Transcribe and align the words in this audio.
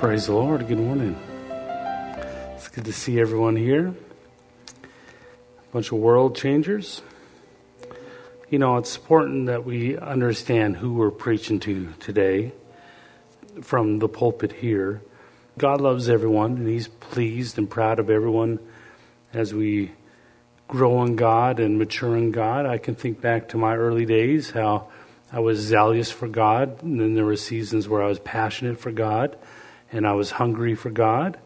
Praise 0.00 0.28
the 0.28 0.32
Lord. 0.32 0.66
Good 0.66 0.78
morning. 0.78 1.14
It's 2.54 2.68
good 2.68 2.86
to 2.86 2.92
see 2.92 3.20
everyone 3.20 3.54
here. 3.54 3.88
A 3.88 5.72
bunch 5.74 5.92
of 5.92 5.98
world 5.98 6.34
changers. 6.34 7.02
You 8.48 8.60
know, 8.60 8.78
it's 8.78 8.96
important 8.96 9.48
that 9.48 9.66
we 9.66 9.98
understand 9.98 10.78
who 10.78 10.94
we're 10.94 11.10
preaching 11.10 11.60
to 11.60 11.92
today 12.00 12.52
from 13.60 13.98
the 13.98 14.08
pulpit 14.08 14.52
here. 14.52 15.02
God 15.58 15.82
loves 15.82 16.08
everyone, 16.08 16.52
and 16.52 16.66
He's 16.66 16.88
pleased 16.88 17.58
and 17.58 17.68
proud 17.68 17.98
of 17.98 18.08
everyone 18.08 18.58
as 19.34 19.52
we 19.52 19.92
grow 20.66 21.02
in 21.02 21.14
God 21.16 21.60
and 21.60 21.78
mature 21.78 22.16
in 22.16 22.30
God. 22.30 22.64
I 22.64 22.78
can 22.78 22.94
think 22.94 23.20
back 23.20 23.50
to 23.50 23.58
my 23.58 23.76
early 23.76 24.06
days, 24.06 24.52
how 24.52 24.88
I 25.30 25.40
was 25.40 25.58
zealous 25.58 26.10
for 26.10 26.26
God, 26.26 26.82
and 26.82 26.98
then 26.98 27.12
there 27.12 27.26
were 27.26 27.36
seasons 27.36 27.86
where 27.86 28.02
I 28.02 28.06
was 28.06 28.18
passionate 28.18 28.80
for 28.80 28.92
God 28.92 29.36
and 29.92 30.06
I 30.06 30.12
was 30.12 30.30
hungry 30.30 30.74
for 30.74 30.90
God. 30.90 31.38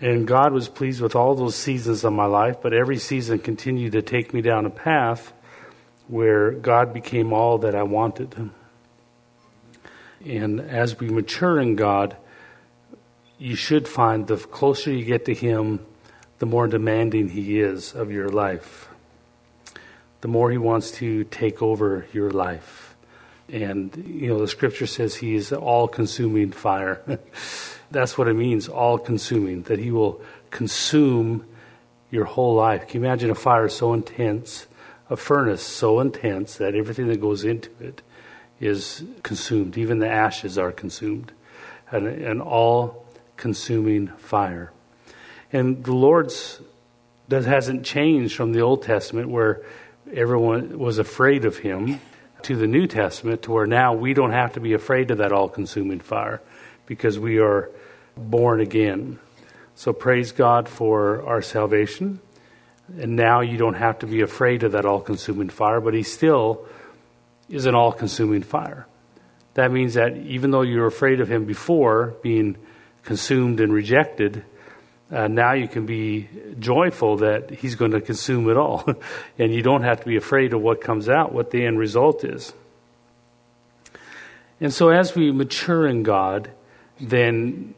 And 0.00 0.26
God 0.26 0.52
was 0.52 0.68
pleased 0.68 1.00
with 1.00 1.14
all 1.14 1.34
those 1.34 1.54
seasons 1.54 2.04
of 2.04 2.12
my 2.12 2.26
life, 2.26 2.56
but 2.62 2.72
every 2.72 2.98
season 2.98 3.38
continued 3.38 3.92
to 3.92 4.02
take 4.02 4.34
me 4.34 4.42
down 4.42 4.66
a 4.66 4.70
path 4.70 5.32
where 6.08 6.50
God 6.50 6.92
became 6.92 7.32
all 7.32 7.58
that 7.58 7.74
I 7.74 7.84
wanted. 7.84 8.50
And 10.24 10.60
as 10.60 10.98
we 10.98 11.08
mature 11.08 11.58
in 11.60 11.76
God, 11.76 12.16
you 13.38 13.54
should 13.54 13.88
find 13.88 14.26
the 14.26 14.36
closer 14.36 14.92
you 14.92 15.04
get 15.04 15.24
to 15.26 15.34
Him, 15.34 15.80
the 16.38 16.46
more 16.46 16.66
demanding 16.66 17.28
He 17.28 17.60
is 17.60 17.94
of 17.94 18.10
your 18.10 18.28
life. 18.28 18.88
The 20.20 20.28
more 20.28 20.50
He 20.50 20.58
wants 20.58 20.90
to 20.92 21.24
take 21.24 21.62
over 21.62 22.06
your 22.12 22.30
life. 22.30 22.83
And, 23.48 23.94
you 24.06 24.28
know, 24.28 24.40
the 24.40 24.48
scripture 24.48 24.86
says 24.86 25.14
he 25.14 25.34
is 25.34 25.52
all 25.52 25.86
consuming 25.86 26.50
fire. 26.50 27.02
That's 27.90 28.16
what 28.16 28.28
it 28.28 28.34
means, 28.34 28.68
all 28.68 28.98
consuming, 28.98 29.62
that 29.64 29.78
he 29.78 29.90
will 29.90 30.20
consume 30.50 31.44
your 32.10 32.24
whole 32.24 32.54
life. 32.54 32.88
Can 32.88 33.02
you 33.02 33.06
imagine 33.06 33.30
a 33.30 33.34
fire 33.34 33.68
so 33.68 33.92
intense, 33.92 34.66
a 35.10 35.16
furnace 35.16 35.62
so 35.62 36.00
intense 36.00 36.56
that 36.56 36.74
everything 36.74 37.08
that 37.08 37.20
goes 37.20 37.44
into 37.44 37.70
it 37.80 38.02
is 38.60 39.04
consumed? 39.22 39.76
Even 39.76 39.98
the 39.98 40.08
ashes 40.08 40.56
are 40.56 40.72
consumed. 40.72 41.32
An, 41.90 42.06
an 42.06 42.40
all 42.40 43.06
consuming 43.36 44.08
fire. 44.08 44.72
And 45.52 45.84
the 45.84 45.92
Lord's 45.92 46.60
that 47.28 47.44
hasn't 47.44 47.84
changed 47.84 48.36
from 48.36 48.52
the 48.52 48.60
Old 48.60 48.82
Testament 48.82 49.28
where 49.28 49.62
everyone 50.12 50.78
was 50.78 50.98
afraid 50.98 51.44
of 51.44 51.58
him 51.58 52.00
to 52.44 52.56
the 52.56 52.66
New 52.66 52.86
Testament 52.86 53.42
to 53.42 53.52
where 53.52 53.66
now 53.66 53.94
we 53.94 54.14
don't 54.14 54.32
have 54.32 54.54
to 54.54 54.60
be 54.60 54.72
afraid 54.72 55.10
of 55.10 55.18
that 55.18 55.32
all 55.32 55.48
consuming 55.48 56.00
fire 56.00 56.40
because 56.86 57.18
we 57.18 57.38
are 57.38 57.70
born 58.16 58.60
again. 58.60 59.18
So 59.74 59.92
praise 59.92 60.32
God 60.32 60.68
for 60.68 61.22
our 61.26 61.42
salvation. 61.42 62.20
And 62.98 63.16
now 63.16 63.40
you 63.40 63.56
don't 63.56 63.74
have 63.74 64.00
to 64.00 64.06
be 64.06 64.20
afraid 64.20 64.62
of 64.62 64.72
that 64.72 64.84
all 64.84 65.00
consuming 65.00 65.48
fire, 65.48 65.80
but 65.80 65.94
He 65.94 66.02
still 66.02 66.66
is 67.48 67.66
an 67.66 67.74
all 67.74 67.92
consuming 67.92 68.42
fire. 68.42 68.86
That 69.54 69.72
means 69.72 69.94
that 69.94 70.16
even 70.16 70.50
though 70.50 70.62
you 70.62 70.80
were 70.80 70.86
afraid 70.86 71.20
of 71.20 71.30
Him 71.30 71.46
before 71.46 72.14
being 72.22 72.56
consumed 73.02 73.60
and 73.60 73.72
rejected, 73.72 74.44
uh, 75.14 75.28
now 75.28 75.52
you 75.52 75.68
can 75.68 75.86
be 75.86 76.28
joyful 76.58 77.18
that 77.18 77.48
he's 77.50 77.76
going 77.76 77.92
to 77.92 78.00
consume 78.00 78.50
it 78.50 78.56
all. 78.56 78.84
and 79.38 79.54
you 79.54 79.62
don't 79.62 79.82
have 79.82 80.00
to 80.00 80.06
be 80.06 80.16
afraid 80.16 80.52
of 80.52 80.60
what 80.60 80.80
comes 80.80 81.08
out, 81.08 81.32
what 81.32 81.52
the 81.52 81.64
end 81.64 81.78
result 81.78 82.24
is. 82.24 82.52
And 84.60 84.74
so 84.74 84.88
as 84.88 85.14
we 85.14 85.30
mature 85.30 85.86
in 85.86 86.02
God, 86.02 86.50
then, 87.00 87.74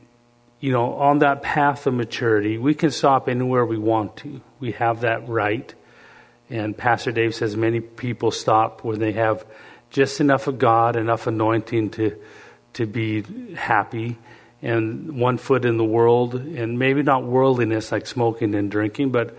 you 0.61 0.73
know, 0.73 0.95
on 0.95 1.19
that 1.19 1.43
path 1.43 1.87
of 1.87 1.93
maturity, 1.93 2.57
we 2.57 2.75
can 2.75 2.91
stop 2.91 3.29
anywhere 3.29 3.67
we 3.67 3.79
want 3.79 4.17
to. 4.19 4.41
We 4.59 4.73
have 4.73 5.03
that 5.03 5.29
right. 5.29 5.75
And 6.49 6.77
Pastor 6.77 7.13
Dave 7.13 7.35
says 7.35 7.55
many 7.55 7.81
people 7.81 8.31
stop 8.31 8.83
when 8.83 8.99
they 8.99 9.13
have 9.13 9.45
just 9.91 10.23
enough 10.23 10.47
of 10.47 10.59
God, 10.59 10.97
enough 10.97 11.27
anointing 11.27 11.91
to, 11.91 12.19
to 12.75 12.87
be 12.87 13.23
happy 13.55 14.17
and 14.67 15.21
one 15.21 15.39
foot 15.39 15.65
in 15.65 15.77
the 15.77 15.85
world, 15.85 16.35
and 16.35 16.77
maybe 16.77 17.01
not 17.05 17.23
worldliness 17.23 17.93
like 17.93 18.05
smoking 18.05 18.53
and 18.57 18.69
drinking, 18.69 19.11
but 19.11 19.37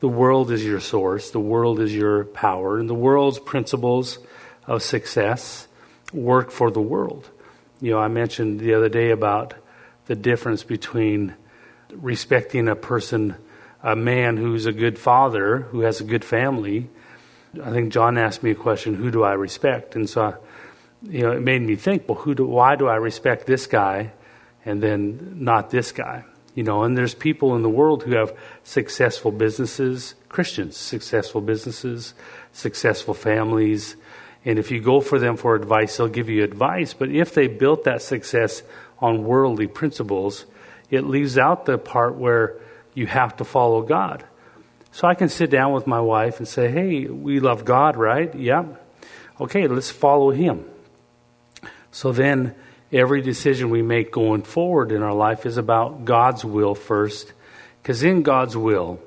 the 0.00 0.08
world 0.08 0.50
is 0.50 0.62
your 0.62 0.80
source, 0.80 1.30
the 1.30 1.40
world 1.40 1.80
is 1.80 1.94
your 1.94 2.26
power, 2.26 2.78
and 2.78 2.88
the 2.88 2.94
world's 2.94 3.38
principles 3.38 4.18
of 4.66 4.82
success 4.82 5.66
work 6.12 6.50
for 6.50 6.70
the 6.70 6.80
world. 6.80 7.30
You 7.80 7.92
know, 7.92 7.98
I 7.98 8.08
mentioned 8.08 8.60
the 8.60 8.74
other 8.74 8.90
day 8.90 9.12
about 9.12 9.54
the 10.04 10.14
difference 10.14 10.62
between 10.62 11.34
respecting 11.90 12.68
a 12.68 12.76
person, 12.76 13.34
a 13.82 13.96
man 13.96 14.36
who's 14.36 14.66
a 14.66 14.72
good 14.72 14.98
father, 14.98 15.60
who 15.70 15.80
has 15.80 16.02
a 16.02 16.04
good 16.04 16.24
family. 16.24 16.90
I 17.64 17.70
think 17.70 17.94
John 17.94 18.18
asked 18.18 18.42
me 18.42 18.50
a 18.50 18.54
question, 18.54 18.94
who 18.94 19.10
do 19.10 19.22
I 19.22 19.32
respect? 19.32 19.96
And 19.96 20.06
so, 20.06 20.36
you 21.02 21.22
know, 21.22 21.32
it 21.32 21.40
made 21.40 21.62
me 21.62 21.76
think, 21.76 22.06
well, 22.06 22.18
who 22.18 22.34
do, 22.34 22.46
why 22.46 22.76
do 22.76 22.88
I 22.88 22.96
respect 22.96 23.46
this 23.46 23.66
guy 23.66 24.12
and 24.66 24.82
then 24.82 25.36
not 25.36 25.70
this 25.70 25.92
guy. 25.92 26.24
You 26.54 26.62
know, 26.62 26.82
and 26.82 26.96
there's 26.96 27.14
people 27.14 27.54
in 27.54 27.62
the 27.62 27.70
world 27.70 28.02
who 28.02 28.16
have 28.16 28.36
successful 28.64 29.30
businesses, 29.30 30.14
Christians, 30.28 30.76
successful 30.76 31.40
businesses, 31.40 32.14
successful 32.52 33.14
families. 33.14 33.96
And 34.44 34.58
if 34.58 34.70
you 34.70 34.80
go 34.80 35.00
for 35.00 35.18
them 35.18 35.36
for 35.36 35.54
advice, 35.54 35.96
they'll 35.96 36.08
give 36.08 36.28
you 36.28 36.42
advice. 36.44 36.94
But 36.94 37.10
if 37.10 37.34
they 37.34 37.46
built 37.46 37.84
that 37.84 38.02
success 38.02 38.62
on 38.98 39.24
worldly 39.24 39.66
principles, 39.66 40.46
it 40.90 41.02
leaves 41.02 41.36
out 41.36 41.66
the 41.66 41.78
part 41.78 42.16
where 42.16 42.58
you 42.94 43.06
have 43.06 43.36
to 43.36 43.44
follow 43.44 43.82
God. 43.82 44.24
So 44.92 45.06
I 45.06 45.14
can 45.14 45.28
sit 45.28 45.50
down 45.50 45.72
with 45.72 45.86
my 45.86 46.00
wife 46.00 46.38
and 46.38 46.48
say, 46.48 46.70
hey, 46.70 47.04
we 47.04 47.38
love 47.38 47.66
God, 47.66 47.98
right? 47.98 48.34
Yeah. 48.34 48.64
Okay, 49.38 49.68
let's 49.68 49.90
follow 49.90 50.30
Him. 50.30 50.64
So 51.90 52.12
then 52.12 52.54
every 52.92 53.20
decision 53.20 53.70
we 53.70 53.82
make 53.82 54.12
going 54.12 54.42
forward 54.42 54.92
in 54.92 55.02
our 55.02 55.14
life 55.14 55.46
is 55.46 55.56
about 55.56 56.04
God's 56.04 56.44
will 56.44 56.74
first. 56.74 57.32
Because 57.82 58.02
in 58.02 58.22
God's 58.22 58.56
will, 58.56 59.00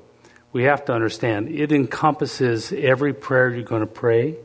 we 0.52 0.64
have 0.64 0.84
to 0.86 0.92
understand 0.92 1.48
it 1.48 1.72
encompasses 1.72 2.72
every 2.72 3.14
prayer 3.14 3.50
you're 3.50 3.62
going 3.62 3.80
to 3.80 3.86
pray, 3.86 4.36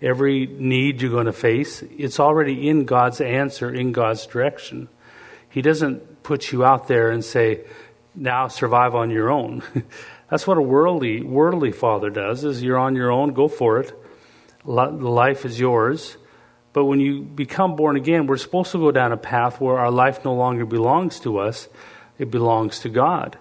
every 0.00 0.46
need 0.46 1.02
you're 1.02 1.10
going 1.10 1.26
to 1.26 1.32
face. 1.32 1.82
It's 1.82 2.18
already 2.18 2.68
in 2.68 2.84
God's 2.84 3.20
answer, 3.20 3.72
in 3.72 3.92
God's 3.92 4.26
direction. 4.26 4.88
He 5.50 5.62
doesn't 5.62 6.22
put 6.22 6.50
you 6.50 6.64
out 6.64 6.88
there 6.88 7.10
and 7.10 7.24
say, 7.24 7.64
now 8.14 8.48
survive 8.48 8.94
on 8.94 9.10
your 9.10 9.30
own. 9.30 9.62
That's 10.30 10.46
what 10.46 10.58
a 10.58 10.62
worldly, 10.62 11.20
worldly 11.20 11.72
father 11.72 12.10
does, 12.10 12.44
is 12.44 12.62
you're 12.62 12.78
on 12.78 12.96
your 12.96 13.12
own, 13.12 13.34
go 13.34 13.48
for 13.48 13.80
it. 13.80 13.92
Life 14.64 15.44
is 15.44 15.60
yours. 15.60 16.16
But 16.74 16.86
when 16.86 16.98
you 16.98 17.22
become 17.22 17.76
born 17.76 17.96
again, 17.96 18.26
we're 18.26 18.36
supposed 18.36 18.72
to 18.72 18.78
go 18.78 18.90
down 18.90 19.12
a 19.12 19.16
path 19.16 19.60
where 19.60 19.78
our 19.78 19.92
life 19.92 20.24
no 20.24 20.34
longer 20.34 20.66
belongs 20.66 21.20
to 21.20 21.38
us, 21.38 21.68
it 22.18 22.30
belongs 22.32 22.80
to 22.80 22.88
God. 22.88 23.38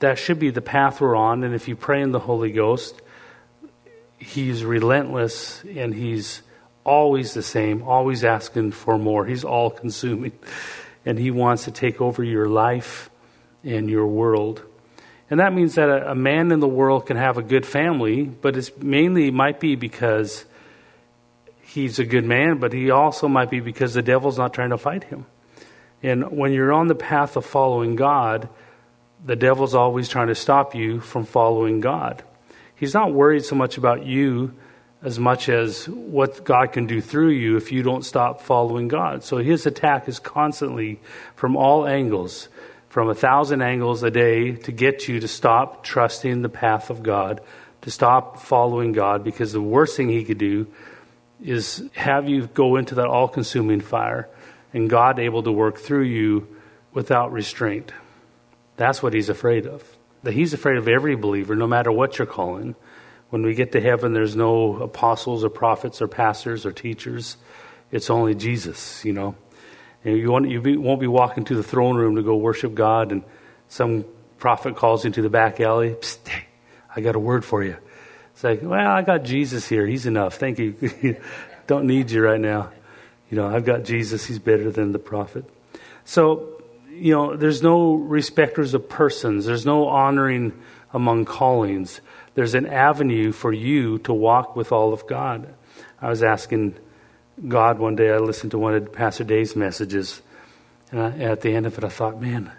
That 0.00 0.18
should 0.18 0.40
be 0.40 0.50
the 0.50 0.60
path 0.60 1.00
we're 1.00 1.16
on. 1.16 1.44
And 1.44 1.54
if 1.54 1.68
you 1.68 1.76
pray 1.76 2.02
in 2.02 2.10
the 2.10 2.18
Holy 2.18 2.50
Ghost, 2.50 3.00
He's 4.18 4.64
relentless 4.64 5.62
and 5.64 5.94
He's 5.94 6.42
always 6.84 7.32
the 7.32 7.44
same, 7.44 7.84
always 7.84 8.24
asking 8.24 8.72
for 8.72 8.98
more. 8.98 9.24
He's 9.24 9.44
all 9.44 9.70
consuming. 9.70 10.32
And 11.06 11.18
He 11.18 11.30
wants 11.30 11.64
to 11.64 11.70
take 11.70 12.00
over 12.00 12.24
your 12.24 12.48
life 12.48 13.10
and 13.62 13.90
your 13.90 14.06
world. 14.06 14.62
And 15.28 15.38
that 15.38 15.52
means 15.52 15.74
that 15.74 15.90
a, 15.90 16.12
a 16.12 16.14
man 16.14 16.50
in 16.50 16.60
the 16.60 16.66
world 16.66 17.04
can 17.04 17.18
have 17.18 17.36
a 17.36 17.42
good 17.42 17.66
family, 17.66 18.22
but 18.22 18.56
it's 18.56 18.74
mainly 18.78 19.30
might 19.30 19.60
be 19.60 19.76
because 19.76 20.46
he's 21.74 21.98
a 21.98 22.04
good 22.04 22.24
man, 22.24 22.58
but 22.58 22.72
he 22.72 22.90
also 22.90 23.26
might 23.26 23.50
be 23.50 23.58
because 23.58 23.94
the 23.94 24.02
devil's 24.02 24.38
not 24.38 24.54
trying 24.54 24.70
to 24.70 24.78
fight 24.78 25.04
him. 25.04 25.26
And 26.02 26.30
when 26.30 26.52
you're 26.52 26.72
on 26.72 26.86
the 26.86 26.94
path 26.94 27.36
of 27.36 27.44
following 27.44 27.96
God, 27.96 28.48
the 29.24 29.36
devil's 29.36 29.74
always 29.74 30.08
trying 30.08 30.28
to 30.28 30.34
stop 30.34 30.74
you 30.74 31.00
from 31.00 31.24
following 31.24 31.80
God. 31.80 32.22
He's 32.76 32.94
not 32.94 33.12
worried 33.12 33.44
so 33.44 33.56
much 33.56 33.76
about 33.76 34.06
you 34.06 34.54
as 35.02 35.18
much 35.18 35.48
as 35.48 35.88
what 35.88 36.44
God 36.44 36.72
can 36.72 36.86
do 36.86 37.00
through 37.00 37.30
you 37.30 37.56
if 37.56 37.72
you 37.72 37.82
don't 37.82 38.04
stop 38.04 38.40
following 38.40 38.88
God. 38.88 39.24
So 39.24 39.38
his 39.38 39.66
attack 39.66 40.08
is 40.08 40.18
constantly 40.18 41.00
from 41.34 41.56
all 41.56 41.86
angles, 41.86 42.48
from 42.88 43.08
a 43.08 43.14
thousand 43.14 43.62
angles 43.62 44.02
a 44.02 44.10
day 44.10 44.52
to 44.52 44.72
get 44.72 45.08
you 45.08 45.20
to 45.20 45.28
stop 45.28 45.82
trusting 45.82 46.42
the 46.42 46.48
path 46.48 46.88
of 46.88 47.02
God, 47.02 47.40
to 47.82 47.90
stop 47.90 48.38
following 48.38 48.92
God, 48.92 49.24
because 49.24 49.52
the 49.52 49.60
worst 49.60 49.96
thing 49.96 50.08
he 50.08 50.24
could 50.24 50.38
do 50.38 50.68
is 51.44 51.88
have 51.94 52.28
you 52.28 52.46
go 52.46 52.76
into 52.76 52.96
that 52.96 53.06
all 53.06 53.28
consuming 53.28 53.80
fire 53.80 54.28
and 54.72 54.90
God 54.90 55.18
able 55.18 55.42
to 55.42 55.52
work 55.52 55.78
through 55.78 56.04
you 56.04 56.48
without 56.92 57.32
restraint. 57.32 57.92
That's 58.76 59.02
what 59.02 59.12
he's 59.12 59.28
afraid 59.28 59.66
of. 59.66 59.84
That 60.22 60.32
he's 60.32 60.54
afraid 60.54 60.78
of 60.78 60.88
every 60.88 61.16
believer, 61.16 61.54
no 61.54 61.66
matter 61.66 61.92
what 61.92 62.18
you're 62.18 62.26
calling. 62.26 62.74
When 63.30 63.42
we 63.42 63.54
get 63.54 63.72
to 63.72 63.80
heaven, 63.80 64.14
there's 64.14 64.34
no 64.34 64.76
apostles 64.76 65.44
or 65.44 65.50
prophets 65.50 66.00
or 66.00 66.08
pastors 66.08 66.64
or 66.64 66.72
teachers. 66.72 67.36
It's 67.92 68.10
only 68.10 68.34
Jesus, 68.34 69.04
you 69.04 69.12
know. 69.12 69.34
And 70.04 70.16
you, 70.16 70.30
won't, 70.30 70.50
you 70.50 70.60
be, 70.60 70.76
won't 70.76 71.00
be 71.00 71.06
walking 71.06 71.44
to 71.44 71.54
the 71.54 71.62
throne 71.62 71.96
room 71.96 72.16
to 72.16 72.22
go 72.22 72.36
worship 72.36 72.74
God, 72.74 73.12
and 73.12 73.22
some 73.68 74.04
prophet 74.38 74.76
calls 74.76 75.04
into 75.04 75.22
the 75.22 75.30
back 75.30 75.60
alley. 75.60 75.90
Psst, 75.90 76.28
hey, 76.28 76.46
I 76.94 77.00
got 77.00 77.16
a 77.16 77.18
word 77.18 77.44
for 77.44 77.62
you. 77.62 77.76
Like, 78.44 78.60
well, 78.62 78.90
I 78.90 79.00
got 79.00 79.24
Jesus 79.24 79.66
here. 79.66 79.86
He's 79.86 80.04
enough. 80.04 80.34
Thank 80.34 80.58
you. 80.58 81.16
Don't 81.66 81.86
need 81.86 82.10
you 82.10 82.22
right 82.22 82.40
now. 82.40 82.70
You 83.30 83.38
know, 83.38 83.48
I've 83.48 83.64
got 83.64 83.84
Jesus. 83.84 84.26
He's 84.26 84.38
better 84.38 84.70
than 84.70 84.92
the 84.92 84.98
prophet. 84.98 85.46
So, 86.04 86.62
you 86.90 87.14
know, 87.14 87.36
there's 87.36 87.62
no 87.62 87.94
respecters 87.94 88.74
of 88.74 88.86
persons. 88.86 89.46
There's 89.46 89.64
no 89.64 89.88
honoring 89.88 90.52
among 90.92 91.24
callings. 91.24 92.02
There's 92.34 92.54
an 92.54 92.66
avenue 92.66 93.32
for 93.32 93.50
you 93.50 93.98
to 94.00 94.12
walk 94.12 94.56
with 94.56 94.72
all 94.72 94.92
of 94.92 95.06
God. 95.06 95.52
I 96.02 96.10
was 96.10 96.22
asking 96.22 96.76
God 97.48 97.78
one 97.78 97.96
day, 97.96 98.10
I 98.10 98.18
listened 98.18 98.50
to 98.50 98.58
one 98.58 98.74
of 98.74 98.92
Pastor 98.92 99.24
Dave's 99.24 99.56
messages, 99.56 100.20
and 100.92 101.00
I, 101.00 101.10
at 101.18 101.40
the 101.40 101.54
end 101.54 101.64
of 101.64 101.78
it, 101.78 101.82
I 101.82 101.88
thought, 101.88 102.20
man, 102.20 102.52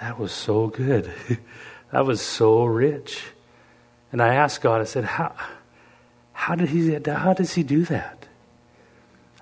that 0.00 0.18
was 0.18 0.30
so 0.30 0.66
good. 0.68 1.10
that 1.90 2.04
was 2.04 2.20
so 2.20 2.64
rich. 2.64 3.22
And 4.12 4.22
I 4.22 4.34
asked 4.34 4.62
God, 4.62 4.80
I 4.80 4.84
said, 4.84 5.04
how, 5.04 5.34
how, 6.32 6.54
did 6.54 6.70
he, 6.70 6.92
how 6.92 7.34
does 7.34 7.54
he 7.54 7.62
do 7.62 7.84
that? 7.84 8.26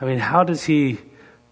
I 0.00 0.04
mean, 0.04 0.18
how 0.18 0.44
does 0.44 0.64
he 0.64 0.98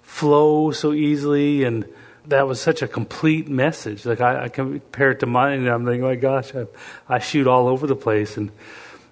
flow 0.03 0.73
so 0.73 0.93
easily? 0.93 1.65
And 1.65 1.89
that 2.27 2.47
was 2.47 2.61
such 2.61 2.83
a 2.83 2.89
complete 2.89 3.49
message. 3.49 4.05
Like, 4.05 4.21
I, 4.21 4.45
I 4.45 4.49
compare 4.49 5.13
it 5.13 5.21
to 5.21 5.27
mine, 5.27 5.61
and 5.61 5.69
I'm 5.69 5.85
thinking, 5.85 6.05
oh 6.05 6.09
my 6.09 6.17
gosh, 6.17 6.55
I, 6.55 6.67
I 7.09 7.19
shoot 7.19 7.47
all 7.47 7.69
over 7.69 7.87
the 7.87 7.97
place. 7.97 8.37
And, 8.37 8.51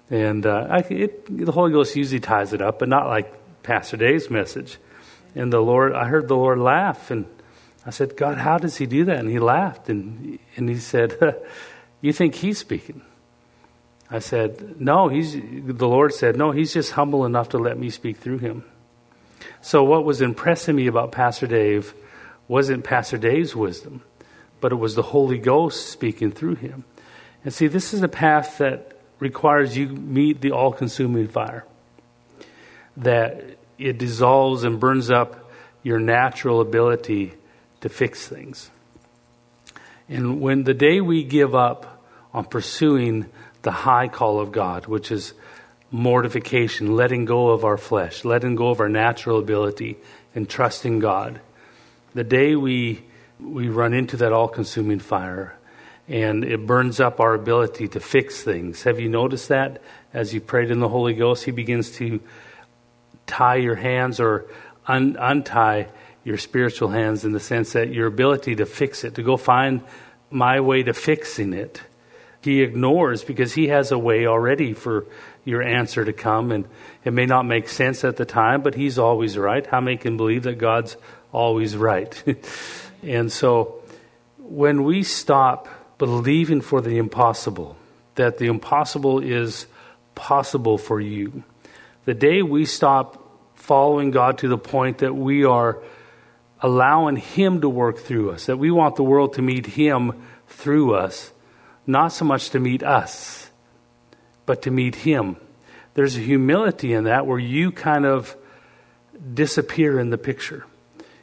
and 0.09 0.45
uh, 0.45 0.67
I, 0.69 0.79
it, 0.79 1.45
the 1.45 1.51
Holy 1.51 1.71
Ghost 1.71 1.95
usually 1.95 2.19
ties 2.19 2.53
it 2.53 2.61
up, 2.61 2.79
but 2.79 2.89
not 2.89 3.07
like 3.07 3.33
Pastor 3.63 3.97
Dave's 3.97 4.29
message. 4.29 4.77
And 5.35 5.51
the 5.51 5.61
Lord, 5.61 5.93
I 5.93 6.05
heard 6.05 6.27
the 6.27 6.35
Lord 6.35 6.59
laugh, 6.59 7.09
and 7.09 7.25
I 7.85 7.91
said, 7.91 8.17
God, 8.17 8.37
how 8.37 8.57
does 8.57 8.77
he 8.77 8.85
do 8.85 9.05
that? 9.05 9.19
And 9.19 9.29
he 9.29 9.39
laughed, 9.39 9.89
and, 9.89 10.39
and 10.55 10.69
he 10.69 10.77
said, 10.77 11.17
You 12.01 12.11
think 12.13 12.35
he's 12.35 12.57
speaking? 12.57 13.01
I 14.13 14.19
said, 14.19 14.79
No, 14.79 15.07
he's, 15.07 15.33
the 15.33 15.87
Lord 15.87 16.13
said, 16.13 16.37
No, 16.37 16.51
he's 16.51 16.71
just 16.71 16.91
humble 16.91 17.25
enough 17.25 17.49
to 17.49 17.57
let 17.57 17.79
me 17.79 17.89
speak 17.89 18.17
through 18.17 18.37
him. 18.37 18.63
So, 19.59 19.83
what 19.83 20.05
was 20.05 20.21
impressing 20.21 20.75
me 20.75 20.85
about 20.85 21.11
Pastor 21.11 21.47
Dave 21.47 21.95
wasn't 22.47 22.83
Pastor 22.83 23.17
Dave's 23.17 23.55
wisdom, 23.55 24.03
but 24.61 24.71
it 24.71 24.75
was 24.75 24.93
the 24.93 25.01
Holy 25.01 25.39
Ghost 25.39 25.87
speaking 25.87 26.31
through 26.31 26.55
him. 26.55 26.83
And 27.43 27.51
see, 27.51 27.65
this 27.65 27.91
is 27.91 28.03
a 28.03 28.07
path 28.07 28.59
that 28.59 28.99
requires 29.19 29.75
you 29.75 29.87
meet 29.87 30.41
the 30.41 30.51
all 30.51 30.71
consuming 30.71 31.27
fire, 31.27 31.65
that 32.97 33.57
it 33.79 33.97
dissolves 33.97 34.63
and 34.63 34.79
burns 34.79 35.09
up 35.09 35.51
your 35.81 35.99
natural 35.99 36.61
ability 36.61 37.33
to 37.81 37.89
fix 37.89 38.27
things. 38.27 38.69
And 40.07 40.39
when 40.39 40.65
the 40.65 40.75
day 40.75 41.01
we 41.01 41.23
give 41.23 41.55
up 41.55 42.05
on 42.31 42.45
pursuing 42.45 43.25
the 43.63 43.71
high 43.71 44.07
call 44.07 44.39
of 44.39 44.51
God, 44.51 44.85
which 44.85 45.11
is 45.11 45.33
mortification, 45.91 46.95
letting 46.95 47.25
go 47.25 47.49
of 47.49 47.63
our 47.63 47.77
flesh, 47.77 48.23
letting 48.23 48.55
go 48.55 48.69
of 48.69 48.79
our 48.79 48.89
natural 48.89 49.39
ability, 49.39 49.97
and 50.35 50.49
trusting 50.49 50.99
God, 50.99 51.41
the 52.13 52.23
day 52.23 52.55
we 52.55 53.03
we 53.39 53.67
run 53.67 53.93
into 53.93 54.15
that 54.17 54.31
all-consuming 54.31 54.99
fire, 54.99 55.57
and 56.07 56.45
it 56.45 56.65
burns 56.65 56.99
up 56.99 57.19
our 57.19 57.33
ability 57.33 57.87
to 57.89 57.99
fix 57.99 58.41
things. 58.41 58.83
Have 58.83 58.99
you 58.99 59.09
noticed 59.09 59.49
that 59.49 59.81
as 60.13 60.33
you 60.33 60.39
prayed 60.39 60.71
in 60.71 60.79
the 60.79 60.87
Holy 60.87 61.13
Ghost, 61.13 61.43
He 61.43 61.51
begins 61.51 61.91
to 61.97 62.21
tie 63.25 63.55
your 63.55 63.75
hands 63.75 64.19
or 64.19 64.45
un- 64.87 65.17
untie 65.19 65.87
your 66.23 66.37
spiritual 66.37 66.89
hands 66.89 67.25
in 67.25 67.33
the 67.33 67.39
sense 67.39 67.73
that 67.73 67.89
your 67.89 68.07
ability 68.07 68.55
to 68.55 68.65
fix 68.65 69.03
it, 69.03 69.15
to 69.15 69.23
go 69.23 69.35
find 69.35 69.81
my 70.29 70.61
way 70.61 70.83
to 70.83 70.93
fixing 70.93 71.53
it, 71.53 71.81
he 72.43 72.61
ignores 72.61 73.23
because 73.23 73.53
he 73.53 73.67
has 73.69 73.91
a 73.91 73.97
way 73.97 74.27
already 74.27 74.73
for 74.73 75.05
your 75.45 75.61
answer 75.61 76.03
to 76.03 76.13
come. 76.13 76.51
And 76.51 76.65
it 77.03 77.13
may 77.13 77.25
not 77.25 77.45
make 77.45 77.69
sense 77.69 78.03
at 78.03 78.17
the 78.17 78.25
time, 78.25 78.61
but 78.61 78.75
he's 78.75 78.99
always 78.99 79.37
right. 79.37 79.65
How 79.65 79.81
many 79.81 79.97
can 79.97 80.17
believe 80.17 80.43
that 80.43 80.57
God's 80.57 80.97
always 81.31 81.75
right? 81.75 82.23
and 83.03 83.31
so 83.31 83.81
when 84.37 84.83
we 84.83 85.03
stop 85.03 85.67
believing 85.97 86.61
for 86.61 86.81
the 86.81 86.97
impossible, 86.97 87.77
that 88.15 88.37
the 88.37 88.47
impossible 88.47 89.19
is 89.19 89.65
possible 90.15 90.77
for 90.77 90.99
you, 90.99 91.43
the 92.05 92.13
day 92.13 92.41
we 92.41 92.65
stop 92.65 93.19
following 93.55 94.11
God 94.11 94.39
to 94.39 94.47
the 94.47 94.57
point 94.57 94.99
that 94.99 95.15
we 95.15 95.45
are 95.45 95.81
allowing 96.61 97.17
Him 97.17 97.61
to 97.61 97.69
work 97.69 97.99
through 97.99 98.31
us, 98.31 98.45
that 98.45 98.57
we 98.57 98.71
want 98.71 98.95
the 98.95 99.03
world 99.03 99.33
to 99.33 99.41
meet 99.41 99.65
Him 99.65 100.23
through 100.47 100.95
us, 100.95 101.31
not 101.85 102.09
so 102.09 102.25
much 102.25 102.51
to 102.51 102.59
meet 102.59 102.83
us, 102.83 103.49
but 104.45 104.61
to 104.63 104.71
meet 104.71 104.95
Him. 104.95 105.37
There's 105.93 106.17
a 106.17 106.21
humility 106.21 106.93
in 106.93 107.05
that 107.05 107.27
where 107.27 107.39
you 107.39 107.71
kind 107.71 108.05
of 108.05 108.35
disappear 109.33 109.99
in 109.99 110.09
the 110.09 110.17
picture. 110.17 110.65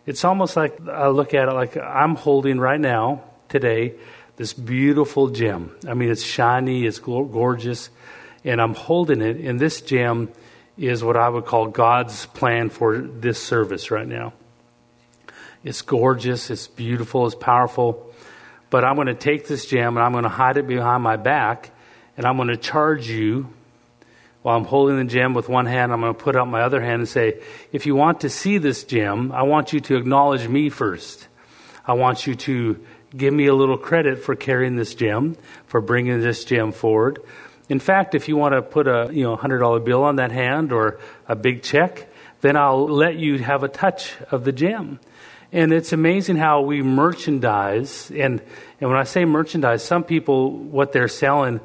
It's 0.07 0.25
almost 0.25 0.57
like 0.57 0.81
I 0.89 1.09
look 1.09 1.35
at 1.35 1.49
it 1.49 1.53
like 1.53 1.77
I'm 1.77 2.17
holding 2.17 2.59
right 2.59 2.81
now, 2.81 3.23
today, 3.49 3.95
this 4.37 4.53
beautiful 4.53 5.29
gem. 5.29 5.77
I 5.87 5.95
mean, 5.95 6.11
it's 6.11 6.23
shiny, 6.23 6.87
it's 6.87 6.99
gorgeous, 6.99 7.91
and 8.45 8.61
I'm 8.61 8.75
holding 8.75 9.21
it, 9.21 9.37
and 9.37 9.61
this 9.61 9.83
gem 9.83 10.31
is 10.79 11.05
what 11.05 11.17
I 11.17 11.29
would 11.29 11.45
call 11.45 11.67
God's 11.67 12.25
plan 12.27 12.71
for 12.71 12.99
this 12.99 13.43
service 13.43 13.91
right 13.91 14.09
now. 14.09 14.33
It's 15.63 15.83
gorgeous, 15.83 16.49
it's 16.49 16.69
beautiful, 16.69 17.27
it's 17.27 17.35
powerful. 17.35 18.10
But 18.71 18.85
I'm 18.85 18.95
going 18.95 19.09
to 19.09 19.15
take 19.15 19.47
this 19.47 19.67
gem 19.67 19.97
and 19.97 20.05
I'm 20.05 20.13
going 20.13 20.25
to 20.25 20.31
hide 20.31 20.57
it 20.57 20.67
behind 20.67 21.03
my 21.03 21.17
back 21.17 21.71
and 22.17 22.25
I'm 22.25 22.37
going 22.37 22.49
to 22.49 22.57
charge 22.57 23.09
you 23.09 23.53
while 24.43 24.57
I'm 24.57 24.65
holding 24.65 24.97
the 24.97 25.05
gem 25.05 25.35
with 25.35 25.49
one 25.49 25.67
hand. 25.67 25.93
I'm 25.93 26.01
going 26.01 26.15
to 26.15 26.19
put 26.19 26.37
out 26.37 26.49
my 26.49 26.63
other 26.63 26.81
hand 26.81 27.01
and 27.01 27.09
say, 27.09 27.43
if 27.73 27.87
you 27.87 27.95
want 27.95 28.21
to 28.21 28.31
see 28.31 28.59
this 28.59 28.85
gem, 28.85 29.33
I 29.33 29.43
want 29.43 29.73
you 29.73 29.81
to 29.81 29.97
acknowledge 29.97 30.49
me 30.49 30.71
first. 30.71 31.29
I 31.85 31.95
want 31.95 32.27
you 32.27 32.35
to 32.35 32.85
give 33.17 33.35
me 33.35 33.47
a 33.47 33.55
little 33.55 33.77
credit 33.77 34.23
for 34.23 34.35
carrying 34.37 34.77
this 34.77 34.95
gem, 34.95 35.37
for 35.67 35.81
bringing 35.81 36.21
this 36.21 36.45
gem 36.45 36.73
forward. 36.73 37.19
In 37.69 37.81
fact, 37.81 38.15
if 38.15 38.29
you 38.29 38.37
want 38.37 38.55
to 38.55 38.63
put 38.63 38.87
a 38.87 39.11
you 39.13 39.23
know 39.23 39.37
hundred 39.37 39.59
dollar 39.59 39.81
bill 39.81 40.05
on 40.05 40.17
that 40.17 40.33
hand 40.33 40.73
or 40.73 40.99
a 41.29 41.37
big 41.37 41.63
check, 41.63 42.09
then 42.41 42.57
I'll 42.57 42.89
let 42.89 43.17
you 43.17 43.39
have 43.39 43.63
a 43.63 43.69
touch 43.69 44.17
of 44.31 44.45
the 44.45 44.53
gem. 44.53 44.99
And 45.53 45.73
it's 45.73 45.93
amazing 45.93 46.37
how 46.37 46.61
we 46.63 46.83
merchandise 46.83 48.11
and 48.11 48.41
and 48.81 48.89
when 48.89 48.99
I 48.99 49.05
say 49.05 49.25
merchandise, 49.25 49.85
some 49.85 50.05
people 50.05 50.53
what 50.53 50.93
they're 50.93 51.09
selling, 51.09 51.61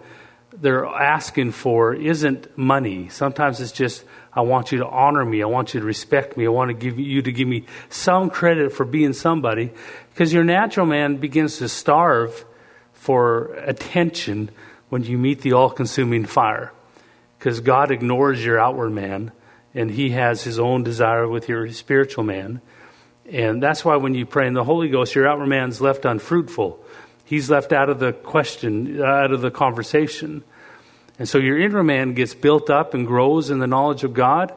they're 0.53 0.85
asking 0.85 1.51
for 1.51 1.93
isn't 1.93 2.57
money. 2.57 3.09
Sometimes 3.09 3.61
it's 3.61 3.71
just 3.71 4.03
I 4.33 4.41
want 4.41 4.71
you 4.71 4.79
to 4.79 4.87
honor 4.87 5.23
me. 5.23 5.41
I 5.41 5.45
want 5.45 5.73
you 5.73 5.79
to 5.79 5.85
respect 5.85 6.35
me. 6.35 6.45
I 6.45 6.49
want 6.49 6.69
to 6.69 6.73
give 6.73 6.99
you 6.99 7.21
to 7.21 7.31
give 7.31 7.47
me 7.47 7.65
some 7.89 8.29
credit 8.29 8.73
for 8.73 8.85
being 8.85 9.13
somebody. 9.13 9.71
Because 10.09 10.33
your 10.33 10.43
natural 10.43 10.85
man 10.85 11.17
begins 11.17 11.57
to 11.59 11.69
starve 11.69 12.45
for 12.93 13.53
attention 13.53 14.49
when 14.89 15.03
you 15.03 15.17
meet 15.17 15.41
the 15.41 15.53
all 15.53 15.69
consuming 15.69 16.25
fire. 16.25 16.73
Because 17.37 17.61
God 17.61 17.91
ignores 17.91 18.43
your 18.43 18.59
outward 18.59 18.91
man 18.91 19.31
and 19.73 19.91
he 19.91 20.09
has 20.11 20.43
his 20.43 20.59
own 20.59 20.83
desire 20.83 21.27
with 21.27 21.47
your 21.47 21.71
spiritual 21.71 22.23
man. 22.23 22.61
And 23.31 23.61
that's 23.61 23.83
why 23.83 23.95
when 23.95 24.13
you 24.13 24.25
pray 24.25 24.47
in 24.47 24.53
the 24.53 24.63
Holy 24.63 24.89
Ghost, 24.89 25.15
your 25.15 25.27
outward 25.27 25.47
man's 25.47 25.81
left 25.81 26.05
unfruitful. 26.05 26.79
He's 27.23 27.49
left 27.49 27.73
out 27.73 27.89
of 27.89 27.99
the 27.99 28.13
question, 28.13 29.01
uh, 29.01 29.05
out 29.05 29.31
of 29.31 29.41
the 29.41 29.49
conversation. 29.49 30.43
And 31.17 31.27
so 31.27 31.39
your 31.39 31.59
inner 31.59 31.83
man 31.83 32.13
gets 32.13 32.35
built 32.35 32.69
up 32.69 32.93
and 32.93 33.07
grows 33.07 33.49
in 33.49 33.59
the 33.59 33.67
knowledge 33.67 34.03
of 34.03 34.13
God. 34.13 34.53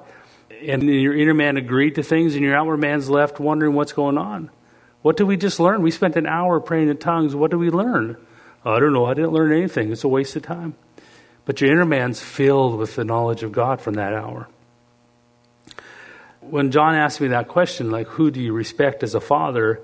And 0.66 0.82
your 0.82 1.16
inner 1.16 1.34
man 1.34 1.56
agreed 1.56 1.94
to 1.94 2.02
things, 2.02 2.34
and 2.34 2.44
your 2.44 2.56
outward 2.56 2.78
man's 2.78 3.08
left 3.08 3.38
wondering 3.38 3.74
what's 3.74 3.92
going 3.92 4.18
on. 4.18 4.50
What 5.02 5.16
did 5.16 5.24
we 5.24 5.36
just 5.36 5.60
learn? 5.60 5.82
We 5.82 5.92
spent 5.92 6.16
an 6.16 6.26
hour 6.26 6.60
praying 6.60 6.88
in 6.88 6.98
tongues. 6.98 7.34
What 7.34 7.52
did 7.52 7.58
we 7.58 7.70
learn? 7.70 8.16
Oh, 8.64 8.72
I 8.72 8.80
don't 8.80 8.92
know. 8.92 9.06
I 9.06 9.14
didn't 9.14 9.32
learn 9.32 9.52
anything. 9.52 9.92
It's 9.92 10.04
a 10.04 10.08
waste 10.08 10.34
of 10.36 10.42
time. 10.42 10.74
But 11.44 11.60
your 11.60 11.70
inner 11.70 11.86
man's 11.86 12.20
filled 12.20 12.76
with 12.76 12.96
the 12.96 13.04
knowledge 13.04 13.42
of 13.42 13.52
God 13.52 13.80
from 13.80 13.94
that 13.94 14.12
hour. 14.12 14.48
When 16.50 16.70
John 16.70 16.94
asked 16.94 17.20
me 17.20 17.28
that 17.28 17.48
question, 17.48 17.90
like, 17.90 18.06
who 18.08 18.30
do 18.30 18.40
you 18.40 18.52
respect 18.52 19.02
as 19.02 19.14
a 19.14 19.20
father? 19.20 19.80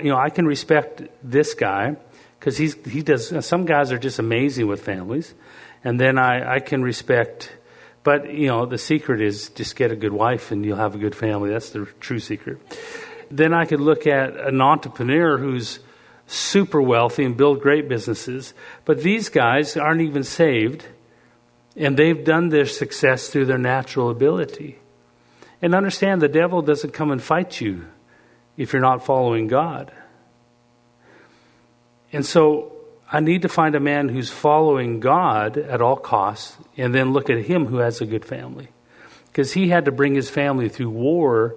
You 0.00 0.10
know, 0.10 0.16
I 0.16 0.30
can 0.30 0.46
respect 0.46 1.02
this 1.22 1.54
guy 1.54 1.96
because 2.38 2.56
he's 2.56 2.74
he 2.86 3.02
does. 3.02 3.46
Some 3.46 3.64
guys 3.64 3.90
are 3.92 3.98
just 3.98 4.18
amazing 4.18 4.66
with 4.66 4.82
families, 4.82 5.34
and 5.82 5.98
then 5.98 6.18
I 6.18 6.56
I 6.56 6.60
can 6.60 6.82
respect. 6.82 7.52
But 8.04 8.32
you 8.32 8.46
know, 8.46 8.66
the 8.66 8.78
secret 8.78 9.20
is 9.20 9.50
just 9.50 9.76
get 9.76 9.90
a 9.90 9.96
good 9.96 10.12
wife 10.12 10.50
and 10.52 10.64
you'll 10.64 10.76
have 10.76 10.94
a 10.94 10.98
good 10.98 11.14
family. 11.14 11.50
That's 11.50 11.70
the 11.70 11.86
true 12.00 12.20
secret. 12.20 12.58
Then 13.30 13.52
I 13.52 13.66
could 13.66 13.80
look 13.80 14.06
at 14.06 14.36
an 14.36 14.60
entrepreneur 14.60 15.36
who's 15.36 15.80
super 16.26 16.80
wealthy 16.80 17.24
and 17.24 17.36
build 17.36 17.60
great 17.60 17.88
businesses. 17.88 18.54
But 18.84 19.02
these 19.02 19.28
guys 19.28 19.76
aren't 19.76 20.02
even 20.02 20.22
saved, 20.22 20.86
and 21.76 21.96
they've 21.96 22.24
done 22.24 22.50
their 22.50 22.66
success 22.66 23.28
through 23.28 23.46
their 23.46 23.58
natural 23.58 24.10
ability. 24.10 24.78
And 25.60 25.74
understand 25.74 26.22
the 26.22 26.28
devil 26.28 26.62
doesn't 26.62 26.92
come 26.92 27.10
and 27.10 27.22
fight 27.22 27.60
you 27.60 27.86
if 28.56 28.72
you're 28.72 28.82
not 28.82 29.04
following 29.04 29.48
God. 29.48 29.92
And 32.12 32.24
so 32.24 32.72
I 33.10 33.20
need 33.20 33.42
to 33.42 33.48
find 33.48 33.74
a 33.74 33.80
man 33.80 34.08
who's 34.08 34.30
following 34.30 35.00
God 35.00 35.56
at 35.56 35.80
all 35.80 35.96
costs 35.96 36.56
and 36.76 36.94
then 36.94 37.12
look 37.12 37.30
at 37.30 37.38
him 37.38 37.66
who 37.66 37.78
has 37.78 38.00
a 38.00 38.06
good 38.06 38.24
family. 38.24 38.68
Because 39.26 39.52
he 39.52 39.68
had 39.68 39.84
to 39.86 39.92
bring 39.92 40.14
his 40.14 40.30
family 40.30 40.68
through 40.68 40.90
war 40.90 41.56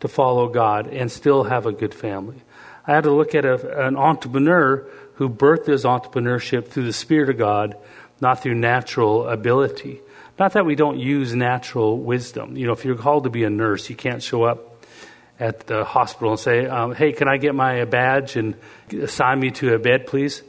to 0.00 0.08
follow 0.08 0.48
God 0.48 0.86
and 0.88 1.10
still 1.10 1.44
have 1.44 1.66
a 1.66 1.72
good 1.72 1.94
family. 1.94 2.42
I 2.86 2.94
had 2.94 3.04
to 3.04 3.12
look 3.12 3.34
at 3.34 3.44
a, 3.44 3.86
an 3.86 3.96
entrepreneur 3.96 4.86
who 5.14 5.28
birthed 5.28 5.66
his 5.66 5.84
entrepreneurship 5.84 6.68
through 6.68 6.84
the 6.84 6.92
Spirit 6.92 7.30
of 7.30 7.38
God, 7.38 7.76
not 8.20 8.42
through 8.42 8.56
natural 8.56 9.28
ability. 9.28 10.00
Not 10.38 10.54
that 10.54 10.66
we 10.66 10.74
don't 10.74 10.98
use 10.98 11.34
natural 11.34 11.98
wisdom. 11.98 12.56
You 12.56 12.66
know, 12.66 12.72
if 12.72 12.84
you're 12.84 12.96
called 12.96 13.24
to 13.24 13.30
be 13.30 13.44
a 13.44 13.50
nurse, 13.50 13.88
you 13.88 13.94
can't 13.94 14.22
show 14.22 14.44
up 14.44 14.84
at 15.38 15.66
the 15.66 15.84
hospital 15.84 16.30
and 16.30 16.40
say, 16.40 16.66
um, 16.66 16.94
hey, 16.94 17.12
can 17.12 17.28
I 17.28 17.36
get 17.36 17.54
my 17.54 17.84
badge 17.84 18.36
and 18.36 18.54
assign 18.92 19.40
me 19.40 19.50
to 19.52 19.74
a 19.74 19.78
bed, 19.78 20.06
please? 20.06 20.42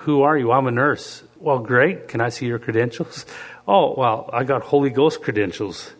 Who 0.00 0.22
are 0.22 0.36
you? 0.36 0.52
I'm 0.52 0.66
a 0.66 0.70
nurse. 0.70 1.22
Well, 1.40 1.58
great. 1.58 2.08
Can 2.08 2.20
I 2.20 2.28
see 2.28 2.46
your 2.46 2.58
credentials? 2.58 3.26
Oh, 3.68 3.96
well, 3.98 4.30
I 4.32 4.44
got 4.44 4.62
Holy 4.62 4.90
Ghost 4.90 5.22
credentials. 5.22 5.90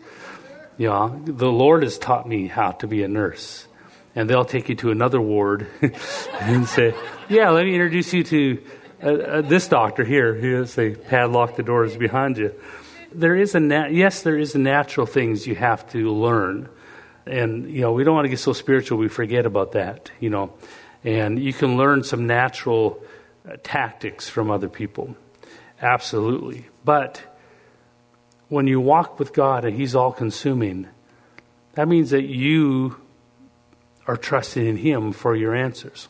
Yeah, 0.77 1.13
the 1.25 1.51
Lord 1.51 1.83
has 1.83 1.97
taught 1.97 2.25
me 2.25 2.47
how 2.47 2.71
to 2.71 2.87
be 2.87 3.03
a 3.03 3.09
nurse. 3.09 3.67
And 4.15 4.29
they'll 4.29 4.45
take 4.45 4.69
you 4.69 4.75
to 4.75 4.91
another 4.91 5.19
ward 5.19 5.67
and 6.39 6.65
say, 6.65 6.95
yeah, 7.27 7.49
let 7.49 7.65
me 7.65 7.73
introduce 7.73 8.13
you 8.13 8.23
to 8.23 8.63
uh, 9.03 9.07
uh, 9.09 9.41
this 9.41 9.67
doctor 9.67 10.05
here. 10.05 10.33
Here's 10.33 10.75
they 10.75 10.91
padlock 10.91 11.57
the 11.57 11.63
doors 11.63 11.97
behind 11.97 12.37
you. 12.37 12.53
There 13.17 13.35
is 13.35 13.55
a 13.55 13.59
nat- 13.59 13.93
yes, 13.93 14.21
there 14.21 14.37
is 14.37 14.53
natural 14.53 15.07
things 15.07 15.47
you 15.47 15.55
have 15.55 15.89
to 15.89 16.11
learn, 16.11 16.69
and 17.25 17.67
you 17.67 17.81
know 17.81 17.91
we 17.91 18.03
don't 18.03 18.13
want 18.13 18.25
to 18.25 18.29
get 18.29 18.37
so 18.37 18.53
spiritual 18.53 18.99
we 18.99 19.07
forget 19.07 19.47
about 19.47 19.71
that. 19.71 20.11
You 20.19 20.29
know, 20.29 20.53
and 21.03 21.41
you 21.41 21.51
can 21.51 21.77
learn 21.77 22.03
some 22.03 22.27
natural 22.27 23.01
uh, 23.49 23.57
tactics 23.63 24.29
from 24.29 24.51
other 24.51 24.69
people. 24.69 25.17
Absolutely. 25.81 26.67
But 26.85 27.23
when 28.49 28.67
you 28.67 28.79
walk 28.79 29.17
with 29.17 29.33
God 29.33 29.65
and 29.65 29.75
He's 29.75 29.95
all 29.95 30.11
consuming, 30.11 30.87
that 31.73 31.87
means 31.87 32.11
that 32.11 32.25
you 32.25 32.97
are 34.05 34.15
trusting 34.17 34.63
in 34.63 34.77
Him 34.77 35.11
for 35.11 35.35
your 35.35 35.55
answers. 35.55 36.07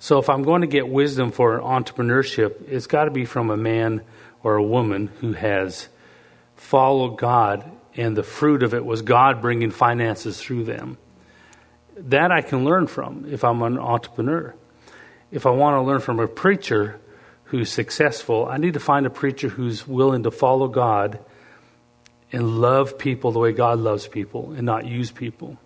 So 0.00 0.18
if 0.18 0.28
I'm 0.28 0.42
going 0.42 0.62
to 0.62 0.66
get 0.66 0.88
wisdom 0.88 1.30
for 1.30 1.60
entrepreneurship, 1.60 2.68
it's 2.68 2.88
got 2.88 3.04
to 3.04 3.12
be 3.12 3.24
from 3.24 3.50
a 3.50 3.56
man 3.56 4.02
or 4.42 4.56
a 4.56 4.62
woman 4.62 5.08
who 5.20 5.32
has 5.32 5.88
followed 6.56 7.18
God 7.18 7.70
and 7.96 8.16
the 8.16 8.22
fruit 8.22 8.62
of 8.62 8.74
it 8.74 8.84
was 8.84 9.02
God 9.02 9.40
bringing 9.40 9.70
finances 9.70 10.40
through 10.40 10.64
them. 10.64 10.98
That 11.96 12.30
I 12.30 12.42
can 12.42 12.64
learn 12.64 12.86
from 12.86 13.26
if 13.30 13.42
I'm 13.42 13.62
an 13.62 13.78
entrepreneur 13.78 14.54
if 15.30 15.46
I 15.46 15.50
want 15.50 15.74
to 15.76 15.82
learn 15.82 16.00
from 16.00 16.20
a 16.20 16.28
preacher 16.28 17.00
who's 17.44 17.70
successful, 17.70 18.46
I 18.46 18.56
need 18.56 18.74
to 18.74 18.80
find 18.80 19.06
a 19.06 19.10
preacher 19.10 19.48
who's 19.48 19.86
willing 19.86 20.22
to 20.22 20.30
follow 20.30 20.68
God 20.68 21.18
and 22.32 22.60
love 22.60 22.98
people 22.98 23.32
the 23.32 23.38
way 23.38 23.52
God 23.52 23.78
loves 23.78 24.06
people 24.08 24.52
and 24.52 24.64
not 24.64 24.86
use 24.86 25.10
people. 25.10 25.58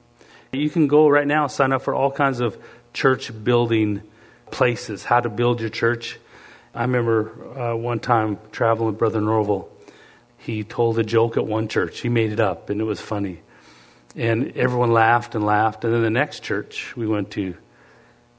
You 0.52 0.68
can 0.68 0.88
go 0.88 1.08
right 1.08 1.26
now 1.26 1.46
sign 1.46 1.72
up 1.72 1.82
for 1.82 1.94
all 1.94 2.10
kinds 2.10 2.40
of 2.40 2.58
church 2.92 3.30
building 3.44 4.02
places, 4.50 5.04
how 5.04 5.20
to 5.20 5.28
build 5.28 5.60
your 5.60 5.70
church. 5.70 6.18
I 6.74 6.82
remember 6.82 7.58
uh, 7.58 7.76
one 7.76 7.98
time 7.98 8.38
traveling 8.52 8.90
with 8.90 8.98
Brother 8.98 9.20
Norvel. 9.20 9.68
He 10.36 10.62
told 10.62 10.98
a 10.98 11.04
joke 11.04 11.36
at 11.36 11.46
one 11.46 11.68
church. 11.68 12.00
He 12.00 12.08
made 12.08 12.32
it 12.32 12.40
up, 12.40 12.70
and 12.70 12.80
it 12.80 12.84
was 12.84 13.00
funny. 13.00 13.40
And 14.16 14.56
everyone 14.56 14.92
laughed 14.92 15.34
and 15.34 15.44
laughed. 15.44 15.84
And 15.84 15.92
then 15.92 16.02
the 16.02 16.10
next 16.10 16.42
church 16.42 16.96
we 16.96 17.06
went 17.06 17.30
to, 17.32 17.56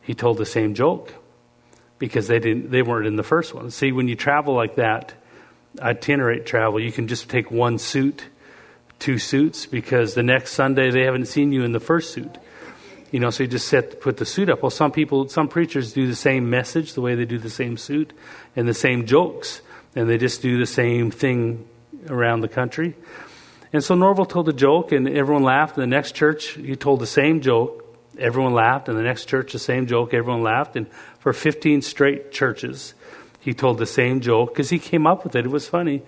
he 0.01 0.13
told 0.13 0.37
the 0.37 0.45
same 0.45 0.73
joke 0.73 1.13
because 1.99 2.27
they 2.27 2.39
didn't 2.39 2.71
they 2.71 2.81
weren't 2.81 3.05
in 3.05 3.15
the 3.15 3.23
first 3.23 3.53
one. 3.53 3.69
See, 3.69 3.91
when 3.91 4.07
you 4.07 4.15
travel 4.15 4.53
like 4.53 4.75
that, 4.75 5.13
itinerate 5.79 6.45
travel, 6.45 6.79
you 6.79 6.91
can 6.91 7.07
just 7.07 7.29
take 7.29 7.51
one 7.51 7.77
suit, 7.77 8.25
two 8.97 9.17
suits, 9.17 9.65
because 9.65 10.13
the 10.13 10.23
next 10.23 10.53
Sunday 10.53 10.89
they 10.89 11.03
haven't 11.03 11.27
seen 11.27 11.51
you 11.51 11.63
in 11.63 11.73
the 11.73 11.79
first 11.79 12.13
suit. 12.13 12.37
You 13.11 13.19
know, 13.19 13.29
so 13.29 13.43
you 13.43 13.49
just 13.49 13.67
set 13.67 14.01
put 14.01 14.17
the 14.17 14.25
suit 14.25 14.49
up. 14.49 14.63
Well, 14.63 14.69
some 14.69 14.91
people, 14.91 15.27
some 15.27 15.47
preachers 15.47 15.93
do 15.93 16.07
the 16.07 16.15
same 16.15 16.49
message 16.49 16.93
the 16.93 17.01
way 17.01 17.15
they 17.15 17.25
do 17.25 17.37
the 17.37 17.49
same 17.49 17.77
suit 17.77 18.13
and 18.55 18.67
the 18.67 18.73
same 18.73 19.05
jokes, 19.05 19.61
and 19.95 20.09
they 20.09 20.17
just 20.17 20.41
do 20.41 20.57
the 20.57 20.65
same 20.65 21.11
thing 21.11 21.67
around 22.07 22.41
the 22.41 22.47
country. 22.47 22.95
And 23.73 23.83
so 23.83 23.95
Norvel 23.95 24.27
told 24.27 24.49
a 24.49 24.53
joke, 24.53 24.91
and 24.91 25.07
everyone 25.07 25.43
laughed. 25.43 25.77
In 25.77 25.81
the 25.81 25.87
next 25.87 26.13
church, 26.13 26.51
he 26.51 26.75
told 26.75 26.99
the 26.99 27.07
same 27.07 27.41
joke, 27.41 27.81
Everyone 28.19 28.53
laughed, 28.53 28.89
and 28.89 28.97
the 28.97 29.03
next 29.03 29.25
church, 29.25 29.53
the 29.53 29.59
same 29.59 29.87
joke. 29.87 30.13
Everyone 30.13 30.43
laughed, 30.43 30.75
and 30.75 30.87
for 31.19 31.33
15 31.33 31.81
straight 31.81 32.31
churches, 32.31 32.93
he 33.39 33.53
told 33.53 33.77
the 33.77 33.85
same 33.85 34.19
joke 34.19 34.53
because 34.53 34.69
he 34.69 34.79
came 34.79 35.07
up 35.07 35.23
with 35.23 35.35
it. 35.35 35.45
It 35.45 35.49
was 35.49 35.67
funny, 35.67 36.03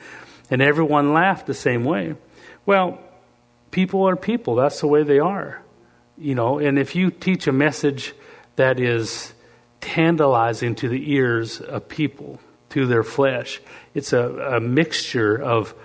and 0.52 0.62
everyone 0.62 1.14
laughed 1.14 1.48
the 1.48 1.54
same 1.54 1.86
way. 1.86 2.16
Well, 2.66 3.00
people 3.72 4.08
are 4.08 4.16
people. 4.16 4.56
That's 4.56 4.82
the 4.82 4.88
way 4.88 5.04
they 5.04 5.20
are, 5.20 5.63
you 6.18 6.36
know. 6.36 6.60
And 6.60 6.78
if 6.78 6.96
you 6.96 7.12
teach 7.12 7.48
a 7.48 7.52
message 7.52 8.14
that 8.56 8.80
is 8.80 9.34
tantalizing 9.82 10.76
to 10.76 10.90
the 10.90 11.12
ears 11.14 11.60
of 11.60 11.88
people, 11.88 12.40
to 12.70 12.88
their 12.88 13.04
flesh, 13.04 13.62
it's 13.94 14.14
a, 14.14 14.56
a 14.56 14.60
mixture 14.60 15.42
of 15.42 15.76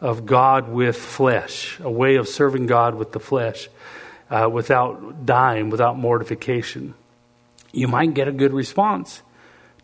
of 0.00 0.26
God 0.26 0.68
with 0.68 0.96
flesh, 0.96 1.80
a 1.80 1.90
way 1.90 2.16
of 2.16 2.28
serving 2.28 2.66
God 2.66 2.94
with 2.94 3.12
the 3.12 3.20
flesh 3.20 3.70
uh, 4.28 4.48
without 4.52 5.24
dying, 5.24 5.70
without 5.70 5.98
mortification, 5.98 6.94
you 7.72 7.88
might 7.88 8.12
get 8.12 8.28
a 8.28 8.32
good 8.32 8.52
response 8.52 9.22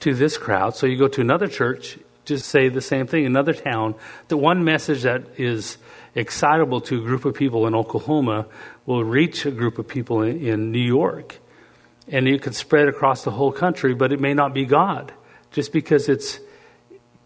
to 0.00 0.14
this 0.14 0.36
crowd. 0.36 0.76
So 0.76 0.86
you 0.86 0.98
go 0.98 1.08
to 1.08 1.20
another 1.20 1.48
church, 1.48 1.98
just 2.24 2.46
say 2.46 2.68
the 2.68 2.80
same 2.80 3.06
thing, 3.06 3.26
another 3.26 3.54
town. 3.54 3.94
The 4.28 4.36
one 4.36 4.64
message 4.64 5.02
that 5.02 5.22
is 5.38 5.78
excitable 6.14 6.80
to 6.82 6.98
a 6.98 7.04
group 7.04 7.24
of 7.24 7.34
people 7.34 7.66
in 7.66 7.74
Oklahoma 7.74 8.46
will 8.86 9.04
reach 9.04 9.46
a 9.46 9.50
group 9.50 9.78
of 9.78 9.88
people 9.88 10.22
in, 10.22 10.40
in 10.40 10.72
New 10.72 10.78
York. 10.78 11.38
And 12.08 12.26
it 12.26 12.42
could 12.42 12.54
spread 12.54 12.88
across 12.88 13.24
the 13.24 13.30
whole 13.30 13.52
country, 13.52 13.94
but 13.94 14.12
it 14.12 14.20
may 14.20 14.34
not 14.34 14.52
be 14.52 14.64
God. 14.64 15.12
Just 15.52 15.72
because 15.72 16.08
it 16.08 16.40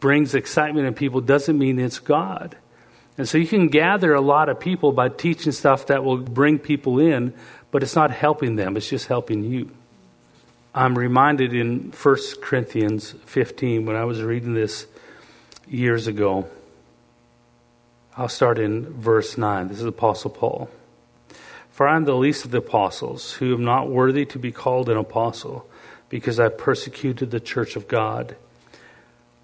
brings 0.00 0.34
excitement 0.34 0.86
in 0.86 0.94
people 0.94 1.20
doesn't 1.20 1.58
mean 1.58 1.78
it's 1.78 1.98
God. 1.98 2.56
And 3.16 3.28
so 3.28 3.38
you 3.38 3.46
can 3.46 3.68
gather 3.68 4.12
a 4.12 4.20
lot 4.20 4.48
of 4.48 4.58
people 4.58 4.92
by 4.92 5.08
teaching 5.08 5.52
stuff 5.52 5.86
that 5.86 6.04
will 6.04 6.18
bring 6.18 6.58
people 6.58 6.98
in, 6.98 7.32
but 7.70 7.82
it's 7.82 7.94
not 7.94 8.10
helping 8.10 8.56
them, 8.56 8.76
it's 8.76 8.88
just 8.88 9.06
helping 9.06 9.44
you. 9.44 9.70
I'm 10.74 10.98
reminded 10.98 11.54
in 11.54 11.92
1 11.92 12.16
Corinthians 12.40 13.14
15 13.26 13.86
when 13.86 13.96
I 13.96 14.04
was 14.04 14.22
reading 14.22 14.54
this 14.54 14.86
years 15.68 16.06
ago. 16.06 16.48
I'll 18.16 18.28
start 18.28 18.58
in 18.58 18.92
verse 19.00 19.38
9. 19.38 19.68
This 19.68 19.78
is 19.78 19.86
Apostle 19.86 20.30
Paul. 20.30 20.68
For 21.70 21.86
I 21.86 21.96
am 21.96 22.04
the 22.04 22.16
least 22.16 22.44
of 22.44 22.50
the 22.50 22.58
apostles, 22.58 23.32
who 23.34 23.54
am 23.54 23.64
not 23.64 23.88
worthy 23.88 24.24
to 24.26 24.38
be 24.38 24.52
called 24.52 24.88
an 24.88 24.96
apostle, 24.96 25.68
because 26.08 26.38
I 26.38 26.48
persecuted 26.48 27.30
the 27.30 27.40
church 27.40 27.76
of 27.76 27.88
God. 27.88 28.36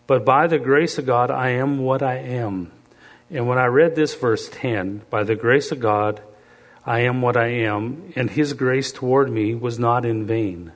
But 0.06 0.24
by 0.24 0.46
the 0.46 0.58
grace 0.58 0.98
of 0.98 1.06
God, 1.06 1.30
I 1.30 1.50
am 1.50 1.78
what 1.78 2.02
I 2.02 2.16
am 2.16 2.72
and 3.30 3.46
when 3.46 3.58
I 3.58 3.66
read 3.66 3.94
this 3.94 4.14
verse 4.14 4.48
10, 4.52 5.02
by 5.08 5.22
the 5.22 5.36
grace 5.36 5.70
of 5.70 5.78
God, 5.78 6.20
I 6.84 7.00
am 7.00 7.22
what 7.22 7.36
I 7.36 7.46
am, 7.46 8.12
and 8.16 8.28
his 8.28 8.54
grace 8.54 8.90
toward 8.90 9.30
me 9.30 9.54
was 9.54 9.78
not 9.78 10.04
in 10.04 10.26
vain. 10.26 10.72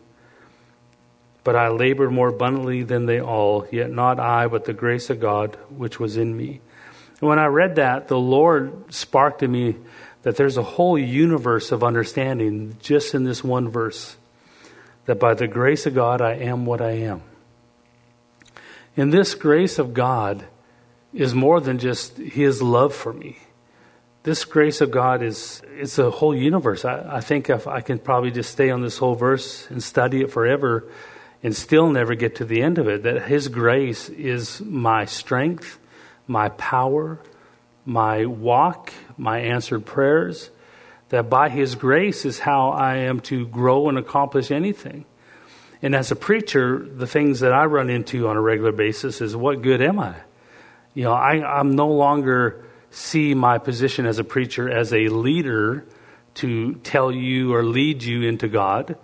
But 1.44 1.56
I 1.56 1.68
labored 1.68 2.10
more 2.10 2.28
abundantly 2.28 2.82
than 2.82 3.06
they 3.06 3.20
all, 3.20 3.66
yet 3.70 3.90
not 3.90 4.18
I, 4.18 4.48
but 4.48 4.64
the 4.64 4.72
grace 4.72 5.10
of 5.10 5.20
God 5.20 5.56
which 5.68 6.00
was 6.00 6.16
in 6.16 6.36
me. 6.36 6.60
And 7.20 7.28
when 7.28 7.38
I 7.38 7.46
read 7.46 7.76
that, 7.76 8.08
the 8.08 8.18
Lord 8.18 8.92
sparked 8.92 9.42
in 9.42 9.52
me 9.52 9.76
that 10.22 10.36
there's 10.36 10.56
a 10.56 10.62
whole 10.62 10.98
universe 10.98 11.70
of 11.70 11.84
understanding 11.84 12.76
just 12.80 13.14
in 13.14 13.24
this 13.24 13.44
one 13.44 13.68
verse. 13.68 14.16
That 15.04 15.20
by 15.20 15.34
the 15.34 15.46
grace 15.46 15.84
of 15.84 15.94
God, 15.94 16.22
I 16.22 16.32
am 16.32 16.64
what 16.64 16.80
I 16.80 16.92
am. 16.92 17.22
And 18.96 19.12
this 19.12 19.34
grace 19.34 19.78
of 19.78 19.92
God, 19.92 20.44
is 21.14 21.32
more 21.32 21.60
than 21.60 21.78
just 21.78 22.18
his 22.18 22.60
love 22.60 22.92
for 22.92 23.12
me. 23.12 23.38
This 24.24 24.44
grace 24.44 24.80
of 24.80 24.90
God 24.90 25.22
is 25.22 25.62
it's 25.76 25.98
a 25.98 26.10
whole 26.10 26.34
universe. 26.34 26.84
I, 26.84 27.16
I 27.16 27.20
think 27.20 27.48
if 27.48 27.66
I 27.66 27.80
can 27.80 27.98
probably 27.98 28.30
just 28.30 28.50
stay 28.50 28.70
on 28.70 28.82
this 28.82 28.98
whole 28.98 29.14
verse 29.14 29.70
and 29.70 29.82
study 29.82 30.22
it 30.22 30.32
forever 30.32 30.88
and 31.44 31.54
still 31.54 31.90
never 31.90 32.14
get 32.14 32.36
to 32.36 32.44
the 32.46 32.62
end 32.62 32.78
of 32.78 32.88
it. 32.88 33.02
That 33.02 33.26
his 33.26 33.48
grace 33.48 34.08
is 34.08 34.62
my 34.62 35.04
strength, 35.04 35.78
my 36.26 36.48
power, 36.48 37.20
my 37.84 38.24
walk, 38.24 38.92
my 39.18 39.40
answered 39.40 39.84
prayers. 39.84 40.50
That 41.10 41.28
by 41.28 41.50
his 41.50 41.74
grace 41.74 42.24
is 42.24 42.40
how 42.40 42.70
I 42.70 42.96
am 42.96 43.20
to 43.20 43.46
grow 43.46 43.90
and 43.90 43.98
accomplish 43.98 44.50
anything. 44.50 45.04
And 45.82 45.94
as 45.94 46.10
a 46.10 46.16
preacher, 46.16 46.78
the 46.78 47.06
things 47.06 47.40
that 47.40 47.52
I 47.52 47.66
run 47.66 47.90
into 47.90 48.26
on 48.26 48.38
a 48.38 48.40
regular 48.40 48.72
basis 48.72 49.20
is 49.20 49.36
what 49.36 49.60
good 49.60 49.82
am 49.82 50.00
I? 50.00 50.16
You 50.94 51.04
know, 51.04 51.12
I, 51.12 51.58
I'm 51.58 51.76
no 51.76 51.88
longer 51.88 52.64
see 52.90 53.34
my 53.34 53.58
position 53.58 54.06
as 54.06 54.18
a 54.18 54.24
preacher 54.24 54.70
as 54.70 54.94
a 54.94 55.08
leader 55.08 55.84
to 56.36 56.74
tell 56.76 57.12
you 57.12 57.52
or 57.52 57.62
lead 57.62 58.02
you 58.02 58.22
into 58.22 58.48
God 58.48 58.96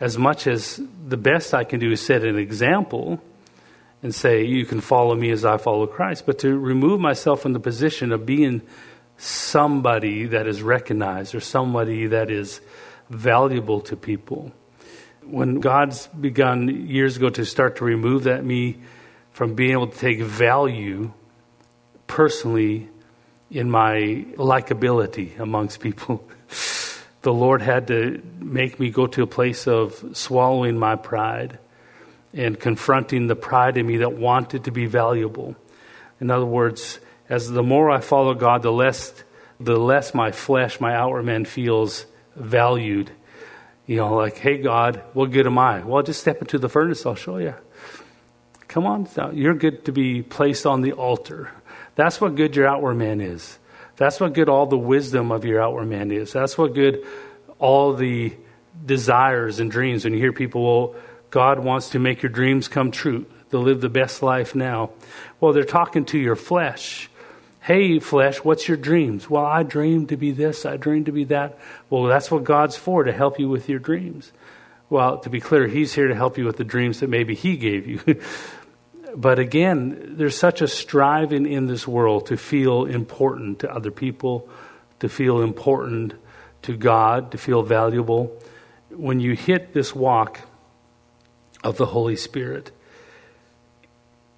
as 0.00 0.18
much 0.18 0.46
as 0.46 0.80
the 1.06 1.16
best 1.16 1.54
I 1.54 1.64
can 1.64 1.80
do 1.80 1.90
is 1.90 2.00
set 2.00 2.24
an 2.24 2.38
example 2.38 3.20
and 4.02 4.14
say, 4.14 4.44
You 4.44 4.66
can 4.66 4.80
follow 4.80 5.14
me 5.14 5.30
as 5.30 5.44
I 5.44 5.56
follow 5.56 5.86
Christ. 5.86 6.26
But 6.26 6.38
to 6.40 6.56
remove 6.56 7.00
myself 7.00 7.40
from 7.40 7.52
the 7.52 7.60
position 7.60 8.12
of 8.12 8.26
being 8.26 8.62
somebody 9.16 10.26
that 10.26 10.46
is 10.46 10.62
recognized 10.62 11.34
or 11.34 11.40
somebody 11.40 12.06
that 12.06 12.30
is 12.30 12.60
valuable 13.08 13.80
to 13.82 13.96
people. 13.96 14.52
When 15.22 15.60
God's 15.60 16.06
begun 16.08 16.86
years 16.86 17.16
ago 17.16 17.30
to 17.30 17.44
start 17.44 17.76
to 17.76 17.84
remove 17.84 18.24
that 18.24 18.44
me 18.44 18.78
from 19.32 19.54
being 19.54 19.72
able 19.72 19.88
to 19.88 19.98
take 19.98 20.20
value 20.20 21.12
personally 22.06 22.88
in 23.50 23.70
my 23.70 24.24
likability 24.36 25.38
amongst 25.38 25.80
people. 25.80 26.28
the 27.26 27.34
Lord 27.34 27.60
had 27.60 27.88
to 27.88 28.22
make 28.38 28.78
me 28.78 28.90
go 28.90 29.08
to 29.08 29.24
a 29.24 29.26
place 29.26 29.66
of 29.66 30.16
swallowing 30.16 30.78
my 30.78 30.94
pride 30.94 31.58
and 32.32 32.56
confronting 32.56 33.26
the 33.26 33.34
pride 33.34 33.76
in 33.76 33.84
me 33.84 33.96
that 33.96 34.12
wanted 34.12 34.62
to 34.62 34.70
be 34.70 34.86
valuable. 34.86 35.56
In 36.20 36.30
other 36.30 36.46
words, 36.46 37.00
as 37.28 37.50
the 37.50 37.64
more 37.64 37.90
I 37.90 37.98
follow 37.98 38.32
God, 38.34 38.62
the 38.62 38.70
less 38.70 39.24
the 39.58 39.76
less 39.76 40.14
my 40.14 40.30
flesh, 40.30 40.80
my 40.80 40.94
outward 40.94 41.24
man 41.24 41.46
feels 41.46 42.06
valued. 42.36 43.10
You 43.86 43.96
know, 43.96 44.14
like, 44.14 44.38
hey 44.38 44.58
God, 44.58 45.02
what 45.12 45.32
good 45.32 45.48
am 45.48 45.58
I? 45.58 45.82
Well, 45.82 46.04
just 46.04 46.20
step 46.20 46.40
into 46.40 46.60
the 46.60 46.68
furnace, 46.68 47.04
I'll 47.04 47.16
show 47.16 47.38
you. 47.38 47.54
Come 48.68 48.86
on, 48.86 49.08
you're 49.32 49.54
good 49.54 49.84
to 49.86 49.90
be 49.90 50.22
placed 50.22 50.64
on 50.64 50.80
the 50.80 50.92
altar. 50.92 51.50
That's 51.96 52.20
what 52.20 52.36
good 52.36 52.54
your 52.54 52.68
outward 52.68 52.94
man 52.94 53.20
is. 53.20 53.58
That's 53.96 54.20
what 54.20 54.34
good 54.34 54.48
all 54.48 54.66
the 54.66 54.78
wisdom 54.78 55.32
of 55.32 55.44
your 55.44 55.62
outward 55.62 55.86
man 55.86 56.10
is. 56.10 56.32
That's 56.32 56.58
what 56.58 56.74
good 56.74 57.04
all 57.58 57.94
the 57.94 58.34
desires 58.84 59.58
and 59.58 59.70
dreams. 59.70 60.04
When 60.04 60.12
you 60.12 60.18
hear 60.18 60.32
people, 60.32 60.62
well, 60.62 60.94
God 61.30 61.58
wants 61.58 61.90
to 61.90 61.98
make 61.98 62.22
your 62.22 62.30
dreams 62.30 62.68
come 62.68 62.90
true, 62.90 63.26
to 63.50 63.58
live 63.58 63.80
the 63.80 63.88
best 63.88 64.22
life 64.22 64.54
now. 64.54 64.90
Well, 65.40 65.52
they're 65.52 65.64
talking 65.64 66.04
to 66.06 66.18
your 66.18 66.36
flesh. 66.36 67.08
Hey, 67.60 67.98
flesh, 67.98 68.44
what's 68.44 68.68
your 68.68 68.76
dreams? 68.76 69.28
Well, 69.28 69.44
I 69.44 69.62
dream 69.62 70.06
to 70.08 70.16
be 70.16 70.30
this, 70.30 70.64
I 70.64 70.76
dream 70.76 71.04
to 71.06 71.12
be 71.12 71.24
that. 71.24 71.58
Well, 71.90 72.04
that's 72.04 72.30
what 72.30 72.44
God's 72.44 72.76
for, 72.76 73.02
to 73.02 73.12
help 73.12 73.40
you 73.40 73.48
with 73.48 73.68
your 73.68 73.80
dreams. 73.80 74.30
Well, 74.88 75.18
to 75.18 75.30
be 75.30 75.40
clear, 75.40 75.66
He's 75.66 75.92
here 75.92 76.06
to 76.06 76.14
help 76.14 76.38
you 76.38 76.44
with 76.44 76.58
the 76.58 76.64
dreams 76.64 77.00
that 77.00 77.08
maybe 77.08 77.34
He 77.34 77.56
gave 77.56 77.86
you. 77.88 78.00
but 79.16 79.38
again, 79.38 80.16
there's 80.18 80.36
such 80.36 80.60
a 80.60 80.68
striving 80.68 81.46
in 81.46 81.66
this 81.66 81.88
world 81.88 82.26
to 82.26 82.36
feel 82.36 82.84
important 82.84 83.60
to 83.60 83.72
other 83.72 83.90
people, 83.90 84.46
to 85.00 85.08
feel 85.08 85.40
important 85.40 86.12
to 86.62 86.76
God, 86.76 87.32
to 87.32 87.38
feel 87.38 87.62
valuable. 87.62 88.38
When 88.90 89.18
you 89.18 89.32
hit 89.32 89.72
this 89.72 89.94
walk 89.94 90.42
of 91.64 91.78
the 91.78 91.86
Holy 91.86 92.16
Spirit, 92.16 92.72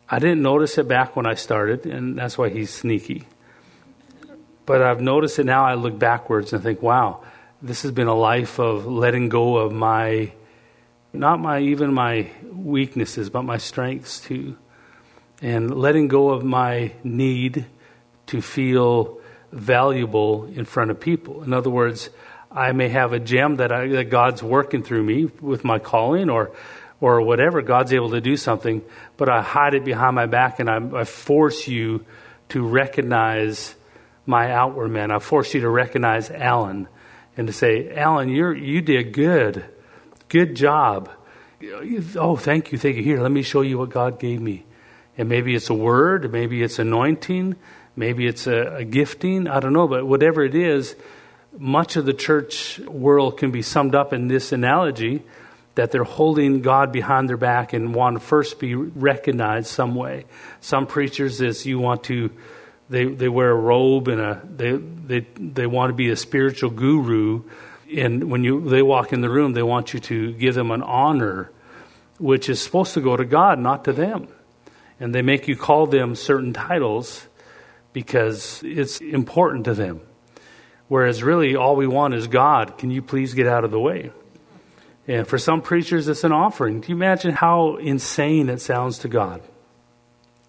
I 0.09 0.21
didn't 0.21 0.43
notice 0.43 0.79
it 0.79 0.87
back 0.87 1.17
when 1.17 1.27
I 1.27 1.35
started, 1.35 1.85
and 1.85 2.17
that's 2.17 2.39
why 2.39 2.49
he's 2.49 2.71
sneaky. 2.71 3.27
But 4.65 4.81
I've 4.81 5.01
noticed 5.01 5.41
it 5.41 5.45
now. 5.45 5.65
I 5.65 5.75
look 5.75 5.99
backwards 5.99 6.53
and 6.53 6.63
think, 6.63 6.83
wow, 6.83 7.25
this 7.61 7.83
has 7.83 7.91
been 7.91 8.07
a 8.07 8.15
life 8.15 8.61
of 8.61 8.87
letting 8.87 9.29
go 9.29 9.57
of 9.57 9.73
my, 9.73 10.31
not 11.13 11.41
my, 11.41 11.59
even 11.59 11.93
my 11.93 12.31
weaknesses, 12.53 13.29
but 13.29 13.43
my 13.43 13.57
strengths 13.57 14.21
too 14.21 14.57
and 15.41 15.75
letting 15.75 16.09
go 16.09 16.31
of 16.31 16.45
my 16.45 16.93
need 17.05 17.67
to 18.27 18.43
feel 18.43 19.21
valuable 19.53 20.45
in 20.47 20.65
front 20.65 20.91
of 20.91 21.01
people. 21.01 21.43
In 21.43 21.53
other 21.53 21.71
words, 21.71 22.11
I 22.51 22.73
may 22.73 22.89
have 22.89 23.13
a 23.13 23.21
gem 23.21 23.57
that, 23.57 23.73
I, 23.73 23.89
that 23.89 24.11
God's 24.11 24.43
working 24.43 24.83
through 24.83 25.03
me 25.03 25.27
with 25.41 25.65
my 25.65 25.79
calling 25.79 26.31
or 26.31 26.53
or 27.01 27.21
whatever. 27.21 27.63
God's 27.63 27.93
able 27.93 28.11
to 28.11 28.21
do 28.21 28.37
something, 28.37 28.83
but 29.17 29.29
I 29.29 29.43
hide 29.43 29.75
it 29.75 29.85
behind 29.85 30.17
my 30.17 30.27
back 30.27 30.61
and 30.61 30.69
I, 30.69 31.01
I 31.01 31.05
force 31.05 31.69
you 31.69 32.05
to 32.51 32.67
recognize 32.67 33.75
my 34.27 34.51
outward 34.53 34.89
man. 34.89 35.11
I 35.11 35.19
force 35.19 35.55
you 35.55 35.61
to 35.63 35.69
recognize 35.69 36.31
Alan 36.31 36.89
and 37.37 37.47
to 37.47 37.53
say, 37.53 37.95
Alan, 37.95 38.29
you 38.29 38.51
you 38.53 38.81
did 38.81 39.13
good. 39.13 39.65
Good 40.29 40.57
job. 40.57 41.11
Oh, 42.17 42.37
thank 42.37 42.73
you, 42.73 42.79
thank 42.79 42.97
you. 42.97 43.03
Here, 43.03 43.21
let 43.21 43.33
me 43.33 43.43
show 43.43 43.63
you 43.63 43.79
what 43.79 43.91
God 43.91 44.19
gave 44.19 44.41
me. 44.41 44.65
And 45.19 45.29
maybe 45.29 45.55
it's 45.55 45.69
a 45.69 45.75
word, 45.75 46.33
maybe 46.33 46.63
it's 46.63 46.79
anointing, 46.79 47.57
maybe 47.97 48.27
it's 48.27 48.47
a, 48.47 48.77
a 48.77 48.85
gifting, 48.85 49.49
I 49.49 49.61
don't 49.61 49.73
know, 49.73 49.89
but 49.89 50.07
whatever 50.07 50.43
it 50.45 50.55
is, 50.55 50.95
much 51.59 51.97
of 51.97 52.07
the 52.07 52.15
church 52.15 52.79
world 52.79 53.37
can 53.37 53.51
be 53.51 53.63
summed 53.63 53.95
up 53.95 54.13
in 54.13 54.29
this 54.29 54.53
analogy 54.53 55.25
that 55.75 55.93
they're 55.93 56.05
holding 56.05 56.63
God 56.63 56.93
behind 56.93 57.29
their 57.29 57.37
back 57.37 57.73
and 57.73 57.95
want 57.95 58.17
to 58.17 58.21
first 58.21 58.59
be 58.59 58.75
recognized 58.75 59.69
some 59.69 59.95
way. 59.95 60.25
Some 60.61 60.87
preachers 60.87 61.41
is 61.41 61.67
you 61.67 61.79
want 61.79 62.05
to 62.05 62.31
they 62.91 63.05
they 63.05 63.29
wear 63.29 63.51
a 63.51 63.55
robe 63.55 64.09
and 64.09 64.21
a 64.21 64.43
they 64.45 64.73
they 64.73 65.21
they 65.39 65.67
want 65.67 65.91
to 65.91 65.95
be 65.95 66.11
a 66.11 66.17
spiritual 66.17 66.71
guru 66.71 67.43
and 67.95 68.31
when 68.31 68.45
you 68.45 68.69
they 68.69 68.83
walk 68.83 69.13
in 69.13 69.21
the 69.21 69.31
room 69.31 69.53
they 69.53 69.63
want 69.63 69.95
you 69.95 70.01
to 70.01 70.33
give 70.33 70.55
them 70.55 70.71
an 70.71 70.83
honor 70.83 71.51
which 72.19 72.49
is 72.49 72.61
supposed 72.61 72.95
to 72.95 73.01
go 73.01 73.17
to 73.17 73.25
God 73.25 73.59
not 73.59 73.85
to 73.85 73.93
them 73.93 74.29
and 75.01 75.15
they 75.15 75.23
make 75.23 75.49
you 75.49 75.57
call 75.57 75.87
them 75.87 76.15
certain 76.15 76.53
titles 76.53 77.27
because 77.93 78.63
it's 78.65 79.01
important 79.01 79.65
to 79.65 79.75
them. 79.75 80.01
Whereas 80.89 81.23
really 81.23 81.55
all 81.55 81.77
we 81.77 81.87
want 81.87 82.15
is 82.15 82.27
God. 82.27 82.79
Can 82.79 82.91
you 82.91 83.03
please 83.03 83.35
get 83.35 83.47
out 83.47 83.65
of 83.65 83.71
the 83.71 83.81
way? 83.81 84.11
And 85.07 85.27
for 85.27 85.39
some 85.39 85.63
preachers, 85.63 86.09
it's 86.09 86.25
an 86.25 86.33
offering. 86.33 86.81
Do 86.81 86.89
you 86.89 86.97
imagine 86.97 87.33
how 87.33 87.77
insane 87.77 88.49
it 88.49 88.61
sounds 88.61 88.99
to 89.01 89.09
God? 89.09 89.43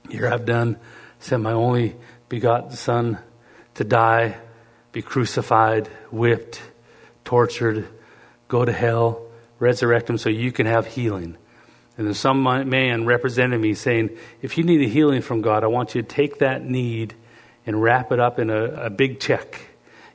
Here 0.09 0.27
I've 0.27 0.45
done, 0.45 0.77
sent 1.19 1.43
my 1.43 1.53
only 1.53 1.95
begotten 2.27 2.71
Son 2.71 3.19
to 3.75 3.83
die, 3.83 4.37
be 4.91 5.01
crucified, 5.01 5.87
whipped, 6.11 6.61
tortured, 7.23 7.87
go 8.47 8.65
to 8.65 8.73
hell, 8.73 9.21
resurrect 9.59 10.09
him 10.09 10.17
so 10.17 10.29
you 10.29 10.51
can 10.51 10.65
have 10.65 10.87
healing. 10.87 11.37
And 11.99 12.07
then 12.07 12.13
some 12.13 12.41
man 12.43 13.05
represented 13.05 13.59
me 13.59 13.73
saying, 13.73 14.17
if 14.41 14.57
you 14.57 14.63
need 14.63 14.79
a 14.79 14.87
healing 14.87 15.21
from 15.21 15.41
God, 15.41 15.65
I 15.65 15.67
want 15.67 15.95
you 15.95 16.01
to 16.01 16.07
take 16.07 16.39
that 16.39 16.63
need 16.63 17.13
and 17.65 17.83
wrap 17.83 18.13
it 18.13 18.21
up 18.21 18.39
in 18.39 18.49
a, 18.49 18.85
a 18.85 18.89
big 18.89 19.19
check 19.19 19.59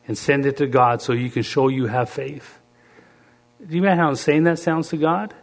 and 0.08 0.16
send 0.16 0.46
it 0.46 0.56
to 0.56 0.66
God 0.66 1.02
so 1.02 1.12
you 1.12 1.30
can 1.30 1.42
show 1.42 1.68
you 1.68 1.84
have 1.84 2.08
faith. 2.08 2.58
Do 3.68 3.74
you 3.74 3.82
know 3.82 3.94
how 3.94 4.08
insane 4.08 4.44
that 4.44 4.58
sounds 4.58 4.88
to 4.88 4.96
God? 4.96 5.34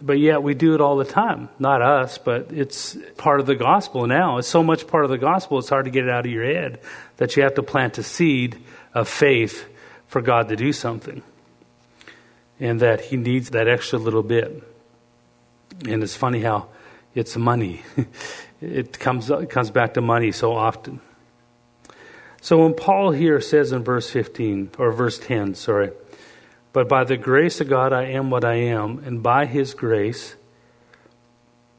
But 0.00 0.18
yet 0.18 0.42
we 0.42 0.54
do 0.54 0.74
it 0.74 0.80
all 0.80 0.96
the 0.96 1.04
time. 1.04 1.50
Not 1.58 1.82
us, 1.82 2.16
but 2.16 2.50
it's 2.50 2.96
part 3.18 3.38
of 3.38 3.44
the 3.44 3.54
gospel 3.54 4.06
now. 4.06 4.38
It's 4.38 4.48
so 4.48 4.62
much 4.62 4.86
part 4.86 5.04
of 5.04 5.10
the 5.10 5.18
gospel, 5.18 5.58
it's 5.58 5.68
hard 5.68 5.84
to 5.84 5.90
get 5.90 6.04
it 6.04 6.10
out 6.10 6.24
of 6.24 6.32
your 6.32 6.46
head 6.46 6.80
that 7.18 7.36
you 7.36 7.42
have 7.42 7.56
to 7.56 7.62
plant 7.62 7.98
a 7.98 8.02
seed 8.02 8.64
of 8.94 9.10
faith 9.10 9.68
for 10.06 10.22
God 10.22 10.48
to 10.48 10.56
do 10.56 10.72
something. 10.72 11.22
And 12.58 12.80
that 12.80 13.02
He 13.02 13.18
needs 13.18 13.50
that 13.50 13.68
extra 13.68 13.98
little 13.98 14.22
bit. 14.22 14.71
And 15.88 16.02
it's 16.02 16.16
funny 16.16 16.40
how 16.40 16.68
it's 17.14 17.36
money. 17.36 17.82
it 18.60 18.98
comes, 18.98 19.30
comes 19.48 19.70
back 19.70 19.94
to 19.94 20.00
money 20.00 20.32
so 20.32 20.52
often. 20.52 21.00
So 22.40 22.64
when 22.64 22.74
Paul 22.74 23.12
here 23.12 23.40
says 23.40 23.72
in 23.72 23.84
verse 23.84 24.10
15, 24.10 24.72
or 24.78 24.90
verse 24.92 25.18
10, 25.18 25.54
sorry, 25.54 25.92
but 26.72 26.88
by 26.88 27.04
the 27.04 27.16
grace 27.16 27.60
of 27.60 27.68
God 27.68 27.92
I 27.92 28.04
am 28.06 28.30
what 28.30 28.44
I 28.44 28.54
am, 28.54 28.98
and 29.04 29.22
by 29.22 29.46
his 29.46 29.74
grace 29.74 30.34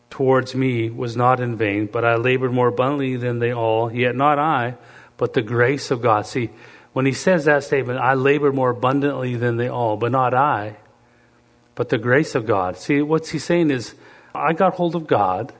towards 0.09 0.53
me 0.53 0.89
was 0.89 1.17
not 1.17 1.39
in 1.39 1.57
vain, 1.57 1.87
but 1.87 2.05
I 2.05 2.15
labored 2.15 2.53
more 2.53 2.67
abundantly 2.67 3.17
than 3.17 3.39
they 3.39 3.51
all, 3.51 3.91
yet 3.91 4.15
not 4.15 4.39
I, 4.39 4.75
but 5.17 5.33
the 5.33 5.41
grace 5.41 5.91
of 5.91 6.01
God. 6.01 6.27
See, 6.27 6.51
when 6.93 7.05
he 7.05 7.13
says 7.13 7.45
that 7.45 7.63
statement, 7.63 7.99
I 7.99 8.13
labored 8.13 8.53
more 8.53 8.69
abundantly 8.69 9.35
than 9.35 9.57
they 9.57 9.67
all, 9.67 9.97
but 9.97 10.11
not 10.11 10.33
I, 10.33 10.77
but 11.75 11.89
the 11.89 11.97
grace 11.97 12.35
of 12.35 12.45
God. 12.45 12.77
See, 12.77 13.01
what's 13.01 13.29
he 13.29 13.39
saying 13.39 13.71
is, 13.71 13.95
I 14.33 14.53
got 14.53 14.75
hold 14.75 14.95
of 14.95 15.07
God 15.07 15.53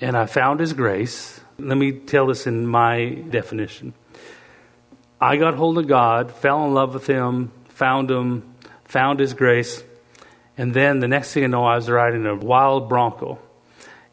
and 0.00 0.16
I 0.16 0.26
found 0.26 0.60
his 0.60 0.72
grace. 0.72 1.40
Let 1.58 1.78
me 1.78 1.92
tell 1.92 2.26
this 2.26 2.46
in 2.46 2.66
my 2.66 3.22
definition. 3.30 3.94
I 5.20 5.36
got 5.36 5.54
hold 5.54 5.78
of 5.78 5.86
God, 5.86 6.30
fell 6.30 6.64
in 6.66 6.74
love 6.74 6.92
with 6.92 7.06
him, 7.06 7.50
found 7.68 8.10
him, 8.10 8.54
found 8.84 9.18
his 9.18 9.32
grace, 9.32 9.82
and 10.58 10.72
then 10.72 11.00
the 11.00 11.08
next 11.08 11.32
thing 11.32 11.44
I 11.44 11.48
know, 11.48 11.64
I 11.64 11.76
was 11.76 11.88
riding 11.88 12.26
a 12.26 12.34
wild 12.34 12.88
bronco. 12.88 13.38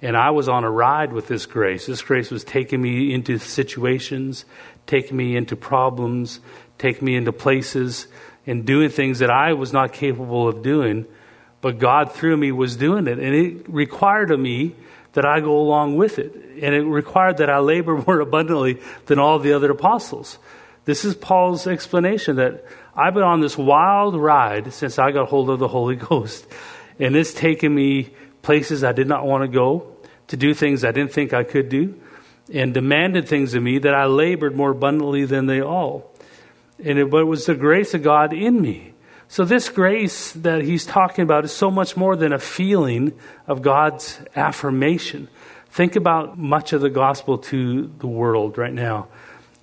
And 0.01 0.17
I 0.17 0.31
was 0.31 0.49
on 0.49 0.65
a 0.65 0.69
ride 0.69 1.13
with 1.13 1.27
this 1.27 1.45
grace. 1.45 1.85
This 1.85 2.01
grace 2.01 2.29
was 2.29 2.43
taking 2.43 2.81
me 2.81 3.13
into 3.13 3.37
situations, 3.37 4.43
taking 4.85 5.15
me 5.15 5.37
into 5.37 5.55
problems, 5.55 6.41
taking 6.77 7.05
me 7.05 7.15
into 7.15 7.31
places 7.31 8.07
and 8.45 8.65
doing 8.65 8.89
things 8.89 9.19
that 9.19 9.29
I 9.29 9.53
was 9.53 9.71
not 9.71 9.93
capable 9.93 10.47
of 10.47 10.61
doing, 10.61 11.05
but 11.61 11.79
God 11.79 12.11
through 12.11 12.37
me 12.37 12.51
was 12.51 12.75
doing 12.75 13.07
it. 13.07 13.19
And 13.19 13.35
it 13.35 13.69
required 13.69 14.31
of 14.31 14.39
me 14.39 14.75
that 15.13 15.25
I 15.25 15.39
go 15.39 15.57
along 15.57 15.95
with 15.95 16.19
it. 16.19 16.33
And 16.61 16.75
it 16.75 16.83
required 16.83 17.37
that 17.37 17.49
I 17.49 17.59
labor 17.59 17.97
more 18.07 18.19
abundantly 18.19 18.79
than 19.05 19.19
all 19.19 19.39
the 19.39 19.53
other 19.53 19.71
apostles. 19.71 20.37
This 20.85 21.05
is 21.05 21.15
Paul's 21.15 21.65
explanation 21.65 22.35
that 22.35 22.65
I've 22.95 23.13
been 23.13 23.23
on 23.23 23.39
this 23.39 23.57
wild 23.57 24.15
ride 24.15 24.73
since 24.73 24.99
I 24.99 25.11
got 25.11 25.29
hold 25.29 25.49
of 25.49 25.59
the 25.59 25.67
Holy 25.67 25.95
Ghost. 26.09 26.45
And 26.99 27.15
it's 27.15 27.33
taken 27.33 27.73
me 27.73 28.13
places 28.41 28.83
I 28.83 28.91
did 28.91 29.07
not 29.07 29.25
want 29.25 29.43
to 29.43 29.47
go, 29.47 29.87
to 30.27 30.37
do 30.37 30.53
things 30.53 30.83
I 30.83 30.91
didn't 30.91 31.13
think 31.13 31.33
I 31.33 31.43
could 31.43 31.69
do, 31.69 31.99
and 32.53 32.73
demanded 32.73 33.27
things 33.27 33.53
of 33.53 33.63
me 33.63 33.79
that 33.79 33.95
I 33.95 34.05
labored 34.05 34.55
more 34.55 34.71
abundantly 34.71 35.25
than 35.25 35.45
they 35.45 35.61
all. 35.61 36.12
And 36.83 36.99
it, 36.99 37.09
but 37.09 37.21
it 37.21 37.25
was 37.25 37.45
the 37.45 37.55
grace 37.55 37.93
of 37.93 38.03
God 38.03 38.33
in 38.33 38.61
me. 38.61 38.93
So, 39.27 39.45
this 39.45 39.69
grace 39.69 40.31
that 40.33 40.61
he's 40.61 40.85
talking 40.85 41.23
about 41.23 41.45
is 41.45 41.51
so 41.51 41.71
much 41.71 41.97
more 41.97 42.15
than 42.15 42.33
a 42.33 42.39
feeling 42.39 43.13
of 43.47 43.61
God's 43.61 44.19
affirmation. 44.35 45.27
Think 45.69 45.95
about 45.95 46.37
much 46.37 46.71
of 46.73 46.81
the 46.81 46.89
gospel 46.89 47.39
to 47.39 47.91
the 47.97 48.07
world 48.07 48.57
right 48.57 48.73
now 48.73 49.07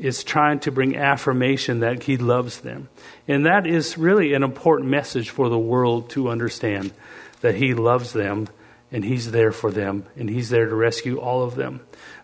is 0.01 0.25
trying 0.25 0.59
to 0.61 0.73
bring 0.73 0.97
affirmation 0.97 1.81
that 1.81 2.03
he 2.05 2.17
loves 2.17 2.61
them. 2.61 2.89
And 3.29 3.47
that 3.47 3.67
is 3.67 3.99
really 3.99 4.33
an 4.33 4.43
important 4.43 4.91
message 4.91 5.31
for 5.31 5.49
the 5.49 5.59
world 5.59 6.11
to 6.11 6.31
understand 6.31 6.93
that 7.43 7.55
he 7.55 7.75
loves 7.75 8.13
them 8.13 8.49
and 8.91 9.05
he's 9.05 9.31
there 9.31 9.53
for 9.53 9.71
them 9.71 10.05
and 10.17 10.29
he's 10.29 10.49
there 10.49 10.67
to 10.67 10.75
rescue 10.75 11.19
all 11.19 11.43
of 11.45 11.55
them. 11.55 11.81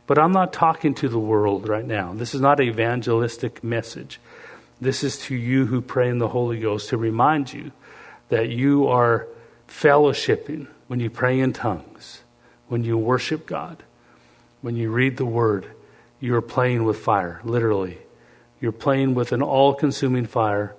But 0.07 0.19
I'm 0.19 0.33
not 0.33 0.53
talking 0.53 0.95
to 0.97 1.09
the 1.09 1.19
world 1.19 1.69
right 1.69 1.85
now. 1.85 2.13
This 2.15 2.35
is 2.35 2.41
not 2.41 2.61
an 2.61 2.69
evangelistic 2.69 3.63
message. 3.63 4.19
This 4.81 5.03
is 5.03 5.19
to 5.21 5.35
you 5.35 5.67
who 5.67 5.81
pray 5.81 6.09
in 6.09 6.19
the 6.19 6.29
Holy 6.29 6.61
Ghost 6.61 6.91
to 6.91 6.97
remind 6.97 7.53
you 7.53 7.73
that 8.29 8.49
you 8.49 8.89
are 8.89 9.27
fellowshipping 9.69 10.67
when 10.87 11.01
you 11.01 11.11
pray 11.11 11.41
in 11.41 11.53
tongues, 11.53 12.23
when 12.69 12.85
you 12.85 12.99
worship 12.99 13.47
God, 13.47 13.83
when 14.61 14.77
you 14.77 14.91
read 14.91 15.17
the 15.17 15.25
Word 15.25 15.67
you're 16.21 16.43
playing 16.43 16.85
with 16.85 16.99
fire, 16.99 17.41
literally. 17.45 17.99
You're 18.61 18.73
playing 18.73 19.15
with 19.15 19.33
an 19.33 19.43
all 19.43 19.75
consuming 19.75 20.27
fire 20.27 20.75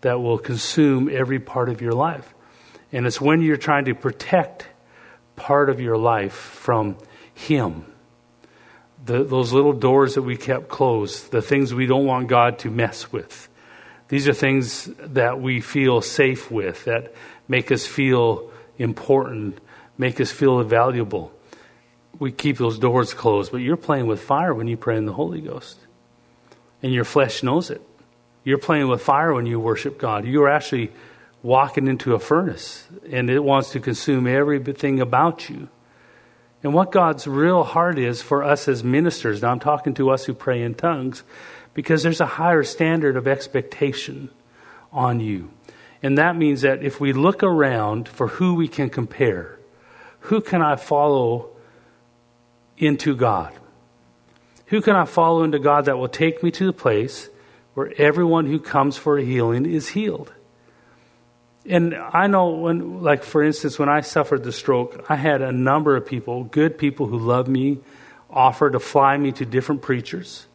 that 0.00 0.20
will 0.20 0.38
consume 0.38 1.08
every 1.08 1.38
part 1.38 1.68
of 1.68 1.80
your 1.80 1.92
life. 1.92 2.34
And 2.90 3.06
it's 3.06 3.20
when 3.20 3.40
you're 3.40 3.56
trying 3.56 3.84
to 3.86 3.94
protect 3.94 4.66
part 5.36 5.70
of 5.70 5.80
your 5.80 5.96
life 5.96 6.34
from 6.34 6.96
Him. 7.32 7.86
The, 9.04 9.24
those 9.24 9.52
little 9.52 9.72
doors 9.72 10.14
that 10.14 10.22
we 10.22 10.36
kept 10.36 10.68
closed, 10.68 11.32
the 11.32 11.42
things 11.42 11.74
we 11.74 11.86
don't 11.86 12.06
want 12.06 12.28
God 12.28 12.60
to 12.60 12.70
mess 12.70 13.10
with. 13.10 13.48
These 14.08 14.28
are 14.28 14.34
things 14.34 14.90
that 15.00 15.40
we 15.40 15.60
feel 15.60 16.00
safe 16.02 16.50
with, 16.50 16.84
that 16.84 17.14
make 17.48 17.72
us 17.72 17.86
feel 17.86 18.50
important, 18.78 19.58
make 19.98 20.20
us 20.20 20.30
feel 20.30 20.62
valuable 20.62 21.32
we 22.22 22.30
keep 22.30 22.56
those 22.56 22.78
doors 22.78 23.14
closed, 23.14 23.50
but 23.50 23.58
you're 23.58 23.76
playing 23.76 24.06
with 24.06 24.22
fire 24.22 24.54
when 24.54 24.68
you 24.68 24.76
pray 24.76 24.96
in 24.96 25.06
the 25.06 25.12
Holy 25.12 25.40
Ghost. 25.40 25.78
And 26.80 26.92
your 26.92 27.04
flesh 27.04 27.42
knows 27.42 27.68
it. 27.68 27.82
You're 28.44 28.58
playing 28.58 28.86
with 28.86 29.02
fire 29.02 29.34
when 29.34 29.46
you 29.46 29.58
worship 29.58 29.98
God. 29.98 30.24
You're 30.24 30.48
actually 30.48 30.92
walking 31.42 31.88
into 31.88 32.14
a 32.14 32.20
furnace, 32.20 32.86
and 33.10 33.28
it 33.28 33.40
wants 33.40 33.70
to 33.70 33.80
consume 33.80 34.28
everything 34.28 35.00
about 35.00 35.50
you. 35.50 35.68
And 36.62 36.72
what 36.72 36.92
God's 36.92 37.26
real 37.26 37.64
heart 37.64 37.98
is 37.98 38.22
for 38.22 38.44
us 38.44 38.68
as 38.68 38.84
ministers, 38.84 39.42
now 39.42 39.50
I'm 39.50 39.60
talking 39.60 39.94
to 39.94 40.10
us 40.10 40.24
who 40.24 40.34
pray 40.34 40.62
in 40.62 40.74
tongues, 40.74 41.24
because 41.74 42.02
there's 42.02 42.20
a 42.20 42.26
higher 42.26 42.62
standard 42.62 43.16
of 43.16 43.26
expectation 43.26 44.30
on 44.92 45.20
you. 45.20 45.50
And 46.02 46.18
that 46.18 46.36
means 46.36 46.62
that 46.62 46.82
if 46.82 47.00
we 47.00 47.12
look 47.12 47.42
around 47.42 48.08
for 48.08 48.28
who 48.28 48.54
we 48.54 48.68
can 48.68 48.90
compare, 48.90 49.58
who 50.20 50.40
can 50.40 50.62
I 50.62 50.76
follow 50.76 51.50
into 52.76 53.16
God? 53.16 53.52
Who 54.66 54.80
can 54.80 54.96
I 54.96 55.04
follow 55.04 55.42
into 55.42 55.58
God 55.58 55.86
that 55.86 55.98
will 55.98 56.08
take 56.08 56.42
me 56.42 56.50
to 56.52 56.66
the 56.66 56.72
place 56.72 57.28
where 57.74 57.92
everyone 57.96 58.46
who 58.46 58.58
comes 58.58 58.96
for 58.96 59.18
a 59.18 59.24
healing 59.24 59.66
is 59.66 59.88
healed? 59.88 60.32
And 61.68 61.94
I 61.94 62.26
know 62.26 62.48
when, 62.50 63.02
like, 63.02 63.22
for 63.22 63.42
instance, 63.42 63.78
when 63.78 63.88
I 63.88 64.00
suffered 64.00 64.42
the 64.42 64.52
stroke, 64.52 65.06
I 65.08 65.16
had 65.16 65.42
a 65.42 65.52
number 65.52 65.96
of 65.96 66.04
people, 66.04 66.44
good 66.44 66.76
people 66.76 67.06
who 67.06 67.18
loved 67.18 67.48
me, 67.48 67.78
offer 68.28 68.70
to 68.70 68.80
fly 68.80 69.16
me 69.16 69.32
to 69.32 69.44
different 69.44 69.82
preachers 69.82 70.46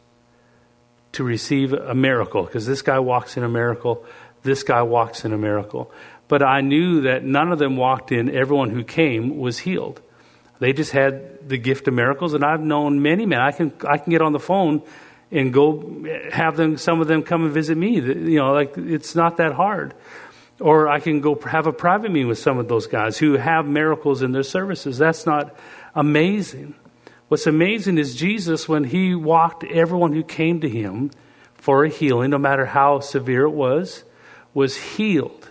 to 1.12 1.24
receive 1.24 1.72
a 1.72 1.94
miracle. 1.94 2.42
Because 2.44 2.66
this 2.66 2.82
guy 2.82 2.98
walks 2.98 3.36
in 3.36 3.42
a 3.42 3.48
miracle, 3.48 4.04
this 4.42 4.62
guy 4.62 4.82
walks 4.82 5.24
in 5.24 5.32
a 5.32 5.38
miracle. 5.38 5.90
But 6.28 6.42
I 6.42 6.60
knew 6.60 7.02
that 7.02 7.24
none 7.24 7.52
of 7.52 7.58
them 7.58 7.76
walked 7.76 8.12
in, 8.12 8.34
everyone 8.34 8.70
who 8.70 8.84
came 8.84 9.38
was 9.38 9.60
healed. 9.60 10.02
They 10.58 10.72
just 10.72 10.92
had 10.92 11.48
the 11.48 11.56
gift 11.56 11.88
of 11.88 11.94
miracles, 11.94 12.34
and 12.34 12.44
I've 12.44 12.60
known 12.60 13.00
many 13.00 13.26
men. 13.26 13.40
I 13.40 13.52
can 13.52 13.72
I 13.86 13.96
can 13.96 14.10
get 14.10 14.20
on 14.20 14.32
the 14.32 14.40
phone 14.40 14.82
and 15.30 15.52
go 15.52 16.04
have 16.32 16.56
them 16.56 16.76
some 16.76 17.00
of 17.00 17.06
them 17.06 17.22
come 17.22 17.44
and 17.44 17.52
visit 17.52 17.78
me. 17.78 18.00
You 18.00 18.38
know, 18.38 18.52
like 18.52 18.76
it's 18.76 19.14
not 19.14 19.36
that 19.36 19.52
hard. 19.52 19.94
Or 20.60 20.88
I 20.88 20.98
can 20.98 21.20
go 21.20 21.36
have 21.36 21.66
a 21.66 21.72
private 21.72 22.10
meeting 22.10 22.28
with 22.28 22.38
some 22.38 22.58
of 22.58 22.68
those 22.68 22.86
guys 22.86 23.18
who 23.18 23.34
have 23.34 23.66
miracles 23.66 24.22
in 24.22 24.32
their 24.32 24.42
services. 24.42 24.98
That's 24.98 25.24
not 25.24 25.54
amazing. 25.94 26.74
What's 27.28 27.46
amazing 27.46 27.98
is 27.98 28.16
Jesus, 28.16 28.68
when 28.68 28.84
he 28.84 29.14
walked 29.14 29.62
everyone 29.64 30.14
who 30.14 30.24
came 30.24 30.60
to 30.62 30.68
him 30.68 31.10
for 31.54 31.84
a 31.84 31.88
healing, 31.88 32.30
no 32.30 32.38
matter 32.38 32.66
how 32.66 33.00
severe 33.00 33.44
it 33.44 33.50
was, 33.50 34.04
was 34.54 34.76
healed 34.76 35.48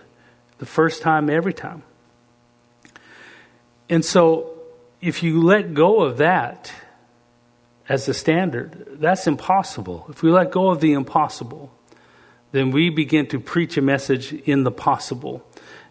the 0.58 0.66
first 0.66 1.02
time, 1.02 1.30
every 1.30 1.54
time. 1.54 1.84
And 3.88 4.04
so 4.04 4.58
if 5.00 5.22
you 5.22 5.42
let 5.42 5.72
go 5.72 6.00
of 6.00 6.18
that 6.18 6.72
as 7.88 8.06
the 8.06 8.14
standard, 8.14 8.98
that's 9.00 9.26
impossible. 9.26 10.06
If 10.10 10.22
we 10.22 10.30
let 10.30 10.50
go 10.50 10.70
of 10.70 10.80
the 10.80 10.92
impossible, 10.92 11.72
then 12.52 12.70
we 12.70 12.90
begin 12.90 13.26
to 13.28 13.40
preach 13.40 13.76
a 13.76 13.82
message 13.82 14.32
in 14.32 14.64
the 14.64 14.70
possible. 14.70 15.46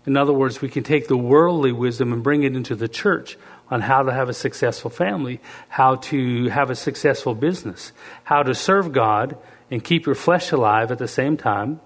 In 0.06 0.17
other 0.17 0.34
words, 0.34 0.62
we 0.62 0.70
can 0.70 0.84
take 0.84 1.08
the 1.08 1.17
worldly 1.17 1.72
wisdom 1.72 2.13
and 2.13 2.24
bring 2.24 2.43
it 2.43 2.56
into 2.56 2.76
the 2.76 2.88
church 2.88 3.38
on 3.70 3.82
how 3.82 4.04
to 4.04 4.13
have 4.13 4.30
a 4.30 4.34
successful 4.34 4.89
family, 4.89 5.41
how 5.67 5.96
to 5.96 6.48
have 6.50 6.70
a 6.70 6.76
successful 6.76 7.36
business, 7.36 7.91
how 8.24 8.41
to 8.43 8.56
serve 8.56 8.93
God 8.93 9.38
and 9.70 9.84
keep 9.84 10.06
your 10.06 10.15
flesh 10.15 10.52
alive 10.52 10.91
at 10.91 10.98
the 10.98 11.08
same 11.08 11.36
time, 11.36 11.82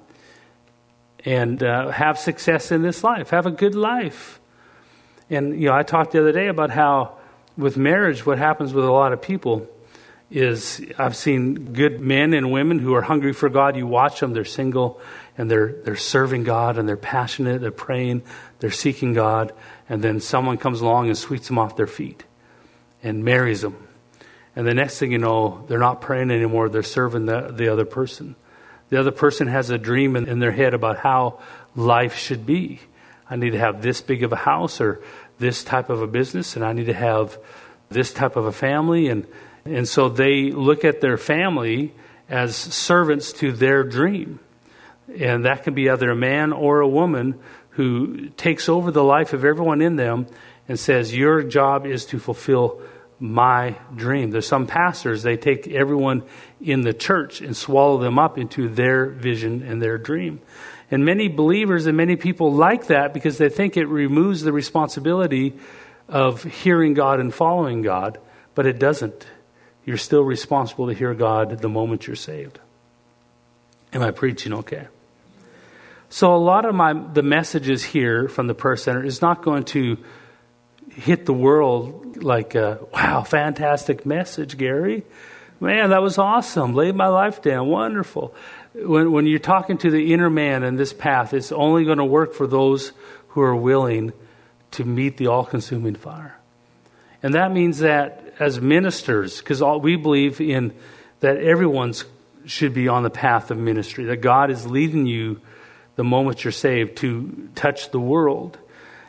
and 1.26 1.64
uh, 1.64 1.90
have 1.90 2.18
success 2.20 2.72
in 2.72 2.84
this 2.84 3.04
life, 3.04 3.32
have 3.32 3.46
a 3.46 3.52
good 3.52 3.76
life. 3.76 4.40
And 5.30 5.60
you 5.60 5.70
know, 5.70 5.76
I 5.76 5.84
talked 5.84 6.12
the 6.12 6.20
other 6.20 6.32
day 6.32 6.48
about 6.48 6.70
how 6.70 7.18
with 7.58 7.78
marriage, 7.78 8.26
what 8.26 8.38
happens 8.38 8.74
with 8.74 8.86
a 8.86 8.92
lot 8.92 9.14
of 9.14 9.22
people 9.22 9.68
is 10.32 10.82
I've 10.98 11.15
seen 11.15 11.74
good 11.74 12.00
men 12.00 12.34
and 12.34 12.52
women 12.52 12.80
who 12.80 12.96
are 12.96 13.02
hungry 13.02 13.34
for 13.34 13.50
God. 13.50 13.76
You 13.76 13.86
watch 13.86 14.22
them; 14.22 14.34
they're 14.34 14.46
single 14.46 15.00
and 15.38 15.52
they're 15.52 15.74
they're 15.84 15.96
serving 15.96 16.44
God 16.44 16.78
and 16.78 16.88
they're 16.88 16.98
passionate. 16.98 17.62
They're 17.62 17.72
praying. 17.72 18.24
They're 18.60 18.72
seeking 18.72 19.13
God, 19.13 19.54
and 19.89 20.02
then 20.02 20.20
someone 20.20 20.58
comes 20.58 20.82
along 20.82 21.08
and 21.08 21.17
sweeps 21.17 21.48
them 21.48 21.60
off 21.60 21.76
their 21.76 21.88
feet 21.88 22.24
and 23.04 23.24
marries 23.24 23.62
them. 23.62 23.88
And 24.56 24.67
the 24.67 24.74
next 24.74 25.00
thing 25.00 25.12
you 25.12 25.17
know, 25.17 25.65
they're 25.67 25.80
not 25.80 26.02
praying 26.02 26.32
anymore. 26.32 26.70
They're 26.70 26.84
serving 26.84 27.26
the, 27.26 27.52
the 27.52 27.70
other 27.70 27.86
person. 27.86 28.36
The 28.89 29.00
other 29.00 29.12
person 29.12 29.48
has 29.48 29.70
a 29.70 29.78
dream 29.78 30.15
in, 30.15 30.28
in 30.28 30.39
their 30.39 30.52
head 30.52 30.74
about 30.74 30.98
how 30.98 31.39
life 31.76 32.17
should 32.17 32.46
be. 32.46 32.82
I 33.30 33.38
need 33.38 33.52
to 33.52 33.60
have 33.60 33.82
this 33.82 34.02
big 34.02 34.24
of 34.24 34.34
a 34.34 34.38
house 34.38 34.82
or 34.82 35.02
this 35.39 35.63
type 35.63 35.89
of 35.89 36.02
a 36.02 36.08
business 36.08 36.58
and 36.58 36.65
I 36.65 36.74
need 36.74 36.88
to 36.88 36.94
have 36.94 37.38
this 37.89 38.13
type 38.13 38.36
of 38.36 38.46
a 38.46 38.52
family 38.52 39.08
and 39.08 39.26
and 39.65 39.88
so 39.88 40.10
they 40.10 40.52
look 40.52 40.84
at 40.84 41.02
their 41.02 41.17
family 41.17 41.93
as 42.30 42.56
servants 42.56 43.34
to 43.34 43.52
their 43.52 43.84
dream. 43.84 44.39
And 45.19 45.45
that 45.45 45.63
can 45.63 45.74
be 45.74 45.89
either 45.89 46.10
a 46.10 46.15
man 46.15 46.54
or 46.54 46.80
a 46.80 46.88
woman 46.88 47.39
who 47.71 48.30
takes 48.30 48.69
over 48.69 48.91
the 48.91 49.04
life 49.04 49.34
of 49.34 49.45
everyone 49.45 49.82
in 49.82 49.97
them 49.97 50.28
and 50.67 50.80
says, 50.80 51.15
Your 51.15 51.43
job 51.43 51.86
is 51.86 52.06
to 52.08 52.19
fulfill 52.19 52.82
my 53.19 53.78
dream. 53.95 54.32
There's 54.32 54.47
some 54.47 54.65
pastors, 54.65 55.21
they 55.21 55.38
take 55.38 55.67
everyone 55.67 56.24
in 56.60 56.82
the 56.82 56.93
church 56.93 57.41
and 57.41 57.56
swallow 57.56 58.00
them 58.00 58.17
up 58.17 58.38
into 58.38 58.67
their 58.67 59.06
vision 59.06 59.62
and 59.62 59.82
their 59.82 59.97
dream. 59.97 60.41
And 60.89 61.06
many 61.06 61.28
believers 61.28 61.86
and 61.86 61.95
many 61.95 62.15
people 62.15 62.52
like 62.52 62.88
that 62.88 63.13
because 63.13 63.38
they 63.38 63.50
think 63.50 63.78
it 63.78 63.86
removes 63.86 64.41
the 64.41 64.52
responsibility 64.52 65.54
of 66.08 66.43
hearing 66.43 66.93
God 66.93 67.19
and 67.19 67.34
following 67.34 67.82
God, 67.82 68.17
but 68.56 68.65
it 68.65 68.80
doesn't. 68.80 69.26
You're 69.86 69.98
still 69.98 70.24
responsible 70.24 70.88
to 70.88 70.94
hear 70.94 71.13
God 71.13 71.60
the 71.60 71.70
moment 71.70 72.08
you're 72.08 72.15
saved. 72.15 72.60
Am 73.94 74.02
I 74.02 74.12
preaching 74.12 74.54
okay? 74.54 74.88
So 76.10 76.34
a 76.34 76.38
lot 76.38 76.65
of 76.65 76.76
my 76.76 76.94
the 76.94 77.24
messages 77.24 77.84
here 77.84 78.28
from 78.28 78.48
the 78.48 78.54
prayer 78.54 78.76
center 78.76 79.04
is 79.04 79.22
not 79.22 79.41
going 79.44 79.63
to 79.65 79.98
hit 80.89 81.26
the 81.26 81.34
world 81.34 82.22
like, 82.22 82.56
uh, 82.56 82.78
wow, 82.94 83.24
fantastic 83.24 84.06
message, 84.06 84.58
Gary. 84.58 85.04
Man, 85.60 85.91
that 85.91 86.02
was 86.02 86.17
awesome. 86.17 86.74
Laid 86.74 86.96
my 86.96 87.08
life 87.08 87.41
down. 87.41 87.67
Wonderful 87.67 88.36
when, 88.74 89.12
when 89.12 89.26
you're 89.26 89.39
talking 89.39 89.78
to 89.80 89.91
the 89.91 90.13
inner 90.13 90.30
man 90.30 90.63
in 90.63 90.76
this 90.76 90.94
path, 90.94 91.34
it's 91.34 91.52
only 91.52 91.86
going 91.86 91.98
to 91.98 92.06
work 92.06 92.34
for 92.34 92.48
those 92.48 92.91
who 93.30 93.41
are 93.41 93.56
willing 93.56 94.13
to 94.72 94.86
meet 94.86 95.17
the 95.17 95.28
all 95.28 95.46
consuming 95.46 95.96
fire. 95.96 96.38
And 97.24 97.34
that 97.36 97.52
means 97.52 97.80
that 97.80 98.31
as 98.41 98.60
ministers, 98.60 99.38
because 99.38 99.62
we 99.82 99.95
believe 99.95 100.41
in 100.41 100.73
that 101.19 101.38
everyone's 101.38 102.06
should 102.45 102.73
be 102.73 102.88
on 102.88 103.04
the 103.04 103.10
path 103.12 103.51
of 103.51 103.58
ministry, 103.60 104.06
that 104.06 104.17
God 104.17 104.49
is 104.49 104.65
leading 104.65 105.06
you 105.06 105.39
the 105.95 106.04
moment 106.04 106.43
you're 106.43 106.51
saved 106.51 106.97
to 106.97 107.49
touch 107.54 107.91
the 107.91 107.99
world. 107.99 108.58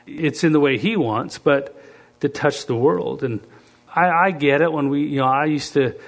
It's 0.06 0.44
in 0.44 0.52
the 0.52 0.60
way 0.60 0.76
He 0.76 0.96
wants, 0.96 1.38
but 1.38 1.82
to 2.20 2.28
touch 2.28 2.66
the 2.66 2.76
world. 2.76 3.22
And 3.22 3.40
I, 3.94 4.08
I 4.10 4.30
get 4.32 4.60
it 4.60 4.70
when 4.70 4.90
we, 4.90 5.04
you 5.04 5.20
know, 5.20 5.26
I 5.26 5.46
used 5.46 5.72
to 5.72 5.98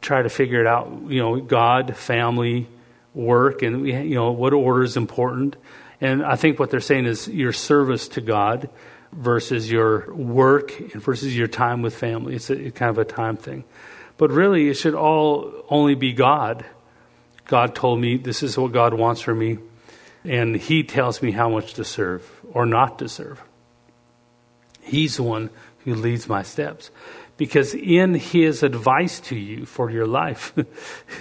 try 0.00 0.22
to 0.22 0.30
figure 0.30 0.62
it 0.62 0.66
out, 0.66 0.90
you 1.08 1.20
know, 1.20 1.38
God, 1.38 1.94
family, 1.96 2.66
work, 3.12 3.60
and, 3.60 3.82
we, 3.82 3.94
you 3.94 4.14
know, 4.14 4.32
what 4.32 4.54
order 4.54 4.82
is 4.82 4.96
important. 4.96 5.56
And 6.00 6.24
I 6.24 6.36
think 6.36 6.58
what 6.58 6.70
they're 6.70 6.80
saying 6.80 7.04
is 7.04 7.28
your 7.28 7.52
service 7.52 8.08
to 8.08 8.22
God 8.22 8.70
versus 9.12 9.70
your 9.70 10.12
work 10.14 10.78
and 10.78 11.02
versus 11.02 11.36
your 11.36 11.48
time 11.48 11.82
with 11.82 11.94
family. 11.94 12.36
It's 12.36 12.50
a, 12.50 12.70
kind 12.70 12.90
of 12.90 12.98
a 12.98 13.04
time 13.04 13.36
thing. 13.36 13.64
But 14.16 14.30
really, 14.30 14.68
it 14.68 14.74
should 14.74 14.94
all 14.94 15.64
only 15.68 15.94
be 15.94 16.12
God. 16.12 16.64
God 17.46 17.74
told 17.74 18.00
me 18.00 18.16
this 18.16 18.42
is 18.42 18.56
what 18.56 18.72
God 18.72 18.94
wants 18.94 19.20
for 19.20 19.34
me, 19.34 19.58
and 20.24 20.54
He 20.54 20.82
tells 20.82 21.22
me 21.22 21.32
how 21.32 21.48
much 21.48 21.74
to 21.74 21.84
serve 21.84 22.30
or 22.52 22.66
not 22.66 22.98
to 23.00 23.08
serve. 23.08 23.42
He's 24.82 25.16
the 25.16 25.22
one 25.22 25.50
who 25.84 25.94
leads 25.94 26.28
my 26.28 26.42
steps. 26.42 26.90
Because 27.36 27.74
in 27.74 28.14
His 28.14 28.62
advice 28.62 29.20
to 29.20 29.36
you 29.36 29.64
for 29.64 29.90
your 29.90 30.06
life, 30.06 30.52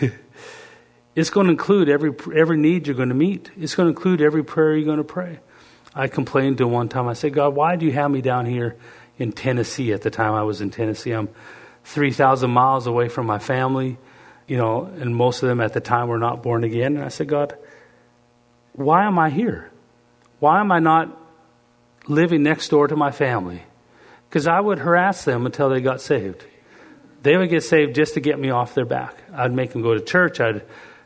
it's 1.15 1.29
going 1.29 1.47
to 1.47 1.51
include 1.51 1.87
every, 1.87 2.13
every 2.35 2.57
need 2.57 2.87
you're 2.87 2.95
going 2.95 3.09
to 3.09 3.15
meet, 3.15 3.49
it's 3.57 3.75
going 3.75 3.85
to 3.85 3.95
include 3.97 4.21
every 4.21 4.43
prayer 4.43 4.75
you're 4.75 4.85
going 4.85 4.97
to 4.97 5.03
pray. 5.03 5.39
I 5.93 6.07
complained 6.07 6.59
to 6.59 6.67
one 6.67 6.89
time, 6.89 7.07
I 7.07 7.13
said, 7.13 7.33
God, 7.33 7.55
why 7.55 7.75
do 7.75 7.85
you 7.85 7.91
have 7.93 8.11
me 8.11 8.21
down 8.21 8.45
here 8.45 8.75
in 9.17 9.31
Tennessee 9.31 9.91
at 9.91 10.01
the 10.01 10.11
time 10.11 10.33
I 10.33 10.43
was 10.43 10.61
in 10.61 10.69
Tennessee? 10.69 11.11
I'm 11.11 11.29
3,000 11.85 12.49
miles 12.49 12.87
away 12.87 13.09
from 13.09 13.25
my 13.25 13.39
family, 13.39 13.97
you 14.47 14.57
know, 14.57 14.85
and 14.85 15.15
most 15.15 15.41
of 15.41 15.49
them 15.49 15.61
at 15.61 15.73
the 15.73 15.79
time 15.79 16.07
were 16.07 16.19
not 16.19 16.43
born 16.43 16.63
again. 16.63 16.95
And 16.95 17.03
I 17.03 17.09
said, 17.09 17.27
God, 17.27 17.57
why 18.73 19.05
am 19.05 19.17
I 19.17 19.29
here? 19.29 19.71
Why 20.39 20.59
am 20.59 20.71
I 20.71 20.79
not 20.79 21.17
living 22.07 22.43
next 22.43 22.69
door 22.69 22.87
to 22.87 22.95
my 22.95 23.11
family? 23.11 23.63
Because 24.29 24.47
I 24.47 24.59
would 24.59 24.79
harass 24.79 25.25
them 25.25 25.45
until 25.45 25.69
they 25.69 25.81
got 25.81 26.01
saved. 26.01 26.45
They 27.23 27.35
would 27.35 27.49
get 27.49 27.63
saved 27.63 27.95
just 27.95 28.13
to 28.13 28.21
get 28.21 28.39
me 28.39 28.51
off 28.51 28.75
their 28.75 28.85
back. 28.85 29.15
I'd 29.33 29.53
make 29.53 29.71
them 29.71 29.81
go 29.81 29.95
to 29.95 29.99
church. 29.99 30.39
I'd, 30.39 30.61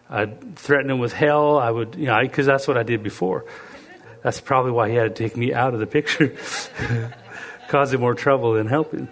I'd 0.10 0.56
threaten 0.58 0.88
them 0.88 1.00
with 1.00 1.14
hell. 1.14 1.58
I 1.58 1.72
would, 1.72 1.96
you 1.96 2.06
know, 2.06 2.22
because 2.22 2.46
that's 2.46 2.68
what 2.68 2.78
I 2.78 2.84
did 2.84 3.02
before. 3.02 3.46
That's 4.24 4.40
probably 4.40 4.72
why 4.72 4.90
he 4.90 4.96
had 4.96 5.16
to 5.16 5.24
take 5.24 5.38
me 5.38 5.54
out 5.54 5.74
of 5.74 5.80
the 5.80 5.86
picture, 5.86 6.36
causing 7.68 8.00
more 8.00 8.16
trouble 8.16 8.54
than 8.54 8.68
helping. 8.68 9.10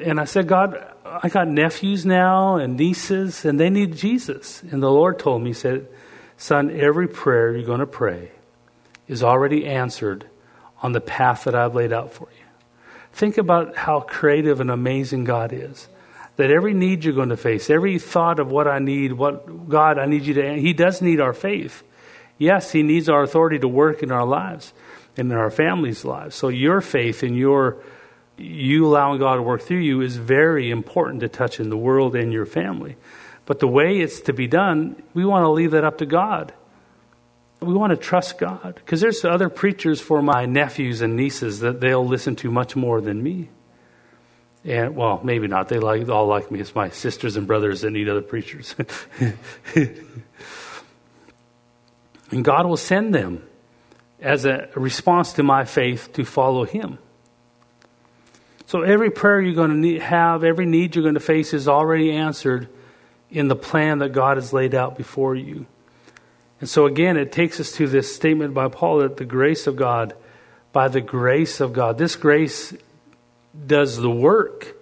And 0.00 0.20
I 0.20 0.24
said, 0.24 0.46
God, 0.46 0.84
I 1.04 1.28
got 1.28 1.48
nephews 1.48 2.04
now 2.04 2.56
and 2.56 2.76
nieces, 2.76 3.44
and 3.44 3.58
they 3.58 3.70
need 3.70 3.96
Jesus. 3.96 4.62
And 4.62 4.82
the 4.82 4.90
Lord 4.90 5.18
told 5.18 5.42
me, 5.42 5.50
He 5.50 5.54
said, 5.54 5.88
Son, 6.36 6.70
every 6.70 7.08
prayer 7.08 7.56
you're 7.56 7.66
going 7.66 7.80
to 7.80 7.86
pray 7.86 8.30
is 9.08 9.22
already 9.22 9.66
answered 9.66 10.26
on 10.82 10.92
the 10.92 11.00
path 11.00 11.44
that 11.44 11.54
I've 11.54 11.74
laid 11.74 11.92
out 11.92 12.12
for 12.12 12.28
you. 12.30 12.44
Think 13.12 13.38
about 13.38 13.76
how 13.76 14.00
creative 14.00 14.60
and 14.60 14.70
amazing 14.70 15.24
God 15.24 15.52
is. 15.54 15.88
That 16.36 16.50
every 16.50 16.74
need 16.74 17.04
you're 17.04 17.14
going 17.14 17.30
to 17.30 17.36
face, 17.38 17.70
every 17.70 17.98
thought 17.98 18.38
of 18.40 18.50
what 18.50 18.68
I 18.68 18.78
need, 18.78 19.14
what 19.14 19.70
God, 19.70 19.98
I 19.98 20.04
need 20.04 20.24
you 20.24 20.34
to, 20.34 20.54
He 20.60 20.74
does 20.74 21.00
need 21.00 21.18
our 21.18 21.32
faith. 21.32 21.82
Yes, 22.38 22.72
He 22.72 22.82
needs 22.82 23.08
our 23.08 23.22
authority 23.22 23.58
to 23.58 23.68
work 23.68 24.02
in 24.02 24.12
our 24.12 24.24
lives 24.24 24.72
and 25.16 25.30
in 25.30 25.38
our 25.38 25.50
families' 25.50 26.04
lives. 26.04 26.34
So 26.34 26.48
your 26.48 26.80
faith 26.80 27.22
and 27.22 27.36
your 27.36 27.78
you 28.38 28.86
allowing 28.86 29.18
God 29.18 29.36
to 29.36 29.42
work 29.42 29.62
through 29.62 29.78
you 29.78 30.02
is 30.02 30.16
very 30.16 30.70
important 30.70 31.20
to 31.20 31.28
touch 31.28 31.58
in 31.58 31.70
the 31.70 31.76
world 31.76 32.14
and 32.14 32.32
your 32.32 32.46
family. 32.46 32.96
But 33.46 33.60
the 33.60 33.68
way 33.68 34.00
it's 34.00 34.20
to 34.22 34.32
be 34.32 34.46
done, 34.46 35.02
we 35.14 35.24
want 35.24 35.44
to 35.44 35.48
leave 35.48 35.70
that 35.70 35.84
up 35.84 35.98
to 35.98 36.06
God. 36.06 36.52
We 37.60 37.72
want 37.72 37.90
to 37.90 37.96
trust 37.96 38.38
God 38.38 38.74
because 38.74 39.00
there's 39.00 39.24
other 39.24 39.48
preachers 39.48 40.00
for 40.00 40.20
my 40.20 40.44
nephews 40.44 41.00
and 41.00 41.16
nieces 41.16 41.60
that 41.60 41.80
they'll 41.80 42.06
listen 42.06 42.36
to 42.36 42.50
much 42.50 42.76
more 42.76 43.00
than 43.00 43.22
me. 43.22 43.48
And 44.64 44.94
well, 44.96 45.20
maybe 45.22 45.46
not. 45.46 45.68
They 45.68 45.78
like 45.78 46.08
all 46.08 46.26
like 46.26 46.50
me. 46.50 46.60
It's 46.60 46.74
my 46.74 46.90
sisters 46.90 47.36
and 47.36 47.46
brothers 47.46 47.80
that 47.82 47.92
need 47.92 48.08
other 48.08 48.20
preachers. 48.20 48.74
And 52.30 52.44
God 52.44 52.66
will 52.66 52.76
send 52.76 53.14
them 53.14 53.46
as 54.20 54.44
a 54.44 54.68
response 54.74 55.34
to 55.34 55.42
my 55.42 55.64
faith 55.64 56.12
to 56.14 56.24
follow 56.24 56.64
Him. 56.64 56.98
So 58.66 58.82
every 58.82 59.10
prayer 59.10 59.40
you're 59.40 59.54
going 59.54 59.70
to 59.70 59.76
need, 59.76 60.02
have, 60.02 60.42
every 60.42 60.66
need 60.66 60.96
you're 60.96 61.04
going 61.04 61.14
to 61.14 61.20
face 61.20 61.54
is 61.54 61.68
already 61.68 62.10
answered 62.12 62.68
in 63.30 63.48
the 63.48 63.56
plan 63.56 63.98
that 63.98 64.10
God 64.10 64.36
has 64.38 64.52
laid 64.52 64.74
out 64.74 64.96
before 64.96 65.36
you. 65.36 65.66
And 66.60 66.68
so 66.68 66.86
again, 66.86 67.16
it 67.16 67.30
takes 67.30 67.60
us 67.60 67.72
to 67.72 67.86
this 67.86 68.14
statement 68.14 68.54
by 68.54 68.68
Paul 68.68 68.98
that 68.98 69.18
the 69.18 69.24
grace 69.24 69.66
of 69.66 69.76
God, 69.76 70.14
by 70.72 70.88
the 70.88 71.00
grace 71.00 71.60
of 71.60 71.72
God, 71.72 71.98
this 71.98 72.16
grace 72.16 72.74
does 73.66 73.96
the 73.98 74.10
work. 74.10 74.74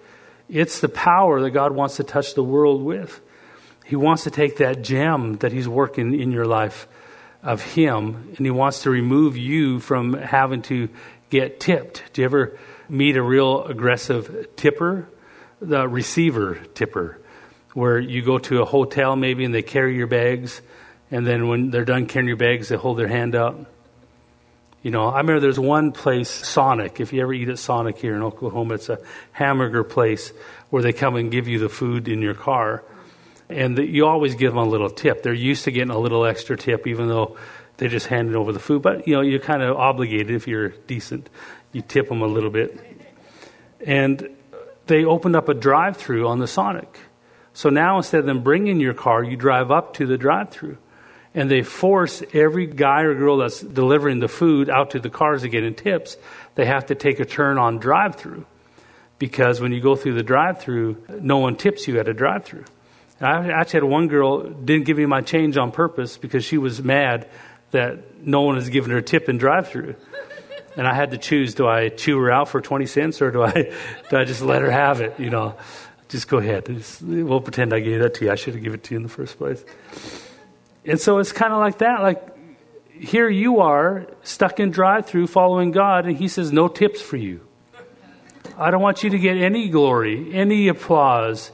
It's 0.48 0.80
the 0.80 0.88
power 0.88 1.40
that 1.42 1.50
God 1.50 1.72
wants 1.72 1.96
to 1.96 2.04
touch 2.04 2.34
the 2.34 2.44
world 2.44 2.82
with. 2.82 3.20
He 3.84 3.96
wants 3.96 4.24
to 4.24 4.30
take 4.30 4.58
that 4.58 4.82
gem 4.82 5.34
that 5.38 5.52
He's 5.52 5.68
working 5.68 6.18
in 6.18 6.32
your 6.32 6.46
life 6.46 6.88
of 7.44 7.62
Him, 7.62 8.32
and 8.36 8.44
He 8.44 8.50
wants 8.50 8.82
to 8.82 8.90
remove 8.90 9.36
you 9.36 9.78
from 9.78 10.14
having 10.14 10.62
to 10.62 10.88
get 11.30 11.60
tipped. 11.60 12.02
Do 12.12 12.22
you 12.22 12.24
ever 12.24 12.58
meet 12.88 13.16
a 13.16 13.22
real 13.22 13.64
aggressive 13.64 14.48
tipper? 14.56 15.08
The 15.60 15.86
receiver 15.86 16.56
tipper, 16.74 17.20
where 17.74 17.98
you 17.98 18.22
go 18.22 18.38
to 18.38 18.62
a 18.62 18.64
hotel 18.64 19.14
maybe 19.14 19.44
and 19.44 19.54
they 19.54 19.62
carry 19.62 19.96
your 19.96 20.06
bags, 20.06 20.60
and 21.10 21.26
then 21.26 21.48
when 21.48 21.70
they're 21.70 21.84
done 21.84 22.06
carrying 22.06 22.28
your 22.28 22.36
bags, 22.36 22.68
they 22.68 22.76
hold 22.76 22.98
their 22.98 23.08
hand 23.08 23.34
up. 23.34 23.70
You 24.82 24.90
know, 24.90 25.06
I 25.06 25.18
remember 25.18 25.40
there's 25.40 25.58
one 25.58 25.92
place, 25.92 26.28
Sonic. 26.28 27.00
If 27.00 27.12
you 27.12 27.22
ever 27.22 27.32
eat 27.32 27.48
at 27.48 27.58
Sonic 27.58 27.98
here 27.98 28.14
in 28.14 28.22
Oklahoma, 28.22 28.74
it's 28.74 28.90
a 28.90 28.98
hamburger 29.32 29.84
place 29.84 30.32
where 30.68 30.82
they 30.82 30.92
come 30.92 31.16
and 31.16 31.30
give 31.30 31.48
you 31.48 31.58
the 31.58 31.70
food 31.70 32.08
in 32.08 32.20
your 32.20 32.34
car 32.34 32.84
and 33.48 33.76
the, 33.76 33.84
you 33.84 34.06
always 34.06 34.34
give 34.34 34.52
them 34.52 34.58
a 34.58 34.68
little 34.68 34.90
tip. 34.90 35.22
They're 35.22 35.32
used 35.32 35.64
to 35.64 35.70
getting 35.70 35.90
a 35.90 35.98
little 35.98 36.24
extra 36.24 36.56
tip, 36.56 36.86
even 36.86 37.08
though 37.08 37.36
they 37.76 37.88
just 37.88 38.06
handed 38.06 38.36
over 38.36 38.52
the 38.52 38.58
food. 38.58 38.82
But 38.82 39.06
you 39.06 39.14
know, 39.14 39.20
you're 39.20 39.40
kind 39.40 39.62
of 39.62 39.76
obligated 39.76 40.30
if 40.30 40.46
you're 40.48 40.68
decent. 40.68 41.28
You 41.72 41.82
tip 41.82 42.08
them 42.08 42.22
a 42.22 42.26
little 42.26 42.50
bit. 42.50 42.80
And 43.86 44.28
they 44.86 45.04
opened 45.04 45.36
up 45.36 45.48
a 45.48 45.54
drive-through 45.54 46.28
on 46.28 46.38
the 46.38 46.46
Sonic. 46.46 46.98
So 47.52 47.68
now 47.68 47.98
instead 47.98 48.20
of 48.20 48.26
them 48.26 48.42
bringing 48.42 48.80
your 48.80 48.94
car, 48.94 49.22
you 49.22 49.36
drive 49.36 49.70
up 49.70 49.94
to 49.94 50.06
the 50.06 50.18
drive-through, 50.18 50.76
and 51.34 51.50
they 51.50 51.62
force 51.62 52.22
every 52.32 52.66
guy 52.66 53.02
or 53.02 53.14
girl 53.14 53.38
that's 53.38 53.60
delivering 53.60 54.20
the 54.20 54.28
food 54.28 54.68
out 54.70 54.90
to 54.90 55.00
the 55.00 55.10
cars 55.10 55.42
to 55.42 55.48
get 55.48 55.64
in 55.64 55.74
tips. 55.74 56.16
They 56.54 56.64
have 56.66 56.86
to 56.86 56.94
take 56.94 57.20
a 57.20 57.24
turn 57.24 57.58
on 57.58 57.78
drive-through 57.78 58.46
because 59.18 59.60
when 59.60 59.72
you 59.72 59.80
go 59.80 59.96
through 59.96 60.14
the 60.14 60.22
drive-through, 60.22 61.04
no 61.20 61.38
one 61.38 61.56
tips 61.56 61.86
you 61.86 61.98
at 61.98 62.08
a 62.08 62.14
drive-through. 62.14 62.64
I 63.20 63.50
actually 63.50 63.78
had 63.78 63.84
one 63.84 64.08
girl 64.08 64.42
didn't 64.42 64.86
give 64.86 64.96
me 64.96 65.06
my 65.06 65.20
change 65.20 65.56
on 65.56 65.70
purpose 65.70 66.16
because 66.16 66.44
she 66.44 66.58
was 66.58 66.82
mad 66.82 67.28
that 67.70 68.24
no 68.26 68.42
one 68.42 68.56
has 68.56 68.68
given 68.68 68.90
her 68.90 68.98
a 68.98 69.02
tip 69.02 69.28
in 69.28 69.38
drive-through. 69.38 69.94
And 70.76 70.86
I 70.88 70.94
had 70.94 71.12
to 71.12 71.18
choose: 71.18 71.54
do 71.54 71.68
I 71.68 71.88
chew 71.88 72.18
her 72.18 72.32
out 72.32 72.48
for 72.48 72.60
twenty 72.60 72.86
cents, 72.86 73.22
or 73.22 73.30
do 73.30 73.42
I 73.42 73.52
do 74.10 74.16
I 74.16 74.24
just 74.24 74.42
let 74.42 74.62
her 74.62 74.70
have 74.70 75.00
it? 75.00 75.18
You 75.20 75.30
know, 75.30 75.54
just 76.08 76.26
go 76.26 76.38
ahead. 76.38 76.66
Just, 76.66 77.02
we'll 77.02 77.40
pretend 77.40 77.72
I 77.72 77.80
gave 77.80 78.00
that 78.00 78.14
to 78.14 78.24
you. 78.24 78.32
I 78.32 78.34
should 78.34 78.54
have 78.54 78.62
given 78.62 78.80
it 78.80 78.84
to 78.84 78.94
you 78.94 78.96
in 78.96 79.04
the 79.04 79.08
first 79.08 79.38
place. 79.38 79.64
And 80.84 81.00
so 81.00 81.18
it's 81.18 81.32
kind 81.32 81.52
of 81.52 81.60
like 81.60 81.78
that. 81.78 82.02
Like 82.02 82.34
here 82.90 83.28
you 83.28 83.60
are 83.60 84.06
stuck 84.22 84.60
in 84.60 84.70
drive-through 84.70 85.28
following 85.28 85.70
God, 85.70 86.06
and 86.06 86.16
He 86.16 86.28
says 86.28 86.52
no 86.52 86.68
tips 86.68 87.00
for 87.00 87.16
you. 87.16 87.40
I 88.56 88.70
don't 88.70 88.82
want 88.82 89.02
you 89.02 89.10
to 89.10 89.18
get 89.18 89.36
any 89.36 89.68
glory, 89.68 90.32
any 90.32 90.68
applause 90.68 91.50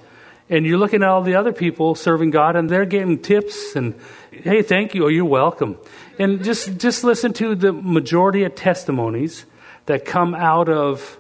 and 0.51 0.67
you're 0.67 0.79
looking 0.79 1.03
at 1.03 1.09
all 1.09 1.23
the 1.23 1.37
other 1.37 1.53
people 1.53 1.95
serving 1.95 2.31
God 2.31 2.57
and 2.57 2.69
they're 2.69 2.85
getting 2.85 3.21
tips 3.21 3.77
and 3.77 3.95
hey, 4.33 4.63
thank 4.63 4.95
you 4.95 5.05
or 5.05 5.11
you're 5.11 5.25
welcome. 5.25 5.79
And 6.19 6.45
just 6.45 6.77
just 6.77 7.05
listen 7.05 7.33
to 7.35 7.55
the 7.55 7.73
majority 7.73 8.43
of 8.43 8.57
testimonies 8.57 9.47
that 9.87 10.05
come 10.05 10.35
out 10.35 10.69
of 10.69 11.17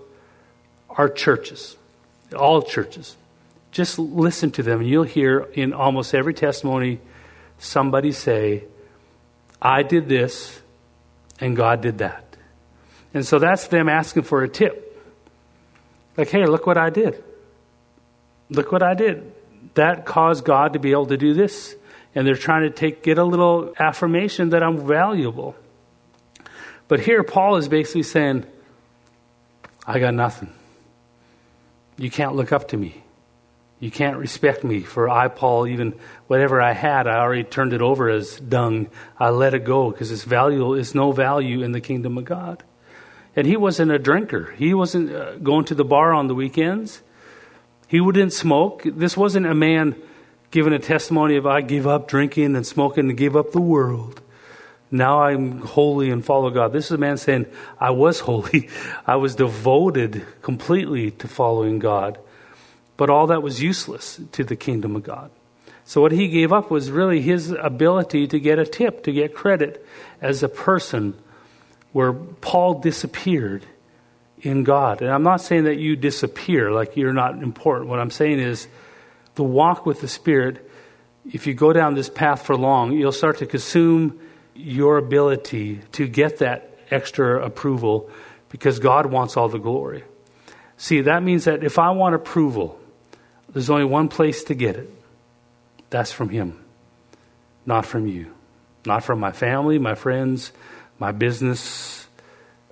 our 0.90 1.08
churches, 1.08 1.76
all 2.36 2.60
churches. 2.60 3.16
Just 3.70 4.00
listen 4.00 4.50
to 4.50 4.64
them 4.64 4.80
and 4.80 4.88
you'll 4.88 5.04
hear 5.04 5.48
in 5.54 5.72
almost 5.72 6.12
every 6.12 6.34
testimony 6.34 7.00
somebody 7.58 8.10
say, 8.10 8.64
I 9.62 9.84
did 9.84 10.08
this 10.08 10.60
and 11.38 11.56
God 11.56 11.80
did 11.80 11.98
that. 11.98 12.24
And 13.14 13.24
so 13.24 13.38
that's 13.38 13.68
them 13.68 13.88
asking 13.88 14.24
for 14.24 14.42
a 14.42 14.48
tip. 14.48 14.86
Like, 16.16 16.30
hey, 16.30 16.46
look 16.46 16.66
what 16.66 16.76
I 16.76 16.90
did. 16.90 17.22
Look 18.50 18.72
what 18.72 18.82
I 18.82 18.94
did. 18.94 19.32
That 19.74 20.04
caused 20.04 20.44
God 20.44 20.74
to 20.74 20.78
be 20.78 20.90
able 20.90 21.06
to 21.06 21.16
do 21.16 21.32
this. 21.34 21.76
And 22.14 22.26
they're 22.26 22.34
trying 22.34 22.62
to 22.62 22.70
take 22.70 23.02
get 23.02 23.18
a 23.18 23.24
little 23.24 23.72
affirmation 23.78 24.50
that 24.50 24.62
I'm 24.62 24.86
valuable. 24.86 25.54
But 26.88 27.00
here 27.00 27.22
Paul 27.22 27.56
is 27.56 27.68
basically 27.68 28.02
saying, 28.02 28.44
I 29.86 30.00
got 30.00 30.12
nothing. 30.12 30.52
You 31.96 32.10
can't 32.10 32.34
look 32.34 32.50
up 32.50 32.68
to 32.68 32.76
me. 32.76 33.02
You 33.78 33.90
can't 33.90 34.18
respect 34.18 34.62
me 34.62 34.80
for 34.80 35.08
I, 35.08 35.28
Paul, 35.28 35.66
even 35.66 35.94
whatever 36.26 36.60
I 36.60 36.72
had, 36.72 37.06
I 37.06 37.18
already 37.18 37.44
turned 37.44 37.72
it 37.72 37.80
over 37.80 38.10
as 38.10 38.38
dung. 38.38 38.88
I 39.18 39.30
let 39.30 39.54
it 39.54 39.64
go 39.64 39.90
because 39.90 40.10
its 40.10 40.24
value 40.24 40.74
is 40.74 40.94
no 40.94 41.12
value 41.12 41.62
in 41.62 41.72
the 41.72 41.80
kingdom 41.80 42.18
of 42.18 42.26
God. 42.26 42.62
And 43.34 43.46
he 43.46 43.56
wasn't 43.56 43.90
a 43.90 43.98
drinker. 43.98 44.52
He 44.58 44.74
wasn't 44.74 45.10
uh, 45.10 45.36
going 45.36 45.64
to 45.66 45.74
the 45.74 45.84
bar 45.84 46.12
on 46.12 46.26
the 46.26 46.34
weekends. 46.34 47.02
He 47.90 48.00
wouldn't 48.00 48.32
smoke. 48.32 48.84
This 48.84 49.16
wasn't 49.16 49.46
a 49.46 49.54
man 49.54 50.00
giving 50.52 50.72
a 50.72 50.78
testimony 50.78 51.34
of 51.34 51.44
I 51.44 51.60
give 51.60 51.88
up 51.88 52.06
drinking 52.06 52.54
and 52.54 52.64
smoking 52.64 53.08
and 53.08 53.18
give 53.18 53.34
up 53.34 53.50
the 53.50 53.60
world. 53.60 54.20
Now 54.92 55.22
I'm 55.22 55.60
holy 55.62 56.08
and 56.10 56.24
follow 56.24 56.50
God. 56.50 56.72
This 56.72 56.84
is 56.84 56.92
a 56.92 56.98
man 56.98 57.16
saying, 57.16 57.46
I 57.80 57.90
was 57.90 58.20
holy. 58.20 58.68
I 59.08 59.16
was 59.16 59.34
devoted 59.34 60.24
completely 60.40 61.10
to 61.10 61.26
following 61.26 61.80
God. 61.80 62.16
But 62.96 63.10
all 63.10 63.26
that 63.26 63.42
was 63.42 63.60
useless 63.60 64.20
to 64.32 64.44
the 64.44 64.54
kingdom 64.54 64.94
of 64.94 65.02
God. 65.02 65.32
So 65.84 66.00
what 66.00 66.12
he 66.12 66.28
gave 66.28 66.52
up 66.52 66.70
was 66.70 66.92
really 66.92 67.20
his 67.20 67.50
ability 67.50 68.28
to 68.28 68.38
get 68.38 68.60
a 68.60 68.66
tip, 68.66 69.02
to 69.02 69.10
get 69.10 69.34
credit 69.34 69.84
as 70.20 70.44
a 70.44 70.48
person 70.48 71.14
where 71.90 72.12
Paul 72.12 72.74
disappeared 72.74 73.64
in 74.40 74.64
God. 74.64 75.02
And 75.02 75.10
I'm 75.10 75.22
not 75.22 75.40
saying 75.40 75.64
that 75.64 75.76
you 75.76 75.96
disappear 75.96 76.70
like 76.70 76.96
you're 76.96 77.12
not 77.12 77.42
important. 77.42 77.88
What 77.88 77.98
I'm 77.98 78.10
saying 78.10 78.38
is 78.38 78.68
the 79.34 79.44
walk 79.44 79.86
with 79.86 80.00
the 80.00 80.08
Spirit, 80.08 80.68
if 81.30 81.46
you 81.46 81.54
go 81.54 81.72
down 81.72 81.94
this 81.94 82.08
path 82.08 82.44
for 82.44 82.56
long, 82.56 82.92
you'll 82.92 83.12
start 83.12 83.38
to 83.38 83.46
consume 83.46 84.18
your 84.54 84.98
ability 84.98 85.80
to 85.92 86.08
get 86.08 86.38
that 86.38 86.78
extra 86.90 87.44
approval 87.44 88.10
because 88.48 88.78
God 88.78 89.06
wants 89.06 89.36
all 89.36 89.48
the 89.48 89.58
glory. 89.58 90.04
See, 90.76 91.02
that 91.02 91.22
means 91.22 91.44
that 91.44 91.62
if 91.62 91.78
I 91.78 91.90
want 91.90 92.14
approval, 92.14 92.80
there's 93.52 93.70
only 93.70 93.84
one 93.84 94.08
place 94.08 94.44
to 94.44 94.54
get 94.54 94.76
it. 94.76 94.90
That's 95.90 96.12
from 96.12 96.30
Him, 96.30 96.64
not 97.66 97.84
from 97.84 98.06
you. 98.06 98.34
Not 98.86 99.04
from 99.04 99.20
my 99.20 99.32
family, 99.32 99.78
my 99.78 99.94
friends, 99.94 100.52
my 100.98 101.12
business, 101.12 101.99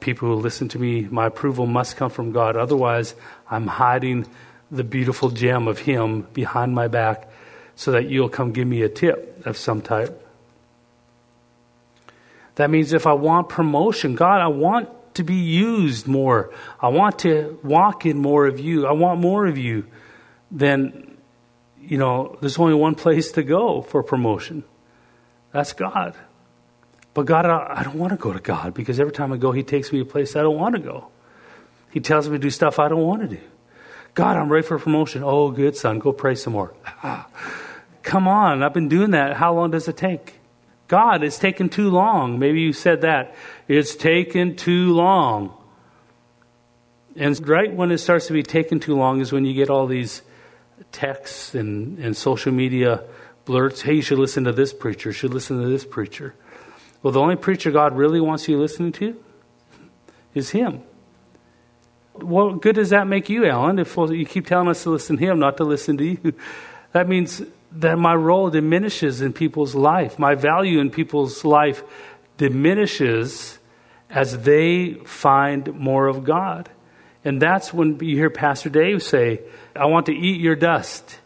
people 0.01 0.29
who 0.29 0.35
listen 0.35 0.69
to 0.69 0.79
me. 0.79 1.03
My 1.03 1.27
approval 1.27 1.67
must 1.67 1.97
come 1.97 2.11
from 2.11 2.33
God. 2.33 2.57
Otherwise, 2.57 3.15
I'm 3.51 3.67
hiding 3.67 4.27
the 4.71 4.85
beautiful 4.85 5.31
gem 5.31 5.69
of 5.69 5.79
Him 5.79 6.23
behind 6.33 6.75
my 6.75 6.89
back 6.89 7.29
so 7.75 7.93
that 7.93 8.09
you'll 8.09 8.29
come 8.29 8.53
give 8.53 8.67
me 8.67 8.83
a 8.83 8.89
tip 8.89 9.47
of 9.47 9.57
some 9.57 9.81
type. 9.81 10.25
That 12.57 12.71
means 12.71 12.93
if 12.93 13.07
I 13.07 13.13
want 13.13 13.49
promotion, 13.49 14.17
God, 14.17 14.41
I 14.41 14.49
want 14.49 14.89
to 15.15 15.23
be 15.23 15.35
used 15.35 16.07
more. 16.07 16.53
I 16.81 16.89
want 16.89 17.21
to 17.21 17.59
walk 17.63 18.05
in 18.05 18.19
more 18.19 18.47
of 18.47 18.59
you. 18.59 18.87
I 18.87 18.93
want 18.93 19.21
more 19.21 19.47
of 19.47 19.57
you. 19.57 19.87
Then, 20.51 21.17
you 21.81 21.99
know, 21.99 22.37
there's 22.41 22.59
only 22.59 22.75
one 22.75 22.95
place 22.95 23.33
to 23.33 23.43
go 23.43 23.83
for 23.83 24.03
promotion. 24.03 24.65
That's 25.53 25.73
God. 25.73 26.15
But 27.15 27.27
God, 27.27 27.47
I 27.47 27.83
don't 27.83 27.97
want 27.97 28.13
to 28.13 28.17
go 28.17 28.33
to 28.33 28.39
God 28.39 28.75
because 28.75 29.01
every 29.01 29.13
time 29.13 29.33
I 29.33 29.37
go, 29.37 29.53
He 29.53 29.63
takes 29.63 29.93
me 29.93 29.99
to 29.99 30.03
a 30.03 30.09
place 30.09 30.37
I 30.37 30.43
don't 30.43 30.57
want 30.57 30.75
to 30.77 30.81
go. 30.81 31.09
He 31.91 32.01
tells 32.01 32.29
me 32.29 32.37
to 32.37 32.39
do 32.39 32.51
stuff 32.51 32.79
I 32.79 32.89
don't 32.89 33.03
want 33.03 33.23
to 33.23 33.29
do. 33.29 33.41
God, 34.15 34.37
I'm 34.37 34.49
ready 34.49 34.67
for 34.67 34.79
promotion. 34.79 35.23
Oh, 35.25 35.51
good, 35.51 35.77
son. 35.77 35.99
Go 35.99 36.13
pray 36.13 36.35
some 36.35 36.53
more. 36.53 36.75
Come 38.03 38.29
on. 38.29 38.63
I've 38.63 38.75
been 38.75 38.89
doing 38.89 39.13
that. 39.13 39.37
How 39.37 39.55
long 39.55 39.71
does 39.71 39.89
it 39.89 39.97
take? 39.97 40.35
God, 40.89 41.23
it's 41.23 41.39
taken 41.39 41.69
too 41.69 41.91
long. 41.91 42.39
Maybe 42.39 42.61
you 42.61 42.73
said 42.73 43.03
that. 43.03 43.35
It's 43.69 43.95
taken 43.95 44.57
too 44.57 44.95
long. 44.95 45.55
And 47.15 47.49
right 47.49 47.73
when 47.73 47.91
it 47.91 47.99
starts 47.99 48.27
to 48.29 48.33
be 48.33 48.43
taken 48.43 48.81
too 48.81 48.97
long 48.97 49.21
is 49.21 49.33
when 49.33 49.45
you 49.45 49.53
get 49.55 49.71
all 49.71 49.87
these 49.87 50.23
texts 50.93 51.55
and, 51.55 51.99
and 51.99 52.17
social 52.17 52.53
media 52.53 53.05
blurts. 53.45 53.83
Hey, 53.83 53.95
you 53.95 54.03
should 54.03 54.19
listen 54.19 54.45
to 54.45 54.53
this 54.53 54.73
preacher. 54.73 55.11
You 55.11 55.15
should 55.15 55.35
listen 55.35 55.61
to 55.61 55.69
this 55.69 55.85
preacher. 55.85 56.35
Well, 57.03 57.13
the 57.13 57.21
only 57.21 57.37
preacher 57.37 57.71
God 57.71 57.97
really 57.97 58.21
wants 58.21 58.49
you 58.49 58.59
listening 58.59 58.93
to 58.93 59.17
is 60.35 60.51
Him. 60.51 60.83
What 62.15 62.61
good 62.61 62.75
does 62.75 62.91
that 62.91 63.07
make 63.07 63.29
you, 63.29 63.47
Alan, 63.47 63.79
if 63.79 63.97
you 63.97 64.27
keep 64.27 64.47
telling 64.47 64.69
us 64.69 64.83
to 64.83 64.91
listen 64.91 65.17
to 65.17 65.25
Him, 65.25 65.39
not 65.39 65.57
to 65.59 65.65
listen 65.65 65.97
to 65.99 66.05
you? 66.05 66.35
That 66.93 67.07
means 67.07 67.43
that 67.73 67.99
my 67.99 68.15
role 68.15 68.49
diminishes 68.49 69.21
in 69.21 69.35
people's 69.35 69.75
life. 69.75 70.19
My 70.19 70.35
value 70.35 70.81
in 70.81 70.91
people's 70.91 71.45
life 71.45 71.83
diminishes 72.39 73.59
as 74.09 74.39
they 74.39 74.95
find 75.05 75.75
more 75.75 76.07
of 76.07 76.25
God. 76.25 76.71
And 77.25 77.43
that's 77.43 77.75
when 77.75 77.99
you 78.01 78.17
hear 78.17 78.31
Pastor 78.31 78.71
Dave 78.71 79.03
say, 79.03 79.43
I 79.77 79.87
want 79.87 80.07
to 80.07 80.13
eat 80.13 80.41
your 80.41 80.57
dust. 80.57 81.19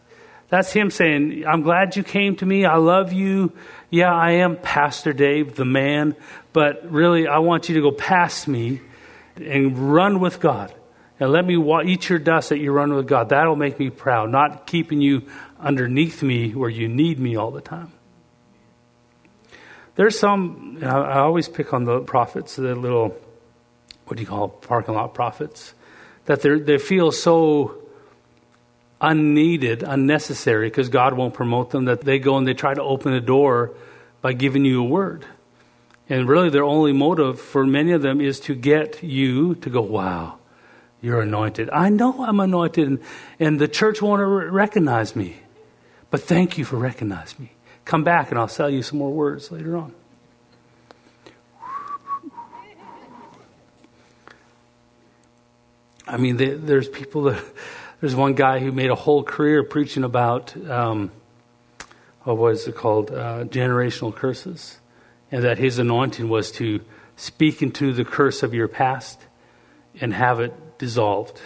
That's 0.49 0.71
him 0.73 0.91
saying, 0.91 1.45
I'm 1.47 1.61
glad 1.61 1.95
you 1.95 2.03
came 2.03 2.35
to 2.35 2.45
me. 2.45 2.65
I 2.65 2.75
love 2.75 3.13
you. 3.13 3.53
Yeah, 3.93 4.11
I 4.11 4.31
am 4.31 4.57
Pastor 4.57 5.13
Dave, 5.13 5.53
the 5.53 5.65
man, 5.65 6.15
but 6.51 6.91
really, 6.91 7.27
I 7.27 7.37
want 7.37 7.69
you 7.69 7.75
to 7.75 7.81
go 7.81 7.91
past 7.91 8.47
me 8.47 8.81
and 9.35 9.93
run 9.93 10.19
with 10.19 10.39
God. 10.39 10.73
And 11.19 11.31
let 11.31 11.45
me 11.45 11.63
eat 11.85 12.09
your 12.09 12.17
dust 12.17 12.49
that 12.49 12.57
you 12.57 12.71
run 12.71 12.95
with 12.95 13.07
God. 13.07 13.29
That'll 13.29 13.55
make 13.55 13.77
me 13.77 13.91
proud, 13.91 14.31
not 14.31 14.65
keeping 14.65 14.99
you 14.99 15.29
underneath 15.59 16.23
me 16.23 16.55
where 16.55 16.71
you 16.71 16.87
need 16.87 17.19
me 17.19 17.35
all 17.35 17.51
the 17.51 17.61
time. 17.61 17.91
There's 19.93 20.17
some, 20.17 20.79
I 20.81 21.19
always 21.19 21.47
pick 21.47 21.71
on 21.71 21.83
the 21.83 21.99
prophets, 21.99 22.55
the 22.55 22.73
little, 22.73 23.15
what 24.05 24.17
do 24.17 24.23
you 24.23 24.27
call 24.27 24.49
parking 24.49 24.95
lot 24.95 25.13
prophets, 25.13 25.75
that 26.25 26.41
they 26.41 26.79
feel 26.79 27.11
so 27.11 27.82
unneeded, 29.01 29.83
unnecessary, 29.83 30.67
because 30.67 30.89
God 30.89 31.13
won't 31.13 31.33
promote 31.33 31.71
them, 31.71 31.85
that 31.85 32.01
they 32.01 32.19
go 32.19 32.37
and 32.37 32.47
they 32.47 32.53
try 32.53 32.73
to 32.73 32.81
open 32.81 33.13
a 33.13 33.21
door 33.21 33.71
by 34.21 34.33
giving 34.33 34.65
you 34.65 34.81
a 34.81 34.85
word. 34.85 35.25
And 36.09 36.27
really, 36.27 36.49
their 36.49 36.63
only 36.63 36.93
motive 36.93 37.39
for 37.39 37.65
many 37.65 37.91
of 37.91 38.01
them 38.01 38.21
is 38.21 38.39
to 38.41 38.55
get 38.55 39.03
you 39.03 39.55
to 39.55 39.69
go, 39.69 39.81
wow, 39.81 40.37
you're 41.01 41.21
anointed. 41.21 41.69
I 41.71 41.89
know 41.89 42.23
I'm 42.23 42.39
anointed, 42.39 42.87
and, 42.87 42.99
and 43.39 43.59
the 43.59 43.67
church 43.67 44.01
won't 44.01 44.21
recognize 44.51 45.15
me. 45.15 45.37
But 46.09 46.21
thank 46.21 46.57
you 46.57 46.65
for 46.65 46.77
recognizing 46.77 47.45
me. 47.45 47.51
Come 47.85 48.03
back 48.03 48.29
and 48.29 48.39
I'll 48.39 48.47
sell 48.47 48.69
you 48.69 48.83
some 48.83 48.99
more 48.99 49.11
words 49.11 49.51
later 49.51 49.75
on. 49.75 49.93
I 56.07 56.17
mean, 56.17 56.37
there's 56.37 56.87
people 56.87 57.23
that, 57.23 57.43
there's 58.03 58.17
one 58.17 58.33
guy 58.33 58.59
who 58.59 58.73
made 58.73 58.89
a 58.89 58.95
whole 58.95 59.23
career 59.23 59.63
preaching 59.63 60.03
about, 60.03 60.53
um, 60.69 61.09
what 62.23 62.37
was 62.37 62.67
it 62.67 62.75
called? 62.75 63.09
Uh, 63.09 63.45
generational 63.45 64.13
curses. 64.13 64.77
And 65.31 65.45
that 65.45 65.57
his 65.57 65.79
anointing 65.79 66.27
was 66.27 66.51
to 66.53 66.81
speak 67.15 67.61
into 67.61 67.93
the 67.93 68.03
curse 68.03 68.43
of 68.43 68.53
your 68.53 68.67
past 68.67 69.25
and 70.01 70.13
have 70.13 70.41
it 70.41 70.77
dissolved. 70.77 71.39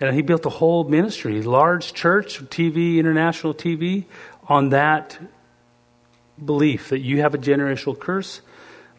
And 0.00 0.14
he 0.14 0.22
built 0.22 0.46
a 0.46 0.48
whole 0.48 0.84
ministry, 0.84 1.42
large 1.42 1.92
church, 1.92 2.40
TV, 2.44 2.96
international 2.96 3.52
TV, 3.52 4.06
on 4.48 4.70
that 4.70 5.18
belief 6.42 6.88
that 6.88 7.00
you 7.00 7.20
have 7.20 7.34
a 7.34 7.38
generational 7.38 7.98
curse 7.98 8.40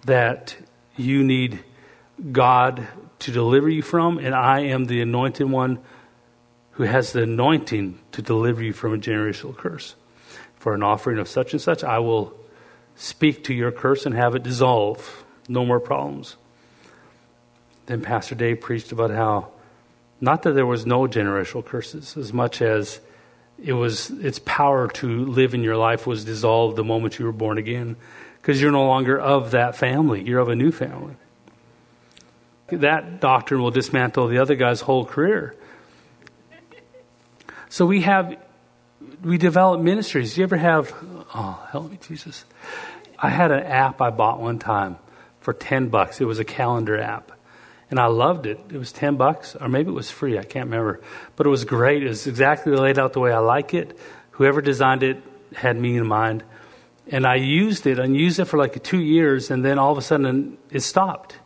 that 0.06 0.56
you 0.96 1.24
need 1.24 1.64
God 2.32 2.88
to 3.18 3.32
deliver 3.32 3.68
you 3.68 3.82
from, 3.82 4.20
and 4.20 4.36
I 4.36 4.60
am 4.60 4.86
the 4.86 5.02
anointed 5.02 5.50
one 5.50 5.80
who 6.72 6.84
has 6.84 7.14
the 7.14 7.24
anointing 7.24 8.00
to 8.12 8.22
deliver 8.22 8.64
you 8.64 8.74
from 8.74 8.94
a 8.94 8.98
generational 8.98 9.56
curse. 9.56 9.96
For 10.56 10.74
an 10.74 10.84
offering 10.84 11.18
of 11.18 11.28
such 11.28 11.54
and 11.54 11.62
such, 11.62 11.84
I 11.84 12.00
will 12.00 12.34
speak 12.96 13.44
to 13.46 13.54
your 13.54 13.72
curse 13.72 14.06
and 14.06 14.16
have 14.16 14.36
it 14.36 14.44
dissolve. 14.44 15.24
No 15.48 15.66
more 15.66 15.80
problems. 15.80 16.36
Then 17.88 18.02
Pastor 18.02 18.36
Dave 18.36 18.62
preached 18.62 18.92
about 18.92 19.12
how 19.12 19.50
not 20.22 20.44
that 20.44 20.54
there 20.54 20.68
was 20.68 20.86
no 20.86 21.08
generational 21.08 21.66
curses, 21.66 22.16
as 22.16 22.32
much 22.32 22.62
as 22.62 23.00
it 23.62 23.74
was 23.74 24.12
its 24.12 24.40
power 24.40 24.88
to 24.88 25.26
live 25.26 25.54
in 25.54 25.64
your 25.64 25.78
life 25.78 26.06
was 26.06 26.24
dissolved 26.24 26.76
the 26.78 26.84
moment 26.84 27.18
you 27.20 27.26
were 27.26 27.32
born 27.32 27.58
again, 27.58 27.96
because 28.40 28.62
you're 28.62 28.72
no 28.72 28.86
longer 28.86 29.20
of 29.20 29.52
that 29.52 29.76
family. 29.76 30.24
You're 30.24 30.40
of 30.40 30.50
a 30.50 30.56
new 30.56 30.72
family. 30.72 31.16
That 32.68 33.20
doctrine 33.20 33.62
will 33.62 33.72
dismantle 33.72 34.28
the 34.28 34.38
other 34.38 34.56
guy's 34.56 34.82
whole 34.82 35.06
career. 35.06 35.56
So 37.72 37.86
we 37.86 38.02
have, 38.02 38.36
we 39.24 39.38
develop 39.38 39.80
ministries. 39.80 40.36
Do 40.36 40.42
you 40.42 40.44
ever 40.44 40.58
have, 40.58 40.94
oh, 41.34 41.68
help 41.72 41.90
me, 41.90 41.98
Jesus. 42.06 42.44
I 43.18 43.30
had 43.30 43.50
an 43.52 43.64
app 43.64 44.02
I 44.02 44.10
bought 44.10 44.42
one 44.42 44.60
time 44.60 44.98
for 45.40 45.54
10 45.54 45.88
bucks. 45.88 46.20
It 46.20 46.26
was 46.26 46.38
a 46.38 46.44
calendar 46.44 47.00
app 47.00 47.32
and 47.90 47.98
I 47.98 48.08
loved 48.08 48.46
it. 48.46 48.60
It 48.74 48.78
was 48.78 48.92
10 48.92 49.16
bucks, 49.16 49.56
or 49.56 49.70
maybe 49.70 49.90
it 49.90 49.94
was 49.94 50.12
free, 50.12 50.38
I 50.38 50.44
can't 50.44 50.66
remember. 50.66 51.00
But 51.38 51.48
it 51.48 51.50
was 51.50 51.64
great. 51.64 52.04
It 52.04 52.10
was 52.10 52.28
exactly 52.28 52.76
laid 52.76 53.00
out 53.00 53.14
the 53.14 53.22
way 53.22 53.32
I 53.32 53.40
like 53.40 53.74
it. 53.74 53.98
Whoever 54.32 54.60
designed 54.60 55.04
it 55.04 55.24
had 55.54 55.78
me 55.78 55.96
in 55.96 56.06
mind. 56.06 56.44
And 57.08 57.26
I 57.26 57.36
used 57.36 57.88
it, 57.88 58.00
and 58.00 58.18
used 58.18 58.40
it 58.40 58.46
for 58.46 58.58
like 58.58 58.84
two 58.84 59.00
years, 59.00 59.50
and 59.50 59.64
then 59.64 59.80
all 59.80 59.94
of 59.94 59.98
a 59.98 60.02
sudden 60.02 60.58
it 60.70 60.82
stopped. 60.82 61.38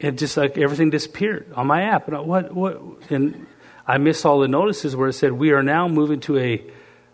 It 0.00 0.18
just 0.18 0.36
like 0.36 0.58
everything 0.58 0.90
disappeared 0.90 1.52
on 1.54 1.68
my 1.68 1.82
app. 1.82 2.08
And 2.08 2.16
I, 2.16 2.20
what, 2.20 2.52
what, 2.52 2.80
and 3.10 3.46
I 3.86 3.98
missed 3.98 4.24
all 4.24 4.40
the 4.40 4.48
notices 4.48 4.96
where 4.96 5.08
it 5.08 5.12
said 5.12 5.32
we 5.32 5.52
are 5.52 5.62
now 5.62 5.88
moving 5.88 6.20
to 6.20 6.38
a, 6.38 6.64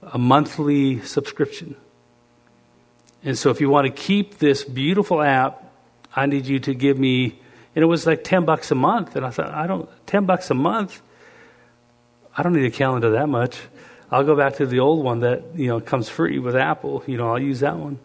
a 0.02 0.18
monthly 0.18 1.00
subscription. 1.00 1.76
And 3.24 3.36
so 3.36 3.50
if 3.50 3.60
you 3.60 3.68
want 3.68 3.86
to 3.86 3.92
keep 3.92 4.38
this 4.38 4.64
beautiful 4.64 5.20
app, 5.20 5.64
I 6.14 6.26
need 6.26 6.46
you 6.46 6.58
to 6.60 6.74
give 6.74 6.98
me, 6.98 7.38
and 7.74 7.82
it 7.82 7.86
was 7.86 8.06
like 8.06 8.24
10 8.24 8.44
bucks 8.44 8.70
a 8.70 8.74
month. 8.74 9.16
And 9.16 9.26
I 9.26 9.30
thought, 9.30 9.50
I 9.50 9.66
don't, 9.66 9.88
10 10.06 10.26
bucks 10.26 10.50
a 10.50 10.54
month? 10.54 11.02
I 12.36 12.42
don't 12.42 12.54
need 12.54 12.64
a 12.64 12.70
calendar 12.70 13.10
that 13.10 13.28
much. 13.28 13.58
I'll 14.10 14.24
go 14.24 14.36
back 14.36 14.56
to 14.56 14.66
the 14.66 14.80
old 14.80 15.04
one 15.04 15.20
that, 15.20 15.42
you 15.54 15.68
know, 15.68 15.80
comes 15.80 16.08
free 16.08 16.38
with 16.38 16.56
Apple. 16.56 17.02
You 17.06 17.16
know, 17.16 17.30
I'll 17.30 17.42
use 17.42 17.60
that 17.60 17.76
one. 17.76 17.98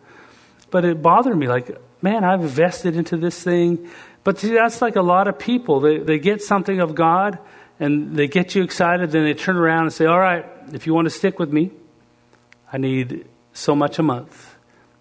But 0.70 0.86
it 0.86 1.02
bothered 1.02 1.38
me 1.38 1.48
like, 1.48 1.78
man, 2.02 2.24
I've 2.24 2.42
invested 2.42 2.96
into 2.96 3.18
this 3.18 3.42
thing. 3.42 3.90
But 4.24 4.40
see, 4.40 4.54
that's 4.54 4.82
like 4.82 4.96
a 4.96 5.02
lot 5.02 5.28
of 5.28 5.40
people. 5.40 5.80
They, 5.80 6.00
they 6.00 6.20
get 6.20 6.42
something 6.42 6.80
of 6.80 6.96
God 6.96 7.40
and 7.80 8.16
they 8.16 8.28
get 8.28 8.56
you 8.56 8.64
excited, 8.64 9.12
then 9.12 9.24
they 9.24 9.34
turn 9.34 9.58
around 9.58 9.84
and 9.84 9.94
say, 9.94 10.06
all 10.06 10.20
right, 10.20 10.46
if 10.72 10.88
you 10.88 10.94
want 10.94 11.06
to 11.06 11.10
stick 11.10 11.40
with 11.40 11.52
me, 11.52 11.72
I 12.72 12.78
need 12.78 13.26
so 13.54 13.76
much 13.76 14.00
a 14.00 14.04
month. 14.04 14.56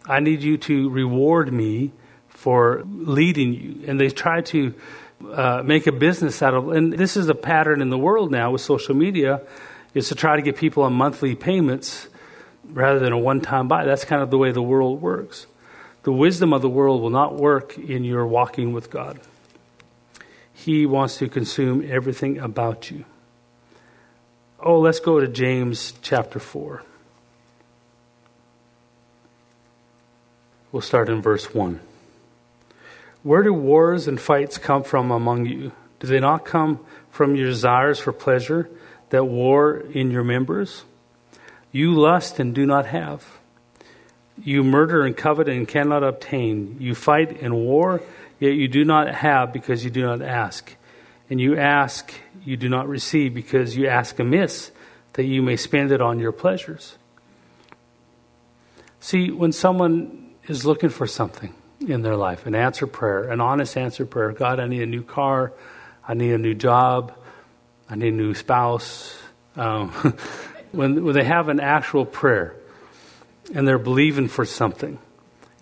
I 0.06 0.20
need 0.20 0.42
you 0.42 0.58
to 0.58 0.90
reward 0.90 1.52
me 1.52 1.92
for 2.28 2.82
leading 2.86 3.54
you. 3.54 3.84
And 3.86 3.98
they 3.98 4.10
try 4.10 4.42
to 4.42 4.74
uh, 5.32 5.62
make 5.64 5.86
a 5.86 5.92
business 5.92 6.42
out 6.42 6.54
of 6.54 6.68
and 6.68 6.92
this 6.92 7.16
is 7.16 7.28
a 7.28 7.34
pattern 7.34 7.80
in 7.80 7.88
the 7.88 7.96
world 7.96 8.30
now 8.30 8.50
with 8.50 8.60
social 8.60 8.94
media 8.94 9.40
is 9.94 10.08
to 10.08 10.14
try 10.14 10.36
to 10.36 10.42
get 10.42 10.56
people 10.56 10.82
on 10.82 10.92
monthly 10.92 11.34
payments 11.34 12.08
rather 12.70 12.98
than 12.98 13.12
a 13.12 13.18
one-time 13.18 13.66
buy 13.68 13.84
that's 13.84 14.04
kind 14.04 14.20
of 14.20 14.30
the 14.30 14.36
way 14.36 14.52
the 14.52 14.62
world 14.62 15.00
works 15.00 15.46
the 16.02 16.12
wisdom 16.12 16.52
of 16.52 16.60
the 16.60 16.68
world 16.68 17.00
will 17.00 17.10
not 17.10 17.36
work 17.36 17.78
in 17.78 18.04
your 18.04 18.26
walking 18.26 18.72
with 18.72 18.90
god 18.90 19.18
he 20.54 20.86
wants 20.86 21.18
to 21.18 21.28
consume 21.28 21.86
everything 21.90 22.38
about 22.38 22.90
you 22.90 23.04
oh 24.60 24.78
let's 24.78 25.00
go 25.00 25.20
to 25.20 25.28
james 25.28 25.92
chapter 26.00 26.38
4 26.38 26.82
we'll 30.72 30.80
start 30.80 31.08
in 31.08 31.20
verse 31.20 31.52
1 31.52 31.80
where 33.24 33.42
do 33.42 33.54
wars 33.54 34.06
and 34.06 34.20
fights 34.20 34.58
come 34.58 34.82
from 34.82 35.10
among 35.10 35.46
you? 35.46 35.72
Do 35.98 36.06
they 36.06 36.20
not 36.20 36.44
come 36.44 36.78
from 37.10 37.34
your 37.34 37.46
desires 37.46 37.98
for 37.98 38.12
pleasure 38.12 38.68
that 39.08 39.24
war 39.24 39.78
in 39.78 40.10
your 40.10 40.22
members? 40.22 40.84
You 41.72 41.94
lust 41.94 42.38
and 42.38 42.54
do 42.54 42.66
not 42.66 42.84
have. 42.84 43.24
You 44.42 44.62
murder 44.62 45.06
and 45.06 45.16
covet 45.16 45.48
and 45.48 45.66
cannot 45.66 46.04
obtain. 46.04 46.76
You 46.78 46.94
fight 46.94 47.40
and 47.40 47.54
war, 47.54 48.02
yet 48.40 48.54
you 48.54 48.68
do 48.68 48.84
not 48.84 49.14
have 49.14 49.52
because 49.52 49.84
you 49.84 49.90
do 49.90 50.02
not 50.02 50.22
ask. 50.22 50.74
And 51.30 51.40
you 51.40 51.56
ask, 51.56 52.12
you 52.44 52.56
do 52.56 52.68
not 52.68 52.88
receive 52.88 53.34
because 53.34 53.76
you 53.76 53.86
ask 53.86 54.18
amiss, 54.18 54.70
that 55.14 55.24
you 55.24 55.42
may 55.42 55.56
spend 55.56 55.92
it 55.92 56.00
on 56.00 56.18
your 56.18 56.32
pleasures. 56.32 56.96
See, 59.00 59.30
when 59.30 59.52
someone 59.52 60.30
is 60.48 60.66
looking 60.66 60.90
for 60.90 61.06
something, 61.06 61.54
in 61.88 62.02
their 62.02 62.16
life 62.16 62.46
an 62.46 62.54
answer 62.54 62.86
prayer, 62.86 63.30
an 63.30 63.40
honest 63.40 63.76
answer 63.76 64.06
prayer. 64.06 64.32
God, 64.32 64.60
I 64.60 64.66
need 64.66 64.82
a 64.82 64.86
new 64.86 65.02
car. 65.02 65.52
I 66.06 66.14
need 66.14 66.32
a 66.32 66.38
new 66.38 66.54
job. 66.54 67.14
I 67.88 67.96
need 67.96 68.08
a 68.08 68.16
new 68.16 68.34
spouse. 68.34 69.16
Um, 69.56 69.90
when, 70.72 71.04
when 71.04 71.14
they 71.14 71.24
have 71.24 71.48
an 71.48 71.60
actual 71.60 72.04
prayer 72.04 72.56
and 73.54 73.66
they're 73.66 73.78
believing 73.78 74.28
for 74.28 74.44
something, 74.44 74.98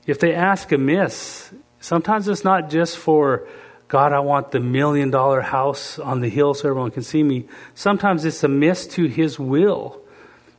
if 0.07 0.19
they 0.19 0.35
ask 0.35 0.71
amiss, 0.73 1.53
sometimes 1.83 2.29
it's 2.29 2.45
not 2.45 2.71
just 2.71 2.97
for, 2.97 3.47
God, 3.89 4.13
I 4.13 4.21
want 4.21 4.53
the 4.53 4.61
million 4.61 5.11
dollar 5.11 5.43
house 5.43 5.99
on 5.99 6.21
the 6.21 6.31
hill 6.31 6.55
so 6.55 6.71
everyone 6.71 6.93
can 6.93 7.03
see 7.03 7.23
me. 7.23 7.47
Sometimes 7.75 8.25
it's 8.25 8.43
a 8.43 8.49
miss 8.49 8.87
to 8.89 9.05
His 9.07 9.39
will. 9.39 10.01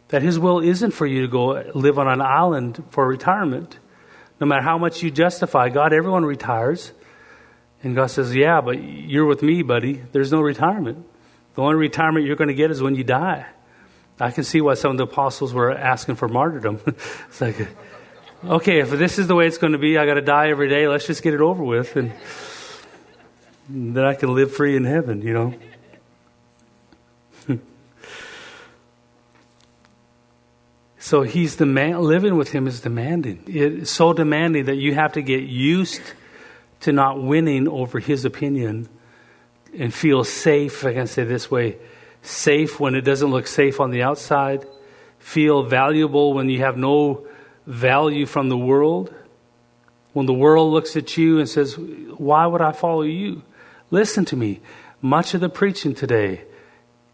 That 0.09 0.21
His 0.21 0.38
will 0.38 0.59
isn't 0.59 0.91
for 0.91 1.07
you 1.07 1.21
to 1.21 1.28
go 1.28 1.63
live 1.74 1.97
on 1.97 2.07
an 2.07 2.21
island 2.21 2.84
for 2.91 3.07
retirement. 3.07 3.80
No 4.39 4.45
matter 4.45 4.61
how 4.61 4.78
much 4.78 5.01
you 5.01 5.09
justify, 5.09 5.69
God, 5.69 5.93
everyone 5.93 6.26
retires. 6.26 6.91
And 7.82 7.95
God 7.95 8.07
says, 8.07 8.36
Yeah, 8.36 8.61
but 8.61 8.84
you're 8.84 9.26
with 9.26 9.41
me, 9.41 9.63
buddy. 9.63 10.03
There's 10.11 10.32
no 10.32 10.41
retirement. 10.41 11.05
The 11.55 11.61
only 11.61 11.76
retirement 11.76 12.26
you're 12.26 12.36
going 12.36 12.49
to 12.49 12.53
get 12.53 12.71
is 12.71 12.82
when 12.82 12.95
you 12.95 13.03
die. 13.03 13.45
I 14.19 14.32
can 14.32 14.43
see 14.43 14.61
why 14.61 14.76
some 14.76 14.91
of 14.91 14.97
the 14.97 15.03
apostles 15.03 15.53
were 15.53 15.71
asking 15.71 16.15
for 16.15 16.28
martyrdom. 16.28 16.80
it's 16.88 17.41
like, 17.41 17.67
okay, 18.45 18.79
if 18.79 18.89
this 18.91 19.19
is 19.19 19.27
the 19.27 19.35
way 19.35 19.47
it's 19.47 19.57
going 19.57 19.73
to 19.73 19.79
be, 19.79 19.97
I 19.97 20.05
got 20.05 20.15
to 20.15 20.21
die 20.21 20.49
every 20.49 20.69
day. 20.69 20.87
Let's 20.87 21.07
just 21.07 21.23
get 21.23 21.33
it 21.33 21.41
over 21.41 21.63
with, 21.63 21.95
and 21.95 22.11
then 23.69 24.03
I 24.03 24.13
can 24.13 24.33
live 24.33 24.53
free 24.53 24.75
in 24.75 24.85
heaven. 24.85 25.21
You 25.21 25.33
know. 25.33 25.53
So 31.03 31.21
he's 31.23 31.57
the 31.57 31.65
man, 31.65 32.01
living 32.01 32.37
with 32.37 32.53
him 32.53 32.65
is 32.65 32.79
demanding. 32.79 33.43
It's 33.45 33.91
so 33.91 34.13
demanding 34.13 34.65
that 34.65 34.77
you 34.77 34.95
have 34.95 35.11
to 35.13 35.21
get 35.21 35.43
used 35.43 36.01
to 36.79 36.93
not 36.93 37.21
winning 37.21 37.67
over 37.67 37.99
his 37.99 38.23
opinion 38.23 38.87
and 39.77 39.93
feel 39.93 40.23
safe, 40.23 40.85
I 40.85 40.93
can 40.93 41.07
say 41.07 41.25
this 41.25 41.51
way, 41.51 41.77
safe 42.21 42.79
when 42.79 42.95
it 42.95 43.01
doesn't 43.01 43.29
look 43.29 43.47
safe 43.47 43.81
on 43.81 43.91
the 43.91 44.01
outside, 44.01 44.65
feel 45.19 45.63
valuable 45.63 46.33
when 46.33 46.49
you 46.49 46.59
have 46.59 46.77
no 46.77 47.27
value 47.66 48.26
from 48.26 48.49
the 48.49 48.57
world. 48.57 49.14
When 50.14 50.26
the 50.26 50.34
world 50.34 50.72
looks 50.72 50.95
at 50.95 51.18
you 51.18 51.39
and 51.39 51.49
says, 51.49 51.78
Why 51.78 52.45
would 52.45 52.61
I 52.61 52.72
follow 52.72 53.01
you? 53.01 53.41
Listen 53.89 54.26
to 54.26 54.36
me. 54.36 54.61
Much 55.01 55.34
of 55.34 55.41
the 55.41 55.49
preaching 55.49 55.93
today 55.93 56.43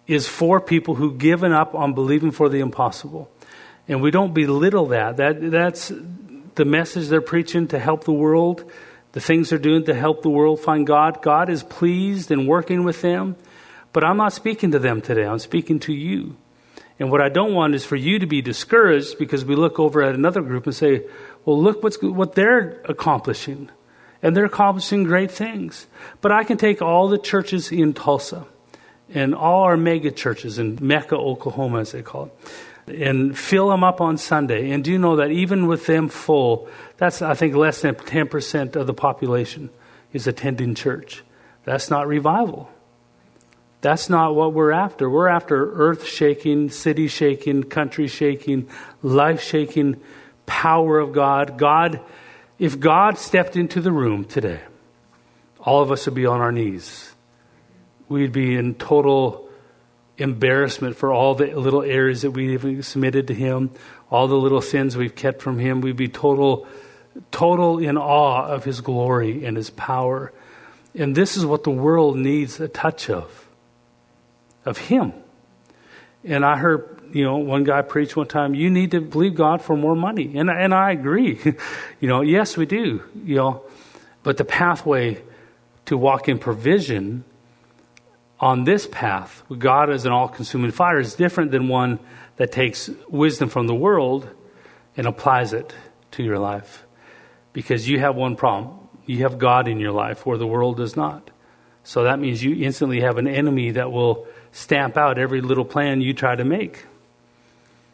is 0.08 0.28
for 0.28 0.60
people 0.60 0.96
who've 0.96 1.18
given 1.18 1.52
up 1.52 1.76
on 1.76 1.94
believing 1.94 2.32
for 2.32 2.50
the 2.50 2.60
impossible. 2.60 3.30
And 3.88 4.02
we 4.02 4.12
don't 4.12 4.34
belittle 4.34 4.88
that. 4.88 5.18
that. 5.18 5.52
That's 5.52 5.92
the 6.56 6.66
message 6.66 7.08
they're 7.08 7.22
preaching 7.22 7.68
to 7.70 7.80
help 7.80 8.04
the 8.04 8.14
world, 8.14 8.70
the 9.14 9.22
things 9.22 9.50
they're 9.50 9.60
doing 9.60 9.86
to 9.86 9.94
help 9.94 10.22
the 10.22 10.30
world 10.30 10.60
find 10.60 10.86
God. 10.86 11.22
God 11.22 11.50
is 11.50 11.64
pleased 11.64 12.32
in 12.32 12.48
working 12.48 12.84
with 12.84 13.02
them. 13.02 13.36
But 13.94 14.04
I'm 14.04 14.18
not 14.18 14.34
speaking 14.34 14.72
to 14.72 14.80
them 14.80 15.02
today. 15.02 15.26
I'm 15.26 15.40
speaking 15.40 15.80
to 15.82 15.94
you. 15.94 16.38
And 17.00 17.10
what 17.10 17.22
I 17.22 17.30
don't 17.30 17.54
want 17.54 17.76
is 17.76 17.86
for 17.86 17.96
you 17.96 18.20
to 18.20 18.28
be 18.28 18.42
discouraged 18.42 19.18
because 19.18 19.46
we 19.46 19.56
look 19.56 19.80
over 19.80 20.04
at 20.04 20.16
another 20.16 20.42
group 20.42 20.66
and 20.66 20.76
say, 20.76 21.06
well, 21.46 21.62
look 21.62 21.82
what's, 21.82 22.02
what 22.02 22.36
they're 22.36 22.82
accomplishing. 22.86 23.70
And 24.22 24.36
they're 24.36 24.46
accomplishing 24.46 25.06
great 25.06 25.32
things. 25.32 25.88
But 26.20 26.34
I 26.34 26.44
can 26.44 26.58
take 26.58 26.82
all 26.82 27.08
the 27.08 27.18
churches 27.18 27.72
in 27.72 27.94
Tulsa 27.94 28.46
and 29.14 29.34
all 29.34 29.64
our 29.64 29.78
mega 29.78 30.12
churches 30.12 30.60
in 30.60 30.78
Mecca, 30.82 31.16
Oklahoma, 31.16 31.80
as 31.80 31.94
they 31.94 32.02
call 32.02 32.26
it 32.26 32.34
and 32.90 33.38
fill 33.38 33.70
them 33.70 33.84
up 33.84 34.02
on 34.02 34.18
Sunday. 34.18 34.72
And 34.72 34.84
do 34.84 34.92
you 34.92 34.98
know 34.98 35.18
that 35.18 35.32
even 35.32 35.68
with 35.68 35.86
them 35.86 36.10
full, 36.10 36.68
that's, 36.98 37.22
I 37.22 37.34
think, 37.34 37.56
less 37.56 37.82
than 37.82 37.96
10% 37.96 38.76
of 38.76 38.88
the 38.88 38.94
population 38.94 39.70
is 40.14 40.28
attending 40.28 40.76
church. 40.76 41.24
That's 41.66 41.90
not 41.90 42.08
revival. 42.08 42.70
That's 43.82 44.10
not 44.10 44.36
what 44.36 44.54
we're 44.54 44.72
after. 44.72 45.10
We're 45.10 45.30
after 45.30 45.74
earth 45.74 46.06
shaking, 46.06 46.70
city 46.70 47.08
shaking, 47.08 47.64
country 47.64 48.08
shaking, 48.08 48.70
life 49.02 49.42
shaking 49.42 50.02
power 50.46 51.00
of 51.00 51.14
God. 51.14 51.58
God, 51.58 52.02
if 52.58 52.80
God 52.80 53.18
stepped 53.18 53.56
into 53.56 53.80
the 53.80 53.92
room 53.92 54.26
today, 54.26 54.60
all 55.60 55.82
of 55.82 55.92
us 55.92 56.06
would 56.06 56.16
be 56.16 56.26
on 56.26 56.42
our 56.42 56.52
knees. 56.52 57.14
We'd 58.10 58.34
be 58.34 58.56
in 58.56 58.76
total 58.76 59.48
embarrassment 60.18 60.98
for 60.98 61.14
all 61.14 61.36
the 61.36 61.54
little 61.54 61.84
errors 61.84 62.24
that 62.24 62.32
we've 62.32 62.86
submitted 62.86 63.28
to 63.28 63.34
Him, 63.34 63.72
all 64.10 64.28
the 64.28 64.36
little 64.36 64.62
sins 64.62 64.98
we've 64.98 65.16
kept 65.16 65.42
from 65.42 65.60
Him. 65.60 65.82
We'd 65.82 65.96
be 65.96 66.08
total, 66.10 66.68
total 67.32 67.80
in 67.80 67.98
awe 67.98 68.46
of 68.46 68.66
His 68.66 68.82
glory 68.82 69.46
and 69.46 69.56
His 69.56 69.70
power. 69.70 70.34
And 70.96 71.16
this 71.16 71.38
is 71.38 71.46
what 71.46 71.64
the 71.64 71.72
world 71.72 72.18
needs 72.18 72.60
a 72.60 72.68
touch 72.68 73.10
of, 73.10 73.39
of 74.66 74.78
Him. 74.78 75.14
And 76.24 76.46
I 76.46 76.58
heard, 76.58 77.02
you 77.14 77.24
know, 77.24 77.38
one 77.38 77.64
guy 77.64 77.82
preach 77.82 78.16
one 78.16 78.28
time, 78.28 78.54
you 78.54 78.70
need 78.70 78.92
to 78.92 79.02
believe 79.02 79.36
God 79.36 79.62
for 79.62 79.76
more 79.76 79.96
money. 79.96 80.38
And, 80.38 80.50
and 80.50 80.74
I 80.74 80.92
agree. 80.92 81.40
you 82.00 82.08
know, 82.08 82.22
yes, 82.22 82.58
we 82.58 82.66
do, 82.66 83.04
you 83.24 83.36
know. 83.36 83.64
But 84.24 84.38
the 84.38 84.46
pathway 84.46 85.22
to 85.86 85.98
walk 85.98 86.28
in 86.28 86.40
provision 86.40 87.24
on 88.40 88.64
this 88.64 88.88
path, 88.88 89.44
God 89.58 89.90
as 89.90 90.06
an 90.06 90.12
all 90.12 90.28
consuming 90.28 90.72
fire, 90.72 91.00
is 91.00 91.16
different 91.16 91.52
than 91.52 91.68
one 91.68 92.00
that 92.36 92.52
takes 92.52 92.90
wisdom 93.10 93.50
from 93.50 93.68
the 93.68 93.76
world 93.76 94.30
and 94.96 95.08
applies 95.08 95.54
it 95.54 95.74
to 96.12 96.24
your 96.24 96.38
life. 96.38 96.84
Because 97.54 97.88
you 97.88 98.00
have 98.00 98.16
one 98.16 98.36
problem 98.36 98.80
you 99.10 99.24
have 99.24 99.40
God 99.40 99.68
in 99.68 99.80
your 99.80 99.92
life 99.92 100.24
where 100.24 100.38
the 100.38 100.46
world 100.46 100.78
does 100.78 100.96
not. 100.96 101.32
So 101.84 102.04
that 102.04 102.20
means 102.20 102.44
you 102.44 102.64
instantly 102.64 103.02
have 103.02 103.18
an 103.18 103.28
enemy 103.28 103.72
that 103.72 103.92
will 103.92 104.28
stamp 104.52 104.98
out 104.98 105.18
every 105.18 105.42
little 105.42 105.66
plan 105.66 106.02
you 106.02 106.14
try 106.14 106.36
to 106.36 106.44
make. 106.44 106.86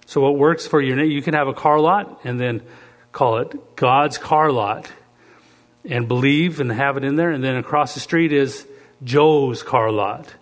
So 0.06 0.22
what 0.22 0.38
works 0.38 0.68
for 0.68 0.82
your 0.82 1.02
you 1.04 1.22
can 1.22 1.34
have 1.34 1.48
a 1.48 1.54
car 1.54 1.80
lot 1.80 2.22
and 2.24 2.40
then 2.40 2.62
call 3.12 3.38
it 3.38 3.76
God's 3.76 4.18
car 4.18 4.52
lot 4.52 4.92
and 5.84 6.08
believe 6.08 6.60
and 6.60 6.72
have 6.72 6.98
it 6.98 7.04
in 7.04 7.16
there 7.16 7.32
and 7.32 7.44
then 7.44 7.56
across 7.56 7.94
the 7.94 8.00
street 8.00 8.32
is 8.32 8.68
Joe's 9.04 9.64
car 9.64 9.92
lot. 9.92 10.34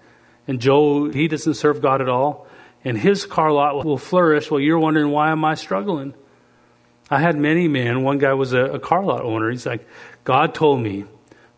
And 0.48 0.60
Joe, 0.60 1.10
he 1.10 1.28
doesn't 1.28 1.54
serve 1.54 1.82
God 1.82 2.02
at 2.02 2.10
all. 2.10 2.48
And 2.86 2.98
his 2.98 3.26
car 3.26 3.52
lot 3.52 3.86
will 3.86 3.98
flourish 3.98 4.52
Well, 4.52 4.60
you're 4.60 4.80
wondering, 4.80 5.10
why 5.10 5.32
am 5.32 5.46
I 5.46 5.56
struggling? 5.56 6.14
I 7.10 7.20
had 7.20 7.38
many 7.38 7.68
men. 7.68 8.04
One 8.04 8.18
guy 8.18 8.34
was 8.34 8.54
a, 8.54 8.64
a 8.64 8.80
car 8.80 9.04
lot 9.04 9.22
owner. 9.22 9.50
He's 9.50 9.66
like, 9.66 9.88
God 10.24 10.54
told 10.54 10.82
me 10.82 11.06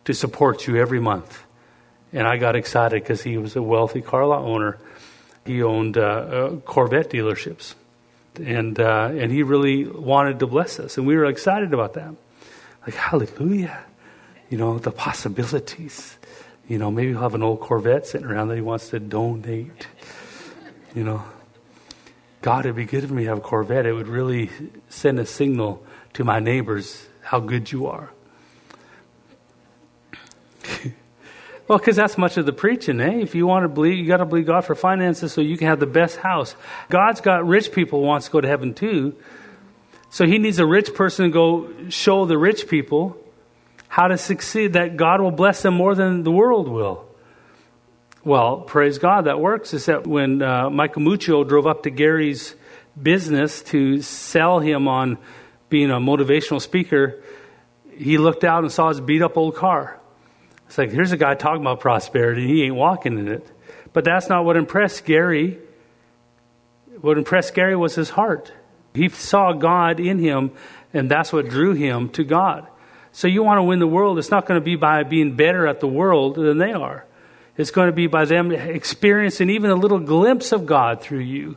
to 0.04 0.14
support 0.14 0.66
you 0.66 0.76
every 0.76 1.00
month. 1.00 1.42
And 2.12 2.26
I 2.26 2.36
got 2.36 2.56
excited 2.56 3.02
because 3.02 3.22
he 3.22 3.38
was 3.38 3.56
a 3.56 3.62
wealthy 3.62 4.00
car 4.00 4.26
lot 4.26 4.42
owner. 4.42 4.78
He 5.44 5.62
owned 5.62 5.98
uh, 5.98 6.00
uh, 6.00 6.56
Corvette 6.56 7.10
dealerships. 7.10 7.74
And, 8.36 8.78
uh, 8.78 9.10
and 9.12 9.32
he 9.32 9.42
really 9.42 9.86
wanted 9.86 10.40
to 10.40 10.46
bless 10.46 10.78
us. 10.78 10.98
And 10.98 11.06
we 11.06 11.16
were 11.16 11.26
excited 11.26 11.72
about 11.72 11.94
that. 11.94 12.14
Like, 12.84 12.94
hallelujah. 12.94 13.84
You 14.50 14.58
know, 14.58 14.78
the 14.78 14.92
possibilities. 14.92 16.16
You 16.68 16.78
know, 16.78 16.90
maybe 16.90 17.10
he'll 17.10 17.20
have 17.20 17.34
an 17.34 17.42
old 17.42 17.60
Corvette 17.60 18.06
sitting 18.06 18.26
around 18.26 18.48
that 18.48 18.56
he 18.56 18.60
wants 18.60 18.90
to 18.90 19.00
donate. 19.00 19.86
You 20.94 21.04
know, 21.04 21.24
God, 22.42 22.66
it'd 22.66 22.76
be 22.76 22.84
good 22.84 23.04
if 23.04 23.10
we 23.10 23.24
have 23.24 23.38
a 23.38 23.40
Corvette. 23.40 23.86
It 23.86 23.92
would 23.92 24.08
really 24.08 24.50
send 24.88 25.18
a 25.18 25.26
signal 25.26 25.84
to 26.14 26.24
my 26.24 26.38
neighbors 26.38 27.06
how 27.22 27.40
good 27.40 27.70
you 27.72 27.86
are. 27.86 28.10
Well, 31.68 31.78
because 31.78 31.96
that's 31.96 32.16
much 32.16 32.36
of 32.36 32.46
the 32.46 32.52
preaching, 32.52 33.00
eh? 33.00 33.18
If 33.18 33.34
you 33.34 33.46
want 33.46 33.64
to 33.64 33.68
believe, 33.68 33.98
you 33.98 34.06
got 34.06 34.18
to 34.18 34.24
believe 34.24 34.46
God 34.46 34.64
for 34.64 34.74
finances 34.74 35.32
so 35.32 35.40
you 35.40 35.56
can 35.56 35.66
have 35.66 35.80
the 35.80 35.86
best 35.86 36.16
house. 36.16 36.54
God's 36.88 37.20
got 37.20 37.46
rich 37.46 37.72
people 37.72 38.02
wants 38.02 38.26
to 38.26 38.32
go 38.32 38.40
to 38.40 38.48
heaven 38.48 38.74
too. 38.74 39.16
So 40.10 40.26
he 40.26 40.38
needs 40.38 40.58
a 40.58 40.66
rich 40.66 40.94
person 40.94 41.26
to 41.26 41.30
go 41.30 41.88
show 41.88 42.24
the 42.24 42.38
rich 42.38 42.68
people 42.68 43.18
how 43.88 44.08
to 44.08 44.18
succeed, 44.18 44.74
that 44.74 44.96
God 44.96 45.20
will 45.20 45.30
bless 45.30 45.62
them 45.62 45.74
more 45.74 45.94
than 45.94 46.22
the 46.22 46.30
world 46.30 46.68
will. 46.68 47.06
Well, 48.24 48.60
praise 48.60 48.98
God, 48.98 49.26
that 49.26 49.40
works. 49.40 49.70
That 49.86 50.06
when 50.06 50.42
uh, 50.42 50.68
Michael 50.68 51.02
Muccio 51.02 51.48
drove 51.48 51.66
up 51.66 51.84
to 51.84 51.90
Gary's 51.90 52.54
business 53.00 53.62
to 53.62 54.02
sell 54.02 54.58
him 54.58 54.88
on 54.88 55.18
being 55.68 55.90
a 55.90 55.98
motivational 55.98 56.60
speaker, 56.60 57.22
he 57.96 58.18
looked 58.18 58.44
out 58.44 58.64
and 58.64 58.72
saw 58.72 58.88
his 58.88 59.00
beat 59.00 59.22
up 59.22 59.36
old 59.36 59.54
car. 59.54 60.00
It's 60.66 60.78
like, 60.78 60.90
here's 60.90 61.12
a 61.12 61.16
guy 61.16 61.34
talking 61.34 61.62
about 61.62 61.80
prosperity, 61.80 62.46
he 62.46 62.64
ain't 62.64 62.74
walking 62.74 63.18
in 63.18 63.28
it. 63.28 63.46
But 63.92 64.04
that's 64.04 64.28
not 64.28 64.44
what 64.44 64.56
impressed 64.56 65.04
Gary. 65.04 65.58
What 67.00 67.18
impressed 67.18 67.54
Gary 67.54 67.76
was 67.76 67.94
his 67.94 68.10
heart. 68.10 68.52
He 68.94 69.08
saw 69.08 69.52
God 69.52 70.00
in 70.00 70.18
him, 70.18 70.52
and 70.92 71.10
that's 71.10 71.32
what 71.32 71.48
drew 71.48 71.74
him 71.74 72.08
to 72.10 72.24
God. 72.24 72.66
So 73.12 73.28
you 73.28 73.42
want 73.42 73.58
to 73.58 73.62
win 73.62 73.78
the 73.78 73.86
world, 73.86 74.18
it's 74.18 74.30
not 74.30 74.46
going 74.46 74.60
to 74.60 74.64
be 74.64 74.76
by 74.76 75.02
being 75.02 75.36
better 75.36 75.66
at 75.66 75.80
the 75.80 75.88
world 75.88 76.34
than 76.34 76.58
they 76.58 76.72
are. 76.72 77.06
It's 77.56 77.70
going 77.70 77.86
to 77.86 77.92
be 77.92 78.06
by 78.06 78.26
them 78.26 78.52
experiencing 78.52 79.48
even 79.48 79.70
a 79.70 79.74
little 79.74 79.98
glimpse 79.98 80.52
of 80.52 80.66
God 80.66 81.00
through 81.00 81.20
you. 81.20 81.56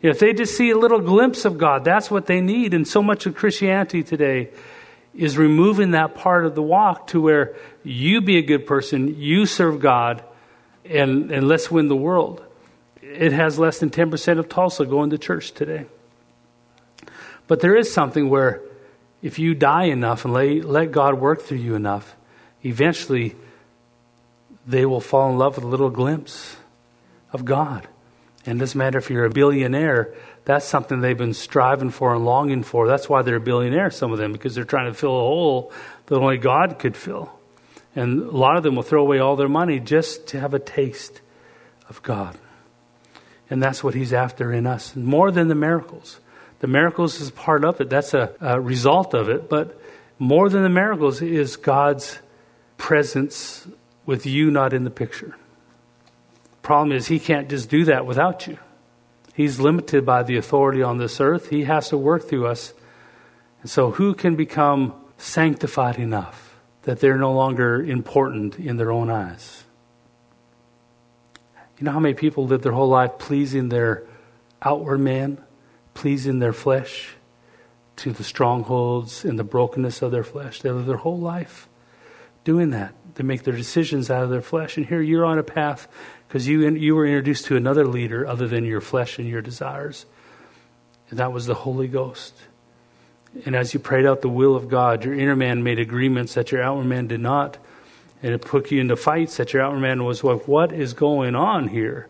If 0.00 0.18
they 0.18 0.32
just 0.32 0.56
see 0.56 0.70
a 0.70 0.78
little 0.78 1.00
glimpse 1.00 1.44
of 1.44 1.58
God, 1.58 1.84
that's 1.84 2.10
what 2.10 2.26
they 2.26 2.40
need. 2.40 2.74
And 2.74 2.86
so 2.86 3.02
much 3.02 3.26
of 3.26 3.34
Christianity 3.34 4.02
today 4.02 4.50
is 5.16 5.38
removing 5.38 5.92
that 5.92 6.14
part 6.14 6.44
of 6.44 6.54
the 6.54 6.62
walk 6.62 7.08
to 7.08 7.20
where 7.20 7.56
you 7.84 8.20
be 8.20 8.36
a 8.36 8.42
good 8.42 8.66
person, 8.66 9.20
you 9.20 9.46
serve 9.46 9.80
God, 9.80 10.22
and, 10.84 11.30
and 11.30 11.46
let's 11.46 11.70
win 11.70 11.88
the 11.88 11.96
world. 11.96 12.44
It 13.00 13.32
has 13.32 13.58
less 13.58 13.78
than 13.78 13.90
10% 13.90 14.38
of 14.38 14.48
Tulsa 14.48 14.84
going 14.86 15.10
to 15.10 15.18
church 15.18 15.52
today. 15.52 15.86
But 17.46 17.60
there 17.60 17.76
is 17.76 17.92
something 17.92 18.28
where 18.28 18.62
if 19.22 19.38
you 19.38 19.54
die 19.54 19.84
enough 19.84 20.24
and 20.24 20.34
lay, 20.34 20.60
let 20.60 20.92
God 20.92 21.14
work 21.14 21.42
through 21.42 21.58
you 21.58 21.74
enough, 21.74 22.16
eventually 22.62 23.36
they 24.66 24.84
will 24.84 25.00
fall 25.00 25.30
in 25.30 25.38
love 25.38 25.56
with 25.56 25.64
a 25.64 25.68
little 25.68 25.90
glimpse 25.90 26.56
of 27.32 27.44
God. 27.44 27.86
And 28.46 28.58
it 28.58 28.60
doesn't 28.60 28.78
matter 28.78 28.98
if 28.98 29.10
you're 29.10 29.24
a 29.24 29.30
billionaire, 29.30 30.14
that's 30.44 30.66
something 30.66 31.00
they've 31.00 31.16
been 31.16 31.34
striving 31.34 31.90
for 31.90 32.14
and 32.14 32.24
longing 32.24 32.62
for. 32.62 32.86
That's 32.86 33.08
why 33.08 33.22
they're 33.22 33.36
a 33.36 33.40
billionaire, 33.40 33.90
some 33.90 34.12
of 34.12 34.18
them, 34.18 34.32
because 34.32 34.54
they're 34.54 34.64
trying 34.64 34.92
to 34.92 34.94
fill 34.94 35.16
a 35.16 35.20
hole 35.20 35.72
that 36.06 36.16
only 36.16 36.36
God 36.36 36.78
could 36.78 36.96
fill. 36.96 37.32
And 37.96 38.22
a 38.22 38.30
lot 38.30 38.56
of 38.56 38.62
them 38.62 38.76
will 38.76 38.82
throw 38.82 39.02
away 39.02 39.20
all 39.20 39.36
their 39.36 39.48
money 39.48 39.80
just 39.80 40.26
to 40.28 40.40
have 40.40 40.52
a 40.52 40.58
taste 40.58 41.20
of 41.88 42.02
God. 42.02 42.36
And 43.48 43.62
that's 43.62 43.82
what 43.82 43.94
He's 43.94 44.12
after 44.12 44.52
in 44.52 44.66
us, 44.66 44.94
more 44.96 45.30
than 45.30 45.48
the 45.48 45.54
miracles. 45.54 46.20
The 46.60 46.66
miracles 46.66 47.20
is 47.20 47.30
part 47.30 47.64
of 47.64 47.80
it, 47.80 47.88
that's 47.88 48.14
a, 48.14 48.34
a 48.40 48.60
result 48.60 49.14
of 49.14 49.28
it. 49.28 49.48
But 49.48 49.80
more 50.18 50.48
than 50.48 50.62
the 50.62 50.68
miracles 50.68 51.22
is 51.22 51.56
God's 51.56 52.18
presence 52.76 53.66
with 54.06 54.26
you 54.26 54.50
not 54.50 54.72
in 54.72 54.84
the 54.84 54.90
picture. 54.90 55.36
The 56.50 56.62
problem 56.62 56.92
is, 56.92 57.06
He 57.06 57.18
can't 57.18 57.48
just 57.48 57.70
do 57.70 57.84
that 57.84 58.04
without 58.04 58.46
you. 58.46 58.58
He's 59.34 59.58
limited 59.58 60.06
by 60.06 60.22
the 60.22 60.36
authority 60.36 60.80
on 60.80 60.98
this 60.98 61.20
earth. 61.20 61.50
He 61.50 61.64
has 61.64 61.88
to 61.88 61.98
work 61.98 62.28
through 62.28 62.46
us. 62.46 62.72
And 63.60 63.70
so, 63.70 63.90
who 63.90 64.14
can 64.14 64.36
become 64.36 64.94
sanctified 65.18 65.98
enough 65.98 66.56
that 66.82 67.00
they're 67.00 67.18
no 67.18 67.32
longer 67.32 67.82
important 67.82 68.58
in 68.58 68.76
their 68.76 68.92
own 68.92 69.10
eyes? 69.10 69.64
You 71.78 71.84
know 71.84 71.90
how 71.90 71.98
many 71.98 72.14
people 72.14 72.46
live 72.46 72.62
their 72.62 72.72
whole 72.72 72.88
life 72.88 73.18
pleasing 73.18 73.70
their 73.70 74.04
outward 74.62 75.00
man, 75.00 75.42
pleasing 75.94 76.38
their 76.38 76.52
flesh 76.52 77.16
to 77.96 78.12
the 78.12 78.22
strongholds 78.22 79.24
and 79.24 79.36
the 79.36 79.44
brokenness 79.44 80.00
of 80.00 80.12
their 80.12 80.22
flesh? 80.22 80.60
They 80.60 80.70
live 80.70 80.86
their 80.86 80.98
whole 80.98 81.18
life 81.18 81.68
doing 82.44 82.70
that. 82.70 82.94
They 83.16 83.24
make 83.24 83.42
their 83.42 83.56
decisions 83.56 84.10
out 84.10 84.22
of 84.22 84.30
their 84.30 84.40
flesh. 84.40 84.76
And 84.76 84.86
here 84.86 85.00
you're 85.00 85.24
on 85.24 85.38
a 85.38 85.42
path 85.42 85.88
because 86.28 86.48
you, 86.48 86.68
you 86.70 86.94
were 86.94 87.06
introduced 87.06 87.46
to 87.46 87.56
another 87.56 87.86
leader 87.86 88.26
other 88.26 88.48
than 88.48 88.64
your 88.64 88.80
flesh 88.80 89.18
and 89.18 89.28
your 89.28 89.42
desires. 89.42 90.06
And 91.10 91.18
that 91.18 91.32
was 91.32 91.46
the 91.46 91.54
Holy 91.54 91.88
Ghost. 91.88 92.34
And 93.44 93.54
as 93.54 93.74
you 93.74 93.80
prayed 93.80 94.06
out 94.06 94.20
the 94.20 94.28
will 94.28 94.56
of 94.56 94.68
God, 94.68 95.04
your 95.04 95.14
inner 95.14 95.36
man 95.36 95.62
made 95.62 95.78
agreements 95.78 96.34
that 96.34 96.52
your 96.52 96.62
outer 96.62 96.84
man 96.84 97.06
did 97.06 97.20
not. 97.20 97.58
And 98.22 98.32
it 98.32 98.40
put 98.40 98.70
you 98.70 98.80
into 98.80 98.96
fights 98.96 99.36
that 99.36 99.52
your 99.52 99.62
outer 99.62 99.78
man 99.78 100.04
was 100.04 100.24
like, 100.24 100.48
what 100.48 100.72
is 100.72 100.94
going 100.94 101.34
on 101.34 101.68
here? 101.68 102.08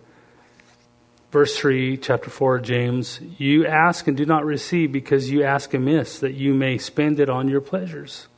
Verse 1.33 1.57
3, 1.57 1.97
chapter 1.97 2.31
4 2.31 2.61
James, 2.61 3.21
you 3.39 3.67
ask 3.67 4.07
and 4.07 4.17
do 4.17 4.25
not 4.25 4.45
receive 4.45 4.93
because 4.93 5.31
you 5.31 5.43
ask 5.43 5.75
amiss, 5.75 6.21
that 6.21 6.35
you 6.35 6.55
may 6.55 6.79
spend 6.79 7.19
it 7.19 7.29
on 7.29 7.49
your 7.49 7.61
pleasures 7.61 8.29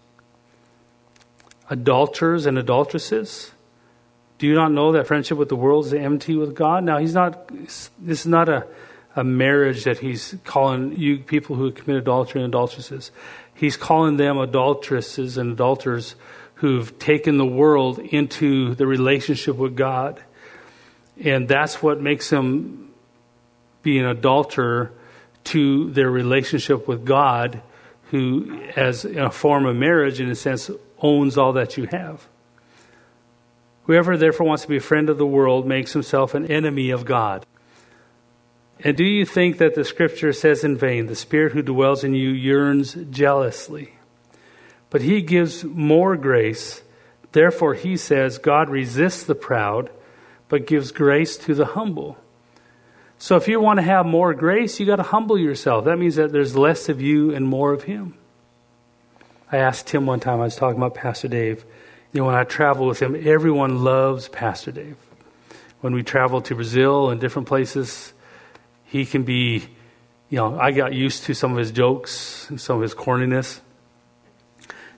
adulterers 1.69 2.47
and 2.47 2.59
adulteresses? 2.59 3.53
Do 4.39 4.47
you 4.47 4.55
not 4.55 4.73
know 4.73 4.93
that 4.93 5.07
friendship 5.07 5.39
with 5.39 5.49
the 5.49 5.57
world 5.57 5.87
is 5.87 5.95
enmity 5.95 6.37
with 6.37 6.55
God? 6.55 6.85
Now, 6.85 6.99
he's 6.99 7.15
not, 7.15 7.49
this 7.49 7.91
is 7.99 8.27
not 8.27 8.49
a, 8.49 8.67
a 9.15 9.25
marriage 9.25 9.85
that 9.85 9.99
he's 9.99 10.37
calling 10.45 10.97
you 10.97 11.19
people 11.19 11.57
who 11.57 11.73
commit 11.73 11.97
adultery 11.97 12.43
and 12.43 12.51
adulteresses. 12.51 13.11
He's 13.55 13.77
calling 13.77 14.19
them 14.19 14.37
adulteresses 14.37 15.39
and 15.39 15.53
adulterers 15.53 16.17
who've 16.57 16.99
taken 16.99 17.39
the 17.39 17.47
world 17.47 17.99
into 17.99 18.75
the 18.75 18.87
relationship 18.87 19.57
with 19.57 19.75
God. 19.75 20.23
And 21.23 21.49
that's 21.49 21.83
what 21.83 22.01
makes 22.01 22.29
them 22.29 22.91
be 23.83 23.99
an 23.99 24.05
adulterer 24.05 24.93
to 25.45 25.91
their 25.93 26.11
relationship 26.11 26.89
with 26.89 27.05
God, 27.05 27.63
who, 28.11 28.61
as 28.75 29.05
a 29.05 29.31
form 29.31 29.65
of 29.65 29.77
marriage, 29.77 30.21
in 30.21 30.29
a 30.29 30.35
sense, 30.35 30.71
owns 30.99 31.39
all 31.39 31.55
that 31.55 31.77
you 31.77 31.87
have. 31.91 32.27
Whoever 33.87 34.17
therefore 34.17 34.47
wants 34.47 34.63
to 34.63 34.69
be 34.69 34.77
a 34.77 34.81
friend 34.81 35.09
of 35.09 35.19
the 35.19 35.27
world 35.27 35.67
makes 35.67 35.93
himself 35.93 36.35
an 36.35 36.51
enemy 36.51 36.91
of 36.91 37.05
God. 37.05 37.47
And 38.81 38.97
do 38.97 39.05
you 39.05 39.25
think 39.25 39.59
that 39.59 39.75
the 39.75 39.85
scripture 39.85 40.33
says 40.33 40.65
in 40.65 40.77
vain, 40.77 41.07
the 41.07 41.15
spirit 41.15 41.53
who 41.53 41.63
dwells 41.63 42.05
in 42.05 42.15
you 42.15 42.31
yearns 42.31 42.95
jealously? 43.11 43.95
But 44.91 45.03
he 45.03 45.23
gives 45.23 45.65
more 45.65 46.17
grace. 46.17 46.83
Therefore, 47.33 47.75
he 47.75 47.97
says, 47.97 48.39
God 48.39 48.69
resists 48.69 49.23
the 49.23 49.35
proud, 49.35 49.91
but 50.49 50.67
gives 50.67 50.93
grace 50.93 51.37
to 51.39 51.55
the 51.55 51.67
humble. 51.67 52.19
So 53.19 53.37
if 53.37 53.49
you 53.49 53.61
want 53.61 53.79
to 53.79 53.83
have 53.83 54.05
more 54.05 54.35
grace, 54.35 54.79
you 54.79 54.87
got 54.87 54.97
to 54.97 55.03
humble 55.03 55.39
yourself. 55.39 55.85
That 55.87 55.99
means 55.99 56.17
that 56.17 56.33
there's 56.33 56.57
less 56.57 56.89
of 56.89 57.01
you 57.01 57.33
and 57.35 57.47
more 57.47 57.73
of 57.73 57.85
him. 57.85 58.15
I 59.51 59.59
asked 59.59 59.87
Tim 59.87 60.07
one 60.07 60.21
time, 60.21 60.41
I 60.41 60.45
was 60.45 60.57
talking 60.57 60.77
about 60.77 60.95
Pastor 60.95 61.29
Dave. 61.29 61.65
You 62.17 62.23
know, 62.23 62.29
when 62.29 62.35
I 62.35 62.45
travel 62.45 62.87
with 62.87 62.99
him, 62.99 63.15
everyone 63.15 63.85
loves 63.85 64.27
Pastor 64.27 64.73
Dave. 64.73 64.97
When 65.83 65.93
we 65.93 66.03
travel 66.03 66.41
to 66.41 66.55
Brazil 66.55 67.11
and 67.11 67.21
different 67.21 67.47
places, 67.47 68.15
he 68.85 69.05
can 69.05 69.25
be, 69.25 69.69
you 70.31 70.39
know, 70.39 70.59
I 70.59 70.71
got 70.71 70.95
used 70.95 71.25
to 71.25 71.35
some 71.35 71.53
of 71.53 71.59
his 71.59 71.73
jokes 71.73 72.49
and 72.49 72.59
some 72.59 72.77
of 72.77 72.83
his 72.83 72.95
corniness. 72.95 73.61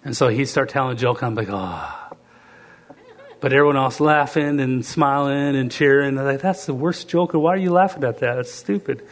And 0.04 0.16
so 0.16 0.28
he'd 0.28 0.44
start 0.44 0.68
telling 0.68 0.92
a 0.92 0.94
joke, 0.94 1.22
and 1.22 1.30
I'm 1.30 1.34
like, 1.34 1.50
ah. 1.50 2.08
Oh. 2.08 2.16
But 3.40 3.52
everyone 3.52 3.76
else 3.76 3.98
laughing 3.98 4.60
and 4.60 4.86
smiling 4.86 5.56
and 5.56 5.72
cheering. 5.72 6.16
I'm 6.18 6.24
like, 6.24 6.40
that's 6.40 6.66
the 6.66 6.74
worst 6.74 7.08
joke. 7.08 7.32
Why 7.32 7.54
are 7.54 7.56
you 7.56 7.72
laughing 7.72 8.04
at 8.04 8.20
that? 8.20 8.36
That's 8.36 8.54
stupid. 8.54 9.04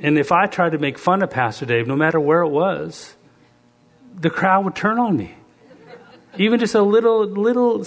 And 0.00 0.16
if 0.16 0.30
I 0.30 0.46
tried 0.46 0.70
to 0.70 0.78
make 0.78 0.96
fun 0.96 1.22
of 1.24 1.30
Pastor 1.30 1.66
Dave, 1.66 1.88
no 1.88 1.96
matter 1.96 2.20
where 2.20 2.42
it 2.42 2.50
was, 2.50 3.16
the 4.14 4.30
crowd 4.30 4.64
would 4.64 4.76
turn 4.76 5.00
on 5.00 5.16
me. 5.16 5.34
Even 6.38 6.58
just 6.60 6.74
a 6.74 6.82
little, 6.82 7.26
little 7.26 7.84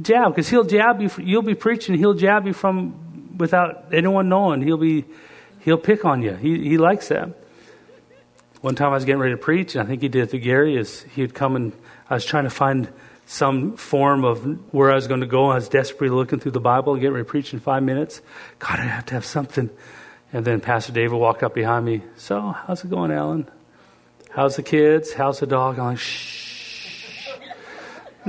jab 0.00 0.32
because 0.32 0.48
he'll 0.48 0.64
jab 0.64 1.00
you. 1.00 1.10
You'll 1.18 1.42
be 1.42 1.54
preaching. 1.54 1.96
He'll 1.96 2.14
jab 2.14 2.46
you 2.46 2.52
from 2.52 3.36
without 3.36 3.92
anyone 3.92 4.28
knowing. 4.28 4.62
He'll 4.62 4.76
be 4.76 5.04
he'll 5.60 5.78
pick 5.78 6.04
on 6.04 6.22
you. 6.22 6.34
He 6.34 6.68
he 6.68 6.78
likes 6.78 7.08
that. 7.08 7.30
One 8.60 8.74
time 8.74 8.90
I 8.90 8.94
was 8.94 9.04
getting 9.04 9.20
ready 9.20 9.34
to 9.34 9.38
preach, 9.38 9.74
and 9.74 9.82
I 9.82 9.86
think 9.86 10.02
he 10.02 10.08
did 10.08 10.24
it 10.24 10.30
to 10.30 10.38
Gary. 10.38 10.76
Is 10.76 11.02
he'd 11.14 11.34
come 11.34 11.56
and 11.56 11.72
I 12.08 12.14
was 12.14 12.24
trying 12.24 12.44
to 12.44 12.50
find 12.50 12.88
some 13.26 13.76
form 13.76 14.24
of 14.24 14.44
where 14.74 14.90
I 14.90 14.94
was 14.96 15.06
going 15.06 15.20
to 15.20 15.26
go. 15.26 15.50
I 15.50 15.54
was 15.54 15.68
desperately 15.68 16.14
looking 16.14 16.40
through 16.40 16.52
the 16.52 16.60
Bible 16.60 16.96
getting 16.96 17.12
ready 17.12 17.24
to 17.24 17.30
preach 17.30 17.52
in 17.52 17.60
five 17.60 17.82
minutes. 17.82 18.20
God, 18.58 18.80
I 18.80 18.82
have 18.82 19.06
to 19.06 19.14
have 19.14 19.24
something. 19.24 19.70
And 20.32 20.44
then 20.44 20.60
Pastor 20.60 20.92
David 20.92 21.16
walked 21.16 21.42
up 21.42 21.54
behind 21.54 21.84
me. 21.84 22.02
So, 22.16 22.40
how's 22.40 22.84
it 22.84 22.90
going, 22.90 23.10
Alan? 23.12 23.48
How's 24.30 24.56
the 24.56 24.62
kids? 24.62 25.12
How's 25.12 25.40
the 25.40 25.46
dog? 25.46 25.78
I'm 25.78 25.86
like, 25.86 25.98
shh. 25.98 26.49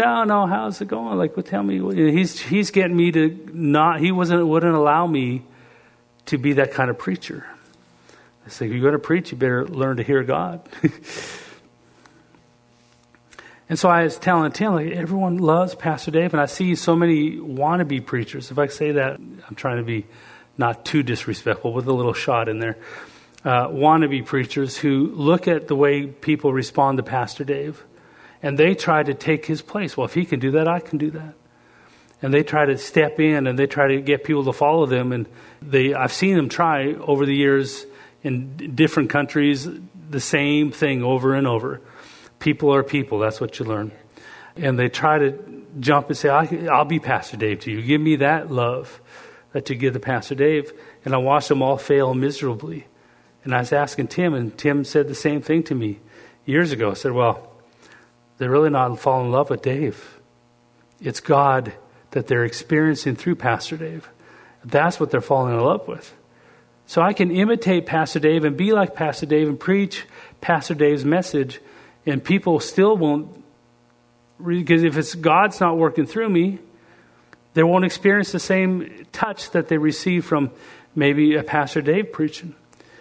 No, 0.01 0.23
no, 0.23 0.47
how's 0.47 0.81
it 0.81 0.87
going? 0.87 1.17
Like, 1.19 1.37
well, 1.37 1.43
tell 1.43 1.61
me. 1.61 1.79
He's, 2.11 2.39
he's 2.39 2.71
getting 2.71 2.97
me 2.97 3.11
to 3.11 3.49
not, 3.53 3.99
he 3.99 4.11
wasn't, 4.11 4.47
wouldn't 4.47 4.73
allow 4.73 5.05
me 5.05 5.43
to 6.25 6.39
be 6.39 6.53
that 6.53 6.71
kind 6.71 6.89
of 6.89 6.97
preacher. 6.97 7.45
I 8.45 8.49
said, 8.49 8.65
if 8.65 8.71
you're 8.73 8.81
going 8.81 8.93
to 8.93 8.99
preach, 8.99 9.31
you 9.31 9.37
better 9.37 9.67
learn 9.67 9.97
to 9.97 10.03
hear 10.03 10.23
God. 10.23 10.67
And 13.69 13.79
so 13.79 13.87
I 13.87 14.03
was 14.03 14.17
telling 14.17 14.51
Tim, 14.51 14.73
like, 14.73 14.91
everyone 14.91 15.37
loves 15.37 15.75
Pastor 15.75 16.11
Dave, 16.11 16.33
and 16.33 16.41
I 16.41 16.45
see 16.45 16.75
so 16.75 16.93
many 16.93 17.37
wannabe 17.37 18.05
preachers. 18.05 18.51
If 18.51 18.59
I 18.59 18.67
say 18.67 18.91
that, 18.91 19.15
I'm 19.15 19.55
trying 19.55 19.77
to 19.77 19.83
be 19.83 20.07
not 20.57 20.83
too 20.83 21.03
disrespectful, 21.03 21.71
with 21.71 21.87
a 21.87 21.93
little 21.93 22.11
shot 22.11 22.49
in 22.49 22.59
there. 22.59 22.77
Uh, 23.45 23.69
wannabe 23.69 24.25
preachers 24.25 24.75
who 24.75 25.13
look 25.15 25.47
at 25.47 25.69
the 25.69 25.75
way 25.77 26.05
people 26.05 26.51
respond 26.51 26.97
to 26.97 27.03
Pastor 27.03 27.45
Dave, 27.45 27.81
and 28.41 28.57
they 28.57 28.73
try 28.73 29.03
to 29.03 29.13
take 29.13 29.45
his 29.45 29.61
place. 29.61 29.95
Well, 29.95 30.05
if 30.05 30.13
he 30.13 30.25
can 30.25 30.39
do 30.39 30.51
that, 30.51 30.67
I 30.67 30.79
can 30.79 30.97
do 30.97 31.11
that. 31.11 31.33
And 32.21 32.33
they 32.33 32.43
try 32.43 32.65
to 32.65 32.77
step 32.77 33.19
in, 33.19 33.47
and 33.47 33.57
they 33.57 33.67
try 33.67 33.87
to 33.87 34.01
get 34.01 34.23
people 34.23 34.45
to 34.45 34.53
follow 34.53 34.85
them. 34.85 35.11
And 35.11 35.27
they, 35.61 35.93
I've 35.93 36.13
seen 36.13 36.35
them 36.35 36.49
try 36.49 36.93
over 36.93 37.25
the 37.25 37.35
years 37.35 37.85
in 38.23 38.75
different 38.75 39.09
countries 39.09 39.67
the 40.09 40.19
same 40.19 40.71
thing 40.71 41.03
over 41.03 41.33
and 41.33 41.47
over 41.47 41.81
People 42.41 42.73
are 42.73 42.83
people. 42.83 43.19
That's 43.19 43.39
what 43.39 43.59
you 43.59 43.65
learn. 43.65 43.91
And 44.55 44.77
they 44.77 44.89
try 44.89 45.19
to 45.19 45.63
jump 45.79 46.07
and 46.09 46.17
say, 46.17 46.27
I'll 46.29 46.85
be 46.85 46.99
Pastor 46.99 47.37
Dave 47.37 47.59
to 47.61 47.71
you. 47.71 47.83
Give 47.83 48.01
me 48.01 48.17
that 48.17 48.51
love 48.51 48.99
that 49.53 49.69
you 49.69 49.75
give 49.75 49.93
to 49.93 49.99
Pastor 49.99 50.33
Dave. 50.33 50.73
And 51.05 51.13
I 51.13 51.17
watched 51.17 51.49
them 51.49 51.61
all 51.61 51.77
fail 51.77 52.15
miserably. 52.15 52.87
And 53.43 53.53
I 53.53 53.59
was 53.59 53.71
asking 53.71 54.07
Tim, 54.07 54.33
and 54.33 54.57
Tim 54.57 54.83
said 54.83 55.07
the 55.07 55.15
same 55.15 55.41
thing 55.41 55.61
to 55.63 55.75
me 55.75 55.99
years 56.45 56.71
ago. 56.71 56.91
I 56.91 56.93
said, 56.95 57.11
Well, 57.11 57.50
they're 58.41 58.49
really 58.49 58.71
not 58.71 58.97
falling 58.97 59.27
in 59.27 59.31
love 59.31 59.51
with 59.51 59.61
Dave. 59.61 60.19
It's 60.99 61.19
God 61.19 61.73
that 62.09 62.25
they're 62.25 62.43
experiencing 62.43 63.15
through 63.15 63.35
Pastor 63.35 63.77
Dave. 63.77 64.09
That's 64.65 64.99
what 64.99 65.11
they're 65.11 65.21
falling 65.21 65.53
in 65.53 65.59
love 65.59 65.87
with. 65.87 66.11
So 66.87 67.03
I 67.03 67.13
can 67.13 67.29
imitate 67.29 67.85
Pastor 67.85 68.17
Dave 68.17 68.43
and 68.43 68.57
be 68.57 68.73
like 68.73 68.95
Pastor 68.95 69.27
Dave 69.27 69.47
and 69.47 69.59
preach 69.59 70.07
Pastor 70.41 70.73
Dave's 70.73 71.05
message 71.05 71.61
and 72.07 72.23
people 72.23 72.59
still 72.59 72.97
won't, 72.97 73.43
because 74.43 74.81
if 74.81 74.97
it's 74.97 75.13
God's 75.13 75.59
not 75.59 75.77
working 75.77 76.07
through 76.07 76.29
me, 76.29 76.57
they 77.53 77.61
won't 77.61 77.85
experience 77.85 78.31
the 78.31 78.39
same 78.39 79.05
touch 79.11 79.51
that 79.51 79.67
they 79.67 79.77
receive 79.77 80.25
from 80.25 80.49
maybe 80.95 81.35
a 81.35 81.43
Pastor 81.43 81.83
Dave 81.83 82.11
preaching. 82.11 82.55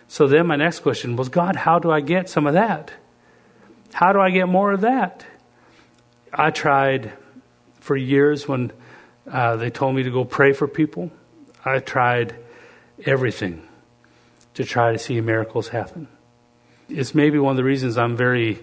So 0.07 0.27
then 0.27 0.47
my 0.47 0.57
next 0.57 0.81
question 0.81 1.17
was, 1.17 1.31
God, 1.31 1.57
how 1.57 1.79
do 1.79 1.91
I 1.91 2.03
get 2.03 2.29
some 2.29 2.47
of 2.47 2.53
that? 2.53 2.93
How 3.95 4.13
do 4.13 4.21
I 4.21 4.29
get 4.29 4.49
more 4.49 4.73
of 4.73 4.83
that? 4.83 5.25
I 6.33 6.51
tried 6.51 7.13
for 7.81 7.97
years 7.97 8.47
when 8.47 8.73
uh, 9.31 9.57
they 9.57 9.71
told 9.71 9.95
me 9.95 10.03
to 10.05 10.11
go 10.11 10.25
pray 10.25 10.53
for 10.53 10.69
people. 10.69 11.11
I 11.65 11.79
tried 11.79 12.35
everything 13.05 13.67
to 14.55 14.65
try 14.65 14.93
to 14.93 14.99
see 14.99 15.21
miracles 15.21 15.69
happen. 15.69 16.09
It's 16.89 17.15
maybe 17.15 17.39
one 17.39 17.53
of 17.53 17.57
the 17.57 17.65
reasons 17.65 17.97
I'm 17.97 18.17
very 18.17 18.61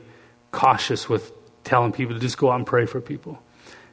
cautious 0.52 1.08
with 1.08 1.32
telling 1.64 1.92
people 1.92 2.16
to 2.16 2.20
just 2.22 2.38
go 2.38 2.52
out 2.52 2.56
and 2.56 2.66
pray 2.66 2.86
for 2.86 3.02
people. 3.02 3.42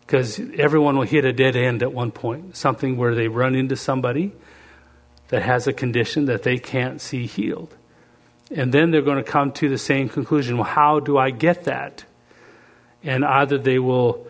Because 0.00 0.38
everyone 0.58 0.96
will 0.96 1.04
hit 1.04 1.24
a 1.24 1.32
dead 1.32 1.56
end 1.56 1.82
at 1.82 1.92
one 1.92 2.10
point, 2.10 2.56
something 2.56 2.96
where 2.96 3.14
they 3.14 3.28
run 3.28 3.54
into 3.54 3.76
somebody 3.76 4.32
that 5.28 5.42
has 5.42 5.66
a 5.66 5.72
condition 5.72 6.26
that 6.26 6.42
they 6.42 6.58
can't 6.58 7.00
see 7.00 7.26
healed. 7.26 7.74
And 8.50 8.72
then 8.72 8.90
they're 8.90 9.02
going 9.02 9.22
to 9.22 9.30
come 9.30 9.52
to 9.52 9.68
the 9.68 9.78
same 9.78 10.08
conclusion 10.08 10.58
well, 10.58 10.64
how 10.64 11.00
do 11.00 11.16
I 11.16 11.30
get 11.30 11.64
that? 11.64 12.04
And 13.04 13.24
either 13.24 13.58
they 13.58 13.78
will, 13.78 14.26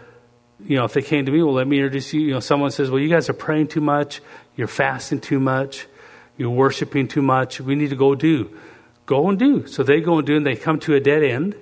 you 0.64 0.76
know, 0.76 0.84
if 0.84 0.92
they 0.92 1.02
came 1.02 1.26
to 1.26 1.32
me, 1.32 1.42
well, 1.42 1.54
let 1.54 1.66
me 1.66 1.78
introduce 1.78 2.12
you. 2.12 2.20
You 2.20 2.34
know, 2.34 2.40
someone 2.40 2.70
says, 2.70 2.90
well, 2.90 3.00
you 3.00 3.08
guys 3.08 3.28
are 3.28 3.34
praying 3.34 3.68
too 3.68 3.80
much, 3.80 4.20
you're 4.56 4.66
fasting 4.66 5.20
too 5.20 5.40
much, 5.40 5.86
you're 6.36 6.50
worshiping 6.50 7.08
too 7.08 7.22
much, 7.22 7.60
we 7.60 7.74
need 7.74 7.90
to 7.90 7.96
go 7.96 8.14
do. 8.14 8.56
Go 9.06 9.28
and 9.28 9.38
do. 9.38 9.66
So 9.66 9.82
they 9.82 10.00
go 10.00 10.18
and 10.18 10.26
do, 10.26 10.36
and 10.36 10.46
they 10.46 10.56
come 10.56 10.80
to 10.80 10.94
a 10.94 11.00
dead 11.00 11.22
end 11.22 11.54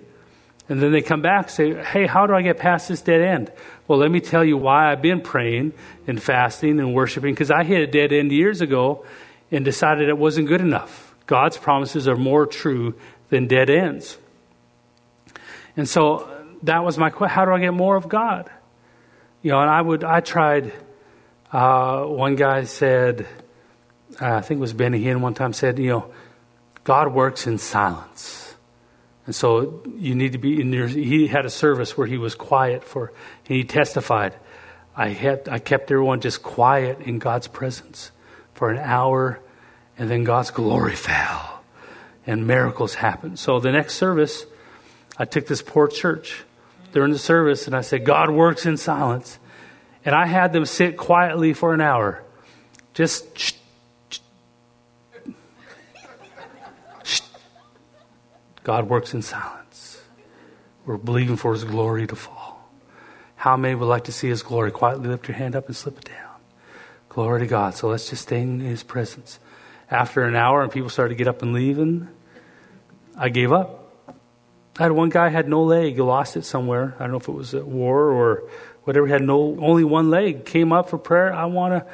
and 0.68 0.80
then 0.80 0.92
they 0.92 1.02
come 1.02 1.20
back 1.20 1.46
and 1.46 1.50
say, 1.50 1.84
Hey, 1.84 2.06
how 2.06 2.26
do 2.26 2.34
I 2.34 2.40
get 2.40 2.58
past 2.58 2.88
this 2.88 3.02
dead 3.02 3.20
end? 3.20 3.52
Well, 3.86 3.98
let 3.98 4.10
me 4.10 4.20
tell 4.20 4.42
you 4.44 4.56
why 4.56 4.90
I've 4.90 5.02
been 5.02 5.20
praying 5.20 5.74
and 6.06 6.22
fasting 6.22 6.78
and 6.78 6.94
worshiping 6.94 7.34
because 7.34 7.50
I 7.50 7.64
hit 7.64 7.82
a 7.82 7.86
dead 7.86 8.12
end 8.12 8.32
years 8.32 8.60
ago 8.60 9.04
and 9.50 9.64
decided 9.64 10.08
it 10.08 10.16
wasn't 10.16 10.48
good 10.48 10.60
enough. 10.60 11.14
God's 11.26 11.58
promises 11.58 12.08
are 12.08 12.16
more 12.16 12.46
true 12.46 12.94
than 13.28 13.48
dead 13.48 13.68
ends. 13.68 14.16
And 15.76 15.86
so 15.86 16.31
that 16.64 16.84
was 16.84 16.98
my 16.98 17.10
question 17.10 17.34
how 17.34 17.44
do 17.44 17.52
I 17.52 17.60
get 17.60 17.72
more 17.72 17.96
of 17.96 18.08
God? 18.08 18.50
You 19.42 19.52
know, 19.52 19.60
and 19.60 19.70
I 19.70 19.80
would, 19.80 20.04
I 20.04 20.20
tried, 20.20 20.72
uh, 21.50 22.04
one 22.04 22.36
guy 22.36 22.64
said, 22.64 23.26
uh, 24.20 24.34
I 24.36 24.40
think 24.40 24.58
it 24.58 24.60
was 24.60 24.72
Benny 24.72 25.02
Hinn 25.02 25.20
one 25.20 25.34
time 25.34 25.52
said, 25.52 25.78
you 25.78 25.88
know, 25.88 26.12
God 26.84 27.12
works 27.12 27.46
in 27.46 27.58
silence. 27.58 28.54
And 29.26 29.34
so 29.34 29.82
you 29.96 30.14
need 30.14 30.32
to 30.32 30.38
be 30.38 30.60
in 30.60 30.72
your, 30.72 30.86
he 30.86 31.28
had 31.28 31.46
a 31.46 31.50
service 31.50 31.96
where 31.96 32.06
he 32.06 32.18
was 32.18 32.34
quiet 32.34 32.84
for, 32.84 33.12
and 33.46 33.56
he 33.56 33.64
testified. 33.64 34.34
I 34.96 35.08
had, 35.08 35.48
I 35.48 35.58
kept 35.58 35.90
everyone 35.90 36.20
just 36.20 36.42
quiet 36.42 37.00
in 37.00 37.18
God's 37.18 37.46
presence 37.46 38.10
for 38.54 38.70
an 38.70 38.78
hour, 38.78 39.40
and 39.96 40.10
then 40.10 40.24
God's 40.24 40.50
glory 40.50 40.94
fell, 40.96 41.62
and 42.26 42.46
miracles 42.46 42.94
happened. 42.94 43.38
So 43.38 43.60
the 43.60 43.72
next 43.72 43.94
service, 43.94 44.44
I 45.16 45.24
took 45.24 45.46
this 45.46 45.62
poor 45.62 45.88
church 45.88 46.44
during 46.92 47.12
the 47.12 47.18
service, 47.18 47.66
and 47.66 47.74
I 47.74 47.80
said, 47.80 48.04
God 48.04 48.30
works 48.30 48.66
in 48.66 48.76
silence. 48.76 49.38
And 50.04 50.14
I 50.14 50.26
had 50.26 50.52
them 50.52 50.66
sit 50.66 50.96
quietly 50.96 51.52
for 51.52 51.74
an 51.74 51.80
hour. 51.80 52.22
Just 52.94 53.56
God 58.64 58.88
works 58.88 59.14
in 59.14 59.22
silence. 59.22 60.00
We're 60.86 60.96
believing 60.96 61.36
for 61.36 61.52
His 61.52 61.64
glory 61.64 62.06
to 62.06 62.16
fall. 62.16 62.70
How 63.36 63.56
many 63.56 63.74
would 63.74 63.86
like 63.86 64.04
to 64.04 64.12
see 64.12 64.28
His 64.28 64.42
glory? 64.42 64.70
Quietly 64.70 65.08
lift 65.08 65.28
your 65.28 65.36
hand 65.36 65.56
up 65.56 65.66
and 65.66 65.76
slip 65.76 65.98
it 65.98 66.04
down. 66.04 66.36
Glory 67.08 67.40
to 67.40 67.46
God. 67.46 67.74
So 67.74 67.88
let's 67.88 68.08
just 68.10 68.22
stay 68.22 68.40
in 68.40 68.60
His 68.60 68.82
presence. 68.82 69.38
After 69.90 70.24
an 70.24 70.36
hour 70.36 70.62
and 70.62 70.70
people 70.70 70.90
started 70.90 71.14
to 71.14 71.18
get 71.18 71.28
up 71.28 71.42
and 71.42 71.52
leaving, 71.52 72.08
I 73.16 73.28
gave 73.28 73.52
up. 73.52 73.81
I 74.78 74.84
had 74.84 74.92
one 74.92 75.10
guy 75.10 75.28
had 75.28 75.48
no 75.48 75.62
leg, 75.62 75.94
he 75.94 76.00
lost 76.00 76.36
it 76.36 76.44
somewhere. 76.44 76.94
I 76.98 77.02
don't 77.02 77.12
know 77.12 77.18
if 77.18 77.28
it 77.28 77.32
was 77.32 77.54
at 77.54 77.66
war 77.66 78.10
or 78.10 78.44
whatever. 78.84 79.06
He 79.06 79.12
had 79.12 79.22
no 79.22 79.56
only 79.60 79.84
one 79.84 80.10
leg. 80.10 80.44
Came 80.44 80.72
up 80.72 80.88
for 80.88 80.98
prayer. 80.98 81.32
I 81.32 81.46
want 81.46 81.84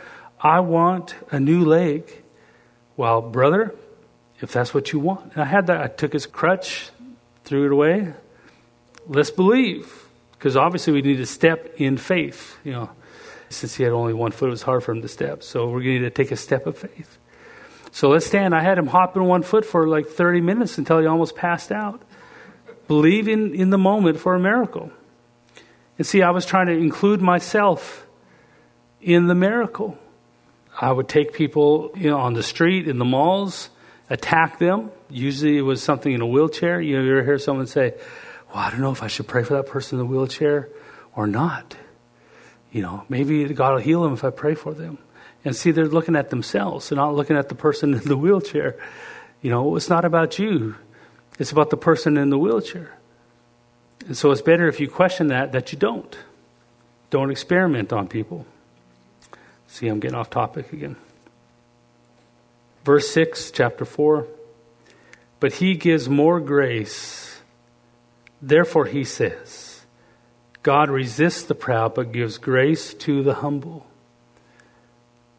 I 0.41 0.61
want 0.61 1.15
a 1.31 1.41
new 1.41 1.65
leg. 1.65 2.11
Well, 2.97 3.21
brother, 3.21 3.75
if 4.41 4.53
that's 4.53 4.73
what 4.73 4.93
you 4.93 5.01
want. 5.01 5.33
And 5.33 5.43
I 5.43 5.45
had 5.45 5.67
that. 5.67 5.81
I 5.81 5.89
took 5.89 6.13
his 6.13 6.27
crutch, 6.27 6.91
threw 7.45 7.67
it 7.67 7.73
away. 7.73 8.13
Let's 9.07 9.31
believe. 9.31 10.07
Because 10.33 10.57
obviously 10.57 10.93
we 10.93 11.03
need 11.03 11.17
to 11.17 11.27
step 11.27 11.75
in 11.79 11.97
faith. 11.97 12.57
You 12.63 12.73
know, 12.73 12.91
since 13.49 13.75
he 13.75 13.83
had 13.83 13.93
only 13.93 14.15
one 14.15 14.31
foot, 14.31 14.47
it 14.47 14.51
was 14.51 14.63
hard 14.63 14.85
for 14.85 14.93
him 14.93 15.03
to 15.03 15.09
step. 15.09 15.43
So 15.43 15.69
we're 15.69 15.83
going 15.83 16.03
to 16.03 16.11
take 16.11 16.31
a 16.31 16.37
step 16.37 16.67
of 16.67 16.79
faith. 16.79 17.19
So 17.91 18.11
let's 18.11 18.27
stand. 18.27 18.55
I 18.55 18.63
had 18.63 18.79
him 18.79 18.87
hop 18.87 19.17
in 19.17 19.25
one 19.25 19.43
foot 19.43 19.65
for 19.65 19.89
like 19.89 20.07
30 20.07 20.41
minutes 20.41 20.79
until 20.79 21.01
he 21.01 21.07
almost 21.07 21.35
passed 21.35 21.73
out. 21.73 22.03
Believing 22.89 23.55
in 23.55 23.71
the 23.71 23.79
moment 23.79 24.19
for 24.19 24.35
a 24.35 24.41
miracle. 24.41 24.91
And 25.99 26.07
see, 26.07 26.23
I 26.23 26.31
was 26.31 26.45
trying 26.45 26.67
to 26.67 26.73
include 26.73 27.21
myself 27.21 28.07
in 29.01 29.27
the 29.27 29.35
miracle. 29.35 29.99
I 30.81 30.93
would 30.93 31.09
take 31.09 31.33
people 31.33 31.93
you 31.97 32.11
know, 32.11 32.19
on 32.19 32.35
the 32.35 32.43
street, 32.43 32.89
in 32.89 32.99
the 32.99 33.05
malls, 33.05 33.71
attack 34.11 34.59
them. 34.59 34.91
Usually 35.11 35.59
it 35.59 35.63
was 35.63 35.83
something 35.83 36.13
in 36.13 36.21
a 36.21 36.27
wheelchair. 36.27 36.81
You, 36.81 36.97
know, 36.97 37.05
you 37.05 37.13
ever 37.13 37.25
hear 37.25 37.39
someone 37.39 37.67
say, 37.67 37.95
Well, 38.49 38.59
I 38.59 38.71
don't 38.71 38.81
know 38.81 38.93
if 38.93 39.03
I 39.03 39.09
should 39.09 39.27
pray 39.27 39.43
for 39.43 39.55
that 39.55 39.67
person 39.67 39.99
in 39.99 40.07
the 40.07 40.11
wheelchair 40.11 40.69
or 41.15 41.27
not. 41.27 41.77
You 42.71 42.83
know, 42.83 43.05
maybe 43.09 43.45
God 43.55 43.73
will 43.73 43.81
heal 43.81 44.03
them 44.03 44.13
if 44.13 44.25
I 44.25 44.31
pray 44.31 44.55
for 44.55 44.73
them. 44.75 44.99
And 45.45 45.57
see, 45.57 45.71
they're 45.71 45.87
looking 45.87 46.17
at 46.17 46.31
themselves. 46.31 46.89
They're 46.89 46.97
not 46.97 47.15
looking 47.15 47.37
at 47.37 47.49
the 47.49 47.55
person 47.55 47.95
in 47.95 48.05
the 48.05 48.17
wheelchair. 48.25 48.77
You 49.41 49.51
know, 49.51 49.77
it's 49.77 49.89
not 49.89 50.05
about 50.05 50.39
you, 50.39 50.75
it's 51.39 51.53
about 51.53 51.71
the 51.71 51.77
person 51.77 52.17
in 52.17 52.31
the 52.31 52.39
wheelchair. 52.39 52.99
And 54.07 54.17
so 54.17 54.31
it's 54.31 54.43
better 54.43 54.69
if 54.69 54.81
you 54.81 54.89
question 54.89 55.29
that, 55.29 55.53
that 55.53 55.73
you 55.73 55.79
don't. 55.79 56.17
Don't 57.11 57.31
experiment 57.31 57.93
on 57.93 58.09
people. 58.09 58.47
See, 59.67 59.87
I'm 59.87 60.01
getting 60.01 60.17
off 60.17 60.31
topic 60.31 60.73
again. 60.73 60.97
Verse 62.85 63.09
6, 63.11 63.51
chapter 63.51 63.85
4. 63.85 64.27
But 65.41 65.55
he 65.55 65.75
gives 65.75 66.09
more 66.09 66.41
grace. 66.41 67.41
Therefore, 68.41 68.87
he 68.87 69.05
says, 69.05 69.85
God 70.63 70.91
resists 70.91 71.43
the 71.45 71.55
proud, 71.55 71.95
but 71.95 72.13
gives 72.13 72.39
grace 72.39 72.95
to 72.95 73.23
the 73.23 73.35
humble. 73.35 73.87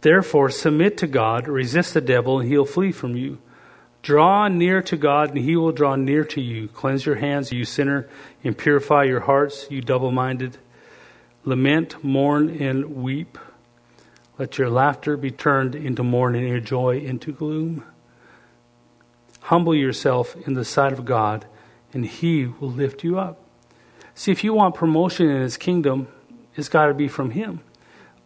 Therefore, 0.01 0.49
submit 0.49 0.97
to 0.99 1.07
God, 1.07 1.47
resist 1.47 1.93
the 1.93 2.01
devil, 2.01 2.39
and 2.39 2.49
he'll 2.49 2.65
flee 2.65 2.91
from 2.91 3.15
you. 3.15 3.39
Draw 4.01 4.47
near 4.47 4.81
to 4.83 4.97
God, 4.97 5.29
and 5.29 5.39
he 5.39 5.55
will 5.55 5.71
draw 5.71 5.95
near 5.95 6.23
to 6.23 6.41
you. 6.41 6.67
Cleanse 6.69 7.05
your 7.05 7.15
hands, 7.15 7.51
you 7.51 7.65
sinner, 7.65 8.07
and 8.43 8.57
purify 8.57 9.03
your 9.03 9.19
hearts, 9.21 9.67
you 9.69 9.81
double 9.81 10.11
minded. 10.11 10.57
Lament, 11.43 12.03
mourn, 12.03 12.49
and 12.61 12.95
weep. 12.95 13.37
Let 14.37 14.57
your 14.57 14.69
laughter 14.69 15.17
be 15.17 15.31
turned 15.31 15.75
into 15.75 16.03
mourning, 16.03 16.47
your 16.47 16.61
joy 16.61 16.99
into 16.99 17.33
gloom. 17.33 17.83
Humble 19.41 19.75
yourself 19.75 20.35
in 20.47 20.53
the 20.53 20.63
sight 20.63 20.93
of 20.93 21.05
God, 21.05 21.45
and 21.91 22.05
he 22.05 22.45
will 22.45 22.71
lift 22.71 23.03
you 23.03 23.19
up. 23.19 23.41
See, 24.15 24.31
if 24.31 24.43
you 24.43 24.53
want 24.53 24.75
promotion 24.75 25.29
in 25.29 25.41
his 25.41 25.57
kingdom, 25.57 26.07
it's 26.55 26.69
got 26.69 26.87
to 26.87 26.93
be 26.93 27.07
from 27.07 27.31
him. 27.31 27.61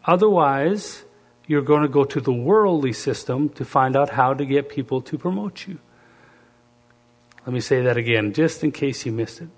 Otherwise, 0.05 1.03
you're 1.47 1.61
going 1.61 1.81
to 1.81 1.87
go 1.87 2.03
to 2.03 2.21
the 2.21 2.33
worldly 2.33 2.93
system 2.93 3.49
to 3.49 3.65
find 3.65 3.95
out 3.95 4.09
how 4.09 4.33
to 4.33 4.45
get 4.45 4.69
people 4.69 5.01
to 5.01 5.17
promote 5.17 5.67
you. 5.67 5.79
Let 7.45 7.53
me 7.53 7.59
say 7.59 7.81
that 7.81 7.97
again, 7.97 8.33
just 8.33 8.63
in 8.63 8.71
case 8.71 9.05
you 9.05 9.11
missed 9.11 9.41
it. 9.41 9.49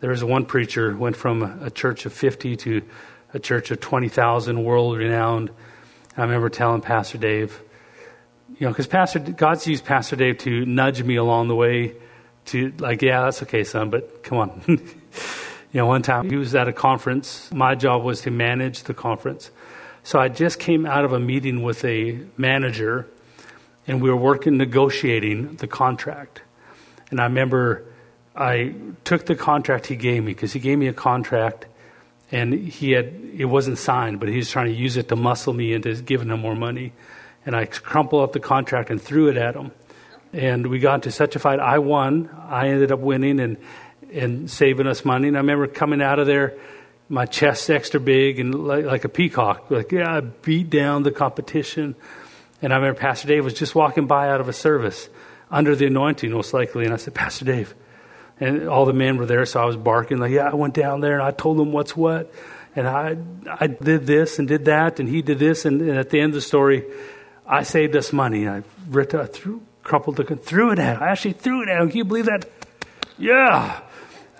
There 0.00 0.10
was 0.10 0.22
one 0.22 0.44
preacher 0.44 0.92
who 0.92 0.98
went 0.98 1.16
from 1.16 1.42
a 1.62 1.70
church 1.70 2.06
of 2.06 2.12
50 2.12 2.56
to 2.56 2.82
a 3.34 3.38
church 3.38 3.70
of 3.70 3.80
20,000, 3.80 4.62
world 4.62 4.96
renowned. 4.96 5.50
I 6.16 6.22
remember 6.22 6.48
telling 6.48 6.82
Pastor 6.82 7.18
Dave, 7.18 7.60
you 8.58 8.66
know, 8.66 8.72
because 8.72 8.86
Pastor 8.86 9.18
God's 9.18 9.66
used 9.66 9.84
Pastor 9.84 10.16
Dave 10.16 10.38
to 10.38 10.64
nudge 10.66 11.02
me 11.02 11.16
along 11.16 11.48
the 11.48 11.54
way 11.54 11.94
to 12.46 12.72
like, 12.78 13.02
yeah, 13.02 13.22
that's 13.22 13.42
okay, 13.42 13.64
son, 13.64 13.90
but 13.90 14.22
come 14.22 14.38
on. 14.38 14.62
you 14.66 14.78
know, 15.74 15.86
one 15.86 16.02
time 16.02 16.30
he 16.30 16.36
was 16.36 16.54
at 16.54 16.68
a 16.68 16.72
conference. 16.72 17.52
My 17.52 17.74
job 17.74 18.02
was 18.02 18.22
to 18.22 18.30
manage 18.30 18.84
the 18.84 18.94
conference. 18.94 19.50
So 20.08 20.18
I 20.18 20.30
just 20.30 20.58
came 20.58 20.86
out 20.86 21.04
of 21.04 21.12
a 21.12 21.20
meeting 21.20 21.62
with 21.62 21.84
a 21.84 22.18
manager, 22.38 23.06
and 23.86 24.00
we 24.00 24.08
were 24.08 24.16
working 24.16 24.56
negotiating 24.56 25.56
the 25.56 25.66
contract. 25.66 26.40
And 27.10 27.20
I 27.20 27.24
remember 27.24 27.84
I 28.34 28.72
took 29.04 29.26
the 29.26 29.34
contract 29.34 29.84
he 29.84 29.96
gave 29.96 30.24
me 30.24 30.32
because 30.32 30.54
he 30.54 30.60
gave 30.60 30.78
me 30.78 30.86
a 30.86 30.94
contract, 30.94 31.66
and 32.32 32.54
he 32.54 32.92
had 32.92 33.12
it 33.36 33.44
wasn't 33.44 33.76
signed, 33.76 34.18
but 34.18 34.30
he 34.30 34.38
was 34.38 34.48
trying 34.48 34.68
to 34.68 34.72
use 34.72 34.96
it 34.96 35.08
to 35.08 35.16
muscle 35.16 35.52
me 35.52 35.74
into 35.74 35.94
giving 36.00 36.30
him 36.30 36.40
more 36.40 36.56
money. 36.56 36.94
And 37.44 37.54
I 37.54 37.66
crumpled 37.66 38.22
up 38.22 38.32
the 38.32 38.40
contract 38.40 38.88
and 38.88 38.98
threw 38.98 39.28
it 39.28 39.36
at 39.36 39.56
him. 39.56 39.72
And 40.32 40.68
we 40.68 40.78
got 40.78 40.94
into 40.94 41.10
such 41.10 41.36
a 41.36 41.38
fight. 41.38 41.60
I 41.60 41.80
won. 41.80 42.30
I 42.48 42.68
ended 42.68 42.92
up 42.92 43.00
winning 43.00 43.40
and 43.40 43.58
and 44.10 44.50
saving 44.50 44.86
us 44.86 45.04
money. 45.04 45.28
And 45.28 45.36
I 45.36 45.40
remember 45.40 45.66
coming 45.66 46.00
out 46.00 46.18
of 46.18 46.26
there 46.26 46.56
my 47.08 47.24
chest 47.24 47.70
extra 47.70 48.00
big 48.00 48.38
and 48.38 48.54
like, 48.54 48.84
like, 48.84 49.04
a 49.04 49.08
peacock. 49.08 49.70
Like, 49.70 49.92
yeah, 49.92 50.16
I 50.16 50.20
beat 50.20 50.70
down 50.70 51.02
the 51.02 51.10
competition. 51.10 51.94
And 52.60 52.72
I 52.72 52.76
remember 52.76 53.00
Pastor 53.00 53.28
Dave 53.28 53.44
was 53.44 53.54
just 53.54 53.74
walking 53.74 54.06
by 54.06 54.28
out 54.28 54.40
of 54.40 54.48
a 54.48 54.52
service 54.52 55.08
under 55.50 55.74
the 55.74 55.86
anointing, 55.86 56.30
most 56.30 56.52
likely. 56.52 56.84
And 56.84 56.92
I 56.92 56.96
said, 56.96 57.14
Pastor 57.14 57.44
Dave. 57.44 57.74
And 58.40 58.68
all 58.68 58.84
the 58.84 58.92
men 58.92 59.16
were 59.16 59.26
there, 59.26 59.44
so 59.46 59.60
I 59.60 59.64
was 59.64 59.76
barking, 59.76 60.18
like, 60.18 60.30
yeah, 60.30 60.48
I 60.48 60.54
went 60.54 60.74
down 60.74 61.00
there 61.00 61.14
and 61.14 61.22
I 61.22 61.32
told 61.32 61.58
them 61.58 61.72
what's 61.72 61.96
what. 61.96 62.32
And 62.76 62.86
I, 62.86 63.16
I 63.48 63.66
did 63.66 64.06
this 64.06 64.38
and 64.38 64.46
did 64.46 64.66
that, 64.66 65.00
and 65.00 65.08
he 65.08 65.22
did 65.22 65.40
this. 65.40 65.64
And, 65.64 65.80
and 65.80 65.98
at 65.98 66.10
the 66.10 66.20
end 66.20 66.30
of 66.30 66.34
the 66.34 66.40
story, 66.40 66.84
I 67.46 67.64
saved 67.64 67.96
us 67.96 68.12
money. 68.12 68.46
I, 68.46 68.62
ripped, 68.88 69.14
I 69.14 69.26
threw, 69.26 69.62
crumpled 69.82 70.16
the, 70.16 70.36
threw 70.36 70.70
it 70.70 70.78
at 70.78 70.96
him. 70.96 71.02
I 71.02 71.08
actually 71.08 71.32
threw 71.32 71.62
it 71.62 71.68
at 71.68 71.80
him. 71.80 71.88
Can 71.88 71.98
you 71.98 72.04
believe 72.04 72.26
that? 72.26 72.48
Yeah. 73.16 73.80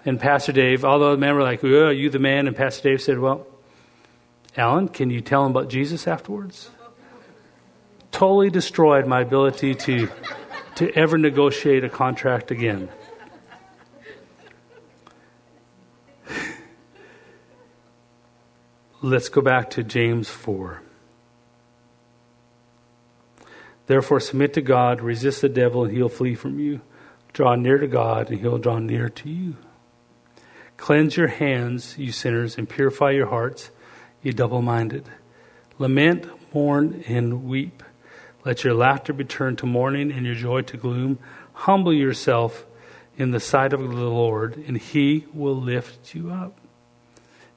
And 0.08 0.18
Pastor 0.18 0.52
Dave, 0.52 0.86
although 0.86 1.10
the 1.10 1.18
men 1.18 1.34
were 1.34 1.42
like, 1.42 1.62
oh, 1.62 1.90
you 1.90 2.08
the 2.08 2.18
man, 2.18 2.46
and 2.46 2.56
Pastor 2.56 2.88
Dave 2.88 3.02
said, 3.02 3.18
well, 3.18 3.46
Alan, 4.56 4.88
can 4.88 5.10
you 5.10 5.20
tell 5.20 5.44
him 5.44 5.50
about 5.50 5.68
Jesus 5.68 6.06
afterwards? 6.06 6.70
Totally 8.10 8.48
destroyed 8.48 9.06
my 9.06 9.20
ability 9.20 9.74
to, 9.74 10.08
to 10.76 10.90
ever 10.96 11.18
negotiate 11.18 11.84
a 11.84 11.90
contract 11.90 12.50
again. 12.50 12.88
Let's 19.02 19.28
go 19.28 19.42
back 19.42 19.68
to 19.72 19.82
James 19.82 20.30
4. 20.30 20.80
Therefore, 23.84 24.20
submit 24.20 24.54
to 24.54 24.62
God, 24.62 25.02
resist 25.02 25.42
the 25.42 25.50
devil, 25.50 25.84
and 25.84 25.94
he'll 25.94 26.08
flee 26.08 26.34
from 26.34 26.58
you. 26.58 26.80
Draw 27.34 27.56
near 27.56 27.76
to 27.76 27.86
God, 27.86 28.30
and 28.30 28.40
he'll 28.40 28.56
draw 28.56 28.78
near 28.78 29.10
to 29.10 29.28
you. 29.28 29.56
Cleanse 30.78 31.16
your 31.16 31.28
hands, 31.28 31.98
you 31.98 32.10
sinners, 32.10 32.56
and 32.56 32.66
purify 32.66 33.10
your 33.10 33.26
hearts, 33.26 33.70
you 34.22 34.32
double 34.32 34.62
minded. 34.62 35.04
Lament, 35.78 36.26
mourn, 36.54 37.04
and 37.06 37.44
weep. 37.44 37.82
Let 38.46 38.64
your 38.64 38.72
laughter 38.72 39.12
be 39.12 39.24
turned 39.24 39.58
to 39.58 39.66
mourning 39.66 40.10
and 40.10 40.24
your 40.24 40.34
joy 40.34 40.62
to 40.62 40.78
gloom. 40.78 41.18
Humble 41.52 41.92
yourself 41.92 42.64
in 43.18 43.32
the 43.32 43.40
sight 43.40 43.74
of 43.74 43.80
the 43.80 43.86
Lord, 43.86 44.56
and 44.56 44.78
he 44.78 45.26
will 45.34 45.56
lift 45.56 46.14
you 46.14 46.30
up. 46.30 46.58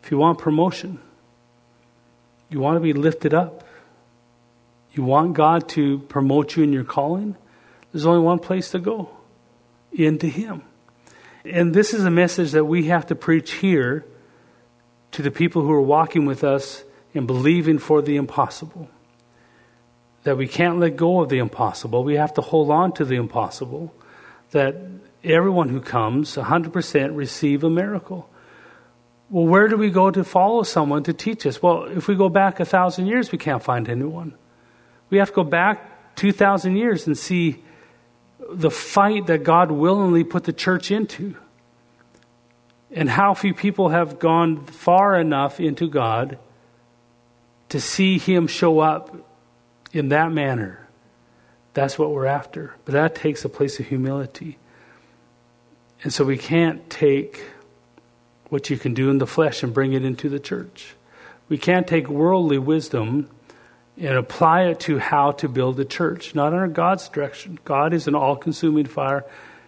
If 0.03 0.11
you 0.11 0.17
want 0.17 0.39
promotion, 0.39 0.99
you 2.49 2.59
want 2.59 2.75
to 2.75 2.81
be 2.81 2.91
lifted 2.91 3.33
up, 3.33 3.63
you 4.93 5.03
want 5.03 5.33
God 5.33 5.69
to 5.69 5.99
promote 5.99 6.57
you 6.57 6.63
in 6.63 6.73
your 6.73 6.83
calling, 6.83 7.37
there's 7.91 8.05
only 8.05 8.21
one 8.21 8.39
place 8.39 8.71
to 8.71 8.79
go 8.79 9.09
into 9.91 10.27
Him. 10.27 10.63
And 11.43 11.73
this 11.73 11.93
is 11.93 12.05
a 12.05 12.11
message 12.11 12.51
that 12.51 12.65
we 12.65 12.85
have 12.87 13.07
to 13.07 13.15
preach 13.15 13.53
here 13.53 14.05
to 15.11 15.21
the 15.21 15.31
people 15.31 15.63
who 15.63 15.71
are 15.71 15.81
walking 15.81 16.25
with 16.25 16.43
us 16.43 16.83
and 17.13 17.27
believing 17.27 17.79
for 17.79 18.01
the 18.01 18.15
impossible. 18.15 18.89
That 20.23 20.37
we 20.37 20.47
can't 20.47 20.79
let 20.79 20.95
go 20.95 21.21
of 21.21 21.29
the 21.29 21.39
impossible. 21.39 22.03
We 22.03 22.15
have 22.15 22.33
to 22.35 22.41
hold 22.41 22.69
on 22.69 22.93
to 22.93 23.05
the 23.05 23.15
impossible. 23.15 23.93
That 24.51 24.75
everyone 25.23 25.69
who 25.69 25.81
comes, 25.81 26.35
100%, 26.35 27.15
receive 27.15 27.63
a 27.63 27.69
miracle. 27.69 28.29
Well, 29.29 29.47
where 29.47 29.67
do 29.67 29.77
we 29.77 29.89
go 29.89 30.11
to 30.11 30.23
follow 30.23 30.63
someone 30.63 31.03
to 31.03 31.13
teach 31.13 31.45
us? 31.45 31.61
Well, 31.61 31.85
if 31.85 32.07
we 32.07 32.15
go 32.15 32.29
back 32.29 32.59
a 32.59 32.65
thousand 32.65 33.07
years, 33.07 33.31
we 33.31 33.37
can't 33.37 33.63
find 33.63 33.89
anyone. 33.89 34.35
We 35.09 35.17
have 35.17 35.29
to 35.29 35.35
go 35.35 35.43
back 35.43 36.15
2,000 36.15 36.75
years 36.75 37.07
and 37.07 37.17
see 37.17 37.63
the 38.49 38.71
fight 38.71 39.27
that 39.27 39.43
God 39.43 39.71
willingly 39.71 40.23
put 40.23 40.43
the 40.45 40.53
church 40.53 40.91
into. 40.91 41.35
And 42.91 43.09
how 43.09 43.33
few 43.33 43.53
people 43.53 43.89
have 43.89 44.19
gone 44.19 44.65
far 44.65 45.19
enough 45.19 45.59
into 45.59 45.89
God 45.89 46.37
to 47.69 47.79
see 47.79 48.17
Him 48.17 48.47
show 48.47 48.79
up 48.79 49.15
in 49.93 50.09
that 50.09 50.31
manner. 50.31 50.87
That's 51.73 51.97
what 51.97 52.11
we're 52.11 52.25
after. 52.25 52.75
But 52.83 52.93
that 52.93 53.15
takes 53.15 53.45
a 53.45 53.49
place 53.49 53.79
of 53.79 53.87
humility. 53.87 54.57
And 56.03 56.13
so 56.13 56.25
we 56.25 56.37
can't 56.37 56.89
take 56.89 57.43
what 58.49 58.69
you 58.69 58.77
can 58.77 58.93
do 58.93 59.09
in 59.09 59.19
the 59.19 59.27
flesh 59.27 59.63
and 59.63 59.73
bring 59.73 59.93
it 59.93 60.03
into 60.03 60.27
the 60.27 60.39
church. 60.39 60.95
We 61.47 61.57
can't 61.57 61.87
take 61.87 62.09
worldly 62.09 62.57
wisdom 62.57 63.29
and 63.97 64.17
apply 64.17 64.63
it 64.63 64.79
to 64.81 64.99
how 64.99 65.31
to 65.31 65.49
build 65.49 65.79
a 65.79 65.85
church, 65.85 66.33
not 66.33 66.53
under 66.53 66.67
God's 66.67 67.09
direction. 67.09 67.59
God 67.65 67.93
is 67.93 68.07
an 68.07 68.15
all 68.15 68.35
consuming 68.35 68.85
fire. 68.85 69.25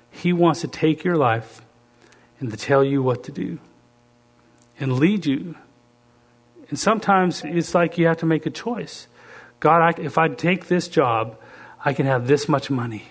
He 0.09 0.34
wants 0.34 0.61
to 0.61 0.67
take 0.67 1.03
your 1.03 1.17
life 1.17 1.61
and 2.39 2.49
to 2.51 2.57
tell 2.57 2.84
you 2.84 3.03
what 3.03 3.24
to 3.26 3.32
do 3.32 3.59
and 4.80 4.93
lead 4.93 5.26
you. 5.26 5.55
And 6.69 6.80
sometimes 6.80 7.43
it's 7.43 7.76
like 7.76 7.97
you 7.97 8.07
have 8.07 8.17
to 8.17 8.26
make 8.26 8.45
a 8.45 8.49
choice. 8.49 9.07
God, 9.59 9.82
I, 9.82 10.01
if 10.01 10.17
I 10.17 10.28
take 10.30 10.67
this 10.67 10.88
job, 10.88 11.38
I 11.84 11.93
can 11.93 12.05
have 12.05 12.28
this 12.28 12.49
much 12.49 12.69
money. 12.69 13.03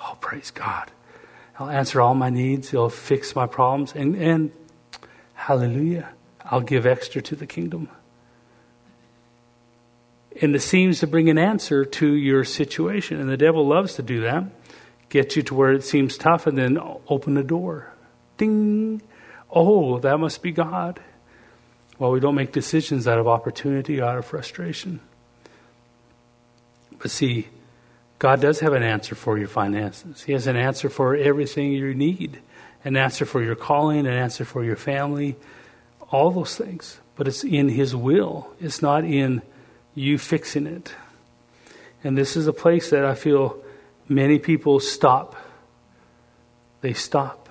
Oh, 0.00 0.16
praise 0.20 0.50
God. 0.50 0.90
I'll 1.58 1.70
answer 1.70 2.00
all 2.00 2.14
my 2.14 2.30
needs. 2.30 2.70
He'll 2.70 2.88
fix 2.88 3.34
my 3.34 3.46
problems. 3.46 3.92
And, 3.94 4.14
and 4.16 4.52
hallelujah, 5.34 6.10
I'll 6.44 6.60
give 6.60 6.86
extra 6.86 7.20
to 7.22 7.36
the 7.36 7.46
kingdom 7.46 7.88
and 10.40 10.54
it 10.54 10.60
seems 10.60 11.00
to 11.00 11.06
bring 11.06 11.28
an 11.28 11.38
answer 11.38 11.84
to 11.84 12.12
your 12.12 12.44
situation. 12.44 13.20
And 13.20 13.28
the 13.28 13.36
devil 13.36 13.66
loves 13.66 13.94
to 13.94 14.02
do 14.02 14.20
that. 14.22 14.44
Get 15.08 15.36
you 15.36 15.42
to 15.44 15.54
where 15.54 15.72
it 15.72 15.84
seems 15.84 16.16
tough 16.16 16.46
and 16.46 16.56
then 16.56 16.78
open 17.08 17.34
the 17.34 17.42
door. 17.42 17.92
Ding. 18.36 19.02
Oh, 19.50 19.98
that 19.98 20.18
must 20.18 20.42
be 20.42 20.52
God. 20.52 21.00
Well, 21.98 22.12
we 22.12 22.20
don't 22.20 22.34
make 22.34 22.52
decisions 22.52 23.08
out 23.08 23.18
of 23.18 23.26
opportunity, 23.26 24.00
out 24.00 24.18
of 24.18 24.26
frustration. 24.26 25.00
But 26.98 27.10
see, 27.10 27.48
God 28.18 28.40
does 28.40 28.60
have 28.60 28.72
an 28.72 28.82
answer 28.82 29.14
for 29.14 29.38
your 29.38 29.48
finances. 29.48 30.22
He 30.22 30.32
has 30.32 30.46
an 30.46 30.56
answer 30.56 30.88
for 30.88 31.16
everything 31.16 31.72
you 31.72 31.94
need, 31.94 32.40
an 32.84 32.96
answer 32.96 33.24
for 33.24 33.42
your 33.42 33.54
calling, 33.54 34.06
an 34.06 34.12
answer 34.12 34.44
for 34.44 34.64
your 34.64 34.76
family, 34.76 35.36
all 36.10 36.30
those 36.30 36.56
things. 36.56 36.98
But 37.16 37.26
it's 37.26 37.42
in 37.42 37.68
His 37.68 37.96
will, 37.96 38.52
it's 38.60 38.82
not 38.82 39.04
in 39.04 39.42
you 39.98 40.18
fixing 40.18 40.66
it. 40.66 40.94
And 42.04 42.16
this 42.16 42.36
is 42.36 42.46
a 42.46 42.52
place 42.52 42.90
that 42.90 43.04
I 43.04 43.14
feel 43.14 43.62
many 44.08 44.38
people 44.38 44.80
stop. 44.80 45.36
They 46.80 46.92
stop. 46.92 47.48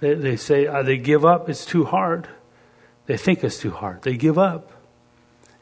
They, 0.00 0.14
they 0.14 0.36
say, 0.36 0.66
uh, 0.66 0.82
they 0.82 0.98
give 0.98 1.24
up, 1.24 1.48
it's 1.48 1.64
too 1.64 1.84
hard. 1.84 2.28
They 3.06 3.16
think 3.16 3.42
it's 3.42 3.58
too 3.58 3.70
hard. 3.70 4.02
They 4.02 4.16
give 4.16 4.38
up. 4.38 4.72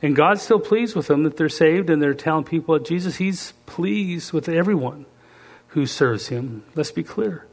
And 0.03 0.15
God's 0.15 0.43
still 0.43 0.61
pleased 0.61 0.95
with 0.95 1.07
them 1.07 1.23
that 1.25 1.37
they're 1.37 1.49
saved 1.49 1.89
and 1.89 2.03
they're 2.03 2.15
telling 2.15 2.45
people 2.45 2.75
that 2.75 2.85
Jesus, 2.85 3.17
He's 3.17 3.53
pleased 3.65 4.33
with 4.33 4.49
everyone 4.49 5.07
who 5.69 5.87
serves 5.87 6.29
Him. 6.29 6.65
Let's 6.75 6.93
be 6.93 7.03
clear. 7.03 7.47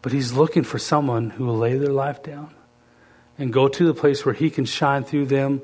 But 0.00 0.12
He's 0.12 0.32
looking 0.32 0.62
for 0.62 0.78
someone 0.78 1.30
who 1.30 1.44
will 1.44 1.58
lay 1.58 1.76
their 1.76 1.92
life 1.92 2.22
down 2.22 2.54
and 3.38 3.52
go 3.52 3.68
to 3.68 3.86
the 3.86 3.94
place 3.94 4.24
where 4.24 4.34
He 4.34 4.48
can 4.48 4.64
shine 4.64 5.04
through 5.04 5.26
them 5.26 5.60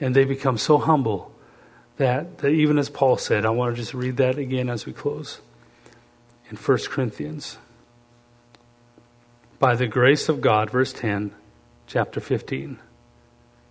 and 0.00 0.16
they 0.16 0.24
become 0.24 0.58
so 0.58 0.78
humble 0.78 1.32
that, 1.98 2.38
that 2.38 2.48
even 2.48 2.78
as 2.78 2.88
Paul 2.88 3.18
said, 3.18 3.44
I 3.44 3.50
want 3.50 3.74
to 3.74 3.80
just 3.80 3.94
read 3.94 4.16
that 4.16 4.38
again 4.38 4.70
as 4.70 4.86
we 4.86 4.92
close 4.92 5.40
in 6.50 6.56
1 6.56 6.78
Corinthians. 6.88 7.58
By 9.58 9.74
the 9.74 9.86
grace 9.86 10.28
of 10.28 10.40
God, 10.40 10.70
verse 10.70 10.92
10, 10.94 11.32
chapter 11.86 12.20
15. 12.20 12.78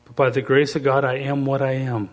But 0.06 0.16
by 0.16 0.30
the 0.30 0.42
grace 0.42 0.76
of 0.76 0.84
God, 0.84 1.04
I 1.04 1.16
am 1.16 1.46
what 1.46 1.62
I 1.62 1.72
am. 1.72 2.12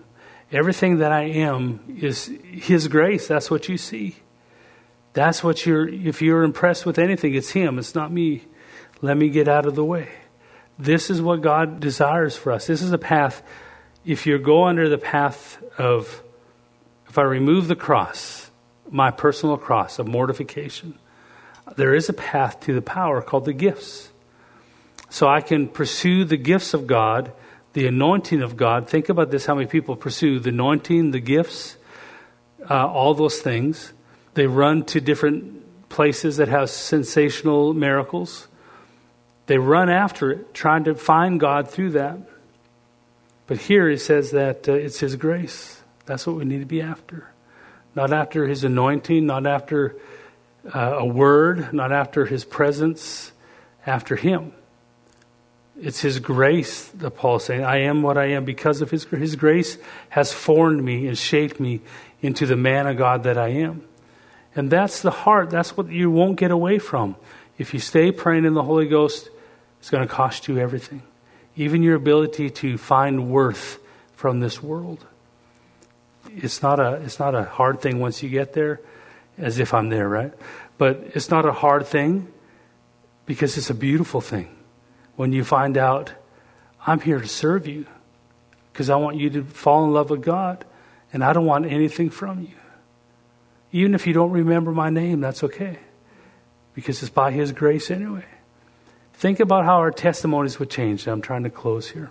Everything 0.51 0.99
that 0.99 1.13
I 1.13 1.25
am 1.25 1.81
is 2.01 2.33
His 2.45 2.89
grace. 2.89 3.29
That's 3.29 3.51
what 3.51 3.69
you 3.69 3.77
see. 3.77 4.17
That's 5.13 5.43
what 5.43 5.67
you're, 5.67 5.89
if 5.89 6.23
you're 6.23 6.43
impressed 6.43 6.87
with 6.87 6.99
anything, 6.99 7.35
it's 7.35 7.51
Him, 7.51 7.79
it's 7.79 7.95
not 7.95 8.13
me. 8.13 8.45
Let 9.03 9.17
me 9.17 9.29
get 9.29 9.49
out 9.49 9.67
of 9.67 9.75
the 9.75 9.85
way. 9.85 10.09
This 10.79 11.11
is 11.11 11.21
what 11.21 11.43
God 11.43 11.81
desires 11.81 12.37
for 12.37 12.53
us. 12.53 12.67
This 12.67 12.83
is 12.83 12.93
a 12.93 12.99
path. 12.99 13.43
If 14.07 14.27
you 14.27 14.39
go 14.39 14.65
under 14.65 14.89
the 14.89 14.99
path 14.99 15.63
of, 15.79 16.23
if 17.09 17.19
I 17.19 17.23
remove 17.23 17.69
the 17.69 17.77
cross, 17.77 18.51
my 18.91 19.11
personal 19.11 19.59
cross 19.59 19.99
of 19.99 20.07
mortification, 20.07 20.99
there 21.77 21.95
is 21.95 22.09
a 22.09 22.15
path 22.15 22.61
to 22.61 22.73
the 22.73 22.81
power 22.81 23.21
called 23.21 23.45
the 23.45 23.53
gifts. 23.53 24.11
So 25.11 25.29
I 25.29 25.41
can 25.41 25.69
pursue 25.69 26.25
the 26.25 26.37
gifts 26.39 26.73
of 26.73 26.87
God 26.87 27.33
the 27.77 27.87
anointing 27.87 28.41
of 28.41 28.57
God. 28.57 28.89
Think 28.89 29.11
about 29.11 29.31
this 29.31 29.45
how 29.45 29.55
many 29.55 29.67
people 29.67 29.97
pursue 29.97 30.41
the 30.41 30.49
anointing, 30.49 31.11
the 31.11 31.21
gifts, 31.21 31.77
uh, 32.71 32.89
all 32.89 33.13
those 33.13 33.41
things. 33.41 33.93
They 34.33 34.47
run 34.47 34.87
to 34.87 35.01
different 35.03 35.91
places 35.91 36.39
that 36.39 36.49
have 36.49 36.71
sensational 36.71 37.75
miracles. 37.75 38.49
They 39.45 39.59
run 39.59 39.91
after 39.91 40.31
it, 40.31 40.55
trying 40.55 40.85
to 40.85 40.95
find 40.95 41.39
God 41.39 41.69
through 41.69 41.91
that. 41.91 42.17
But 43.47 43.59
here 43.59 43.89
he 43.89 43.97
says 43.97 44.33
that 44.33 44.69
uh, 44.69 44.73
it's 44.73 45.01
His 45.01 45.17
grace. 45.17 45.83
That's 46.07 46.27
what 46.27 46.37
we 46.37 46.45
need 46.45 46.61
to 46.61 46.67
be 46.67 46.83
after. 46.83 47.31
Not 47.95 48.13
after 48.13 48.47
His 48.47 48.65
anointing, 48.65 49.27
not 49.27 49.47
after 49.47 49.97
uh, 50.75 50.97
a 50.99 51.05
word, 51.05 51.73
not 51.73 51.93
after 51.93 52.27
His 52.27 52.45
presence, 52.45 53.33
after 53.87 54.17
Him. 54.17 54.53
It's 55.81 56.01
His 56.01 56.19
grace 56.19 56.89
that 56.89 57.11
Paul 57.13 57.37
is 57.37 57.45
saying, 57.45 57.65
I 57.65 57.83
am 57.83 58.03
what 58.03 58.19
I 58.19 58.27
am 58.27 58.45
because 58.45 58.81
of 58.81 58.91
His, 58.91 59.05
His 59.05 59.37
grace 59.37 59.79
has 60.09 60.33
formed 60.33 60.83
me 60.83 61.07
and 61.07 61.17
shaped 61.17 61.61
me 61.61 61.81
into 62.23 62.47
the 62.47 62.57
man 62.57 62.87
of 62.87 62.97
God 62.97 63.25
that 63.25 63.39
I 63.39 63.49
am. 63.49 63.85
And 64.55 64.71
that's 64.71 65.03
the 65.03 65.11
heart. 65.11 65.51
That's 65.51 65.77
what 65.77 65.91
you 65.91 66.11
won't 66.11 66.39
get 66.39 66.51
away 66.51 66.79
from. 66.79 67.17
If 67.59 67.75
you 67.75 67.81
stay 67.81 68.11
praying 68.11 68.45
in 68.45 68.55
the 68.55 68.63
Holy 68.63 68.89
Ghost, 68.89 69.29
it's 69.79 69.91
going 69.91 70.07
to 70.07 70.13
cost 70.13 70.49
you 70.49 70.59
everything, 70.59 71.03
even 71.57 71.83
your 71.83 71.95
ability 71.95 72.51
to 72.51 72.79
find 72.79 73.31
worth 73.31 73.79
from 74.15 74.41
this 74.41 74.63
world. 74.63 75.05
It's 76.37 76.63
not 76.63 76.79
a, 76.79 76.95
it's 76.95 77.19
not 77.19 77.35
a 77.35 77.45
hard 77.45 77.81
thing 77.81 77.99
once 77.99 78.23
you 78.23 78.29
get 78.29 78.53
there, 78.53 78.81
as 79.39 79.59
if 79.59 79.73
I'm 79.73 79.89
there, 79.89 80.09
right? 80.09 80.33
But 80.79 81.13
it's 81.15 81.31
not 81.31 81.47
a 81.47 81.53
hard 81.53 81.87
thing 81.87 82.33
because 83.25 83.57
it's 83.57 83.71
a 83.71 83.75
beautiful 83.75 84.21
thing 84.21 84.57
when 85.17 85.33
you 85.33 85.45
find 85.45 85.77
out, 85.77 86.13
I'm 86.87 87.01
here 87.01 87.21
to 87.21 87.27
serve 87.27 87.67
you 87.67 87.87
because 88.73 88.91
I 88.91 88.97
want 88.97 89.17
you 89.17 89.31
to 89.31 89.45
fall 89.45 89.85
in 89.85 89.93
love 89.93 90.11
with 90.11 90.23
God 90.23 90.65
and 91.13 91.25
I 91.25 91.33
don't 91.33 91.47
want 91.47 91.67
anything 91.67 92.11
from 92.11 92.43
you. 92.43 92.55
Even 93.73 93.95
if 93.95 94.07
you 94.07 94.13
don't 94.13 94.31
remember 94.31 94.73
my 94.73 94.91
name, 94.91 95.21
that's 95.21 95.43
okay 95.43 95.79
because 96.75 97.03
it's 97.03 97.11
by 97.11 97.33
His 97.33 97.53
grace 97.53 97.91
anyway. 97.91 98.25
Think 99.17 99.41
about 99.41 99.65
how 99.65 99.77
our 99.79 99.91
testimonies 99.91 100.59
would 100.59 100.69
change. 100.69 101.07
I'm 101.07 101.23
trying 101.23 101.45
to 101.45 101.51
close 101.51 101.91
here. 101.91 102.11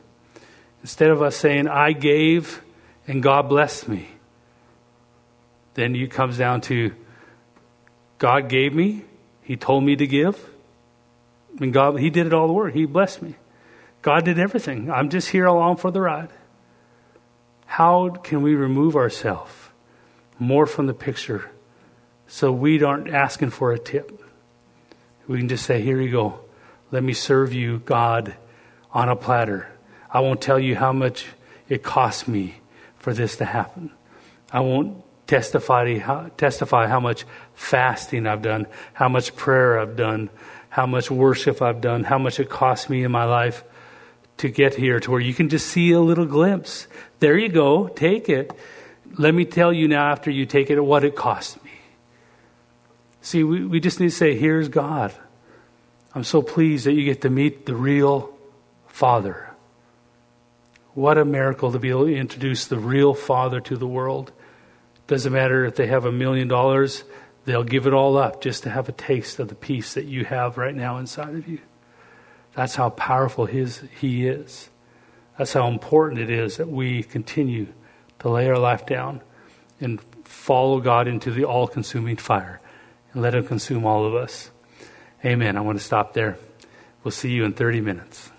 Instead 0.82 1.12
of 1.12 1.22
us 1.22 1.36
saying, 1.36 1.68
I 1.68 1.92
gave 1.92 2.64
and 3.08 3.22
God 3.22 3.48
blessed 3.48 3.88
me, 3.88 4.10
then 5.76 5.96
it 5.96 6.10
comes 6.10 6.38
down 6.38 6.62
to 6.62 6.94
God 8.18 8.50
gave 8.50 8.74
me, 8.74 9.04
He 9.44 9.56
told 9.56 9.84
me 9.84 9.96
to 9.96 10.08
give, 10.08 10.50
mean, 11.60 11.72
God, 11.72 12.00
He 12.00 12.10
did 12.10 12.26
it 12.26 12.34
all 12.34 12.48
the 12.48 12.54
work. 12.54 12.74
He 12.74 12.86
blessed 12.86 13.22
me. 13.22 13.36
God 14.02 14.26
did 14.26 14.40
everything. 14.40 14.90
I'm 14.90 15.10
just 15.10 15.30
here 15.30 15.46
along 15.46 15.78
for 15.78 15.92
the 15.92 16.02
ride. 16.02 16.30
How 17.68 18.10
can 18.10 18.42
we 18.42 18.56
remove 18.56 18.96
ourselves 18.96 19.52
more 20.40 20.66
from 20.66 20.88
the 20.88 20.94
picture 20.94 21.52
so 22.28 22.52
we 22.52 22.82
aren't 22.84 23.10
asking 23.10 23.52
for 23.52 23.72
a 23.72 23.80
tip? 23.80 24.24
We 25.28 25.38
can 25.38 25.50
just 25.50 25.66
say, 25.66 25.82
Here 25.82 26.02
you 26.02 26.12
go. 26.12 26.40
Let 26.96 27.04
me 27.04 27.12
serve 27.12 27.52
you, 27.52 27.80
God, 27.80 28.36
on 28.94 29.10
a 29.10 29.18
platter. 29.18 29.68
I 30.10 30.22
won't 30.22 30.40
tell 30.40 30.58
you 30.58 30.78
how 30.78 30.94
much 30.94 31.26
it 31.68 31.84
cost 31.84 32.26
me 32.26 32.62
for 33.00 33.14
this 33.14 33.36
to 33.36 33.44
happen. 33.44 33.92
I 34.50 34.62
won't 34.62 35.04
testify, 35.28 36.00
testify 36.38 36.88
how 36.88 37.02
much 37.02 37.26
fasting 37.54 38.26
I've 38.26 38.42
done, 38.42 38.66
how 38.94 39.10
much 39.10 39.36
prayer 39.36 39.78
I've 39.78 39.98
done, 39.98 40.30
how 40.70 40.86
much 40.86 41.12
worship 41.12 41.62
I've 41.62 41.82
done, 41.82 42.06
how 42.06 42.18
much 42.18 42.40
it 42.40 42.50
cost 42.50 42.90
me 42.90 43.04
in 43.04 43.12
my 43.12 43.26
life 43.26 43.66
to 44.38 44.48
get 44.48 44.76
here 44.76 45.02
to 45.02 45.12
where 45.12 45.20
you 45.20 45.34
can 45.34 45.50
just 45.50 45.68
see 45.68 45.92
a 45.92 46.00
little 46.00 46.26
glimpse. 46.26 46.88
There 47.20 47.38
you 47.38 47.50
go, 47.50 47.90
take 47.90 48.30
it. 48.30 48.54
Let 49.18 49.36
me 49.36 49.44
tell 49.44 49.74
you 49.74 49.90
now, 49.90 50.14
after 50.14 50.32
you 50.32 50.46
take 50.46 50.70
it, 50.70 50.80
what 50.80 51.04
it 51.04 51.18
cost 51.18 51.62
me. 51.62 51.72
See, 53.20 53.44
we, 53.44 53.66
we 53.66 53.82
just 53.82 54.00
need 54.00 54.12
to 54.12 54.16
say, 54.16 54.38
Here's 54.38 54.70
God. 54.70 55.14
I'm 56.16 56.24
so 56.24 56.42
pleased 56.42 56.86
that 56.86 56.94
you 56.94 57.04
get 57.04 57.22
to 57.22 57.30
meet 57.30 57.66
the 57.66 57.76
real 57.76 58.34
Father. 58.88 59.52
What 60.94 61.18
a 61.18 61.26
miracle 61.26 61.72
to 61.74 61.80
be 61.80 61.90
able 61.90 62.06
to 62.06 62.16
introduce 62.16 62.66
the 62.66 62.80
real 62.80 63.14
Father 63.14 63.60
to 63.60 63.78
the 63.78 63.88
world. 63.88 64.32
Doesn't 65.08 65.34
matter 65.34 65.66
if 65.66 65.76
they 65.76 65.88
have 65.88 66.06
a 66.06 66.12
million 66.12 66.48
dollars, 66.48 67.04
They'll 67.46 67.64
give 67.64 67.86
it 67.86 67.94
all 67.94 68.18
up 68.18 68.42
just 68.42 68.64
to 68.64 68.72
have 68.72 68.90
a 68.90 68.92
taste 68.92 69.40
of 69.40 69.48
the 69.48 69.56
peace 69.56 69.94
that 69.94 70.06
you 70.06 70.26
have 70.26 70.58
right 70.58 70.76
now 70.76 70.98
inside 70.98 71.36
of 71.36 71.48
you. 71.48 71.60
That's 72.56 72.76
how 72.76 72.90
powerful 72.90 73.46
his, 73.46 73.84
He 74.00 74.28
is. 74.28 74.70
That's 75.38 75.54
how 75.54 75.68
important 75.68 76.22
it 76.22 76.30
is 76.32 76.58
that 76.58 76.70
we 76.70 77.04
continue 77.04 77.68
to 78.20 78.30
lay 78.30 78.50
our 78.50 78.58
life 78.58 78.86
down 78.86 79.22
and 79.80 80.02
follow 80.24 80.80
God 80.80 81.08
into 81.08 81.30
the 81.32 81.44
all 81.44 81.68
consuming 81.68 82.18
fire 82.18 82.60
and 83.14 83.22
let 83.22 83.36
Him 83.36 83.46
consume 83.46 83.86
all 83.86 84.06
of 84.06 84.16
us. 84.16 84.50
Amen. 85.26 85.58
I 85.58 85.62
want 85.62 85.80
to 85.80 85.84
stop 85.84 86.14
there. 86.14 86.38
We'll 87.04 87.12
see 87.12 87.32
you 87.32 87.46
in 87.46 87.54
30 87.54 87.82
minutes. 87.82 88.32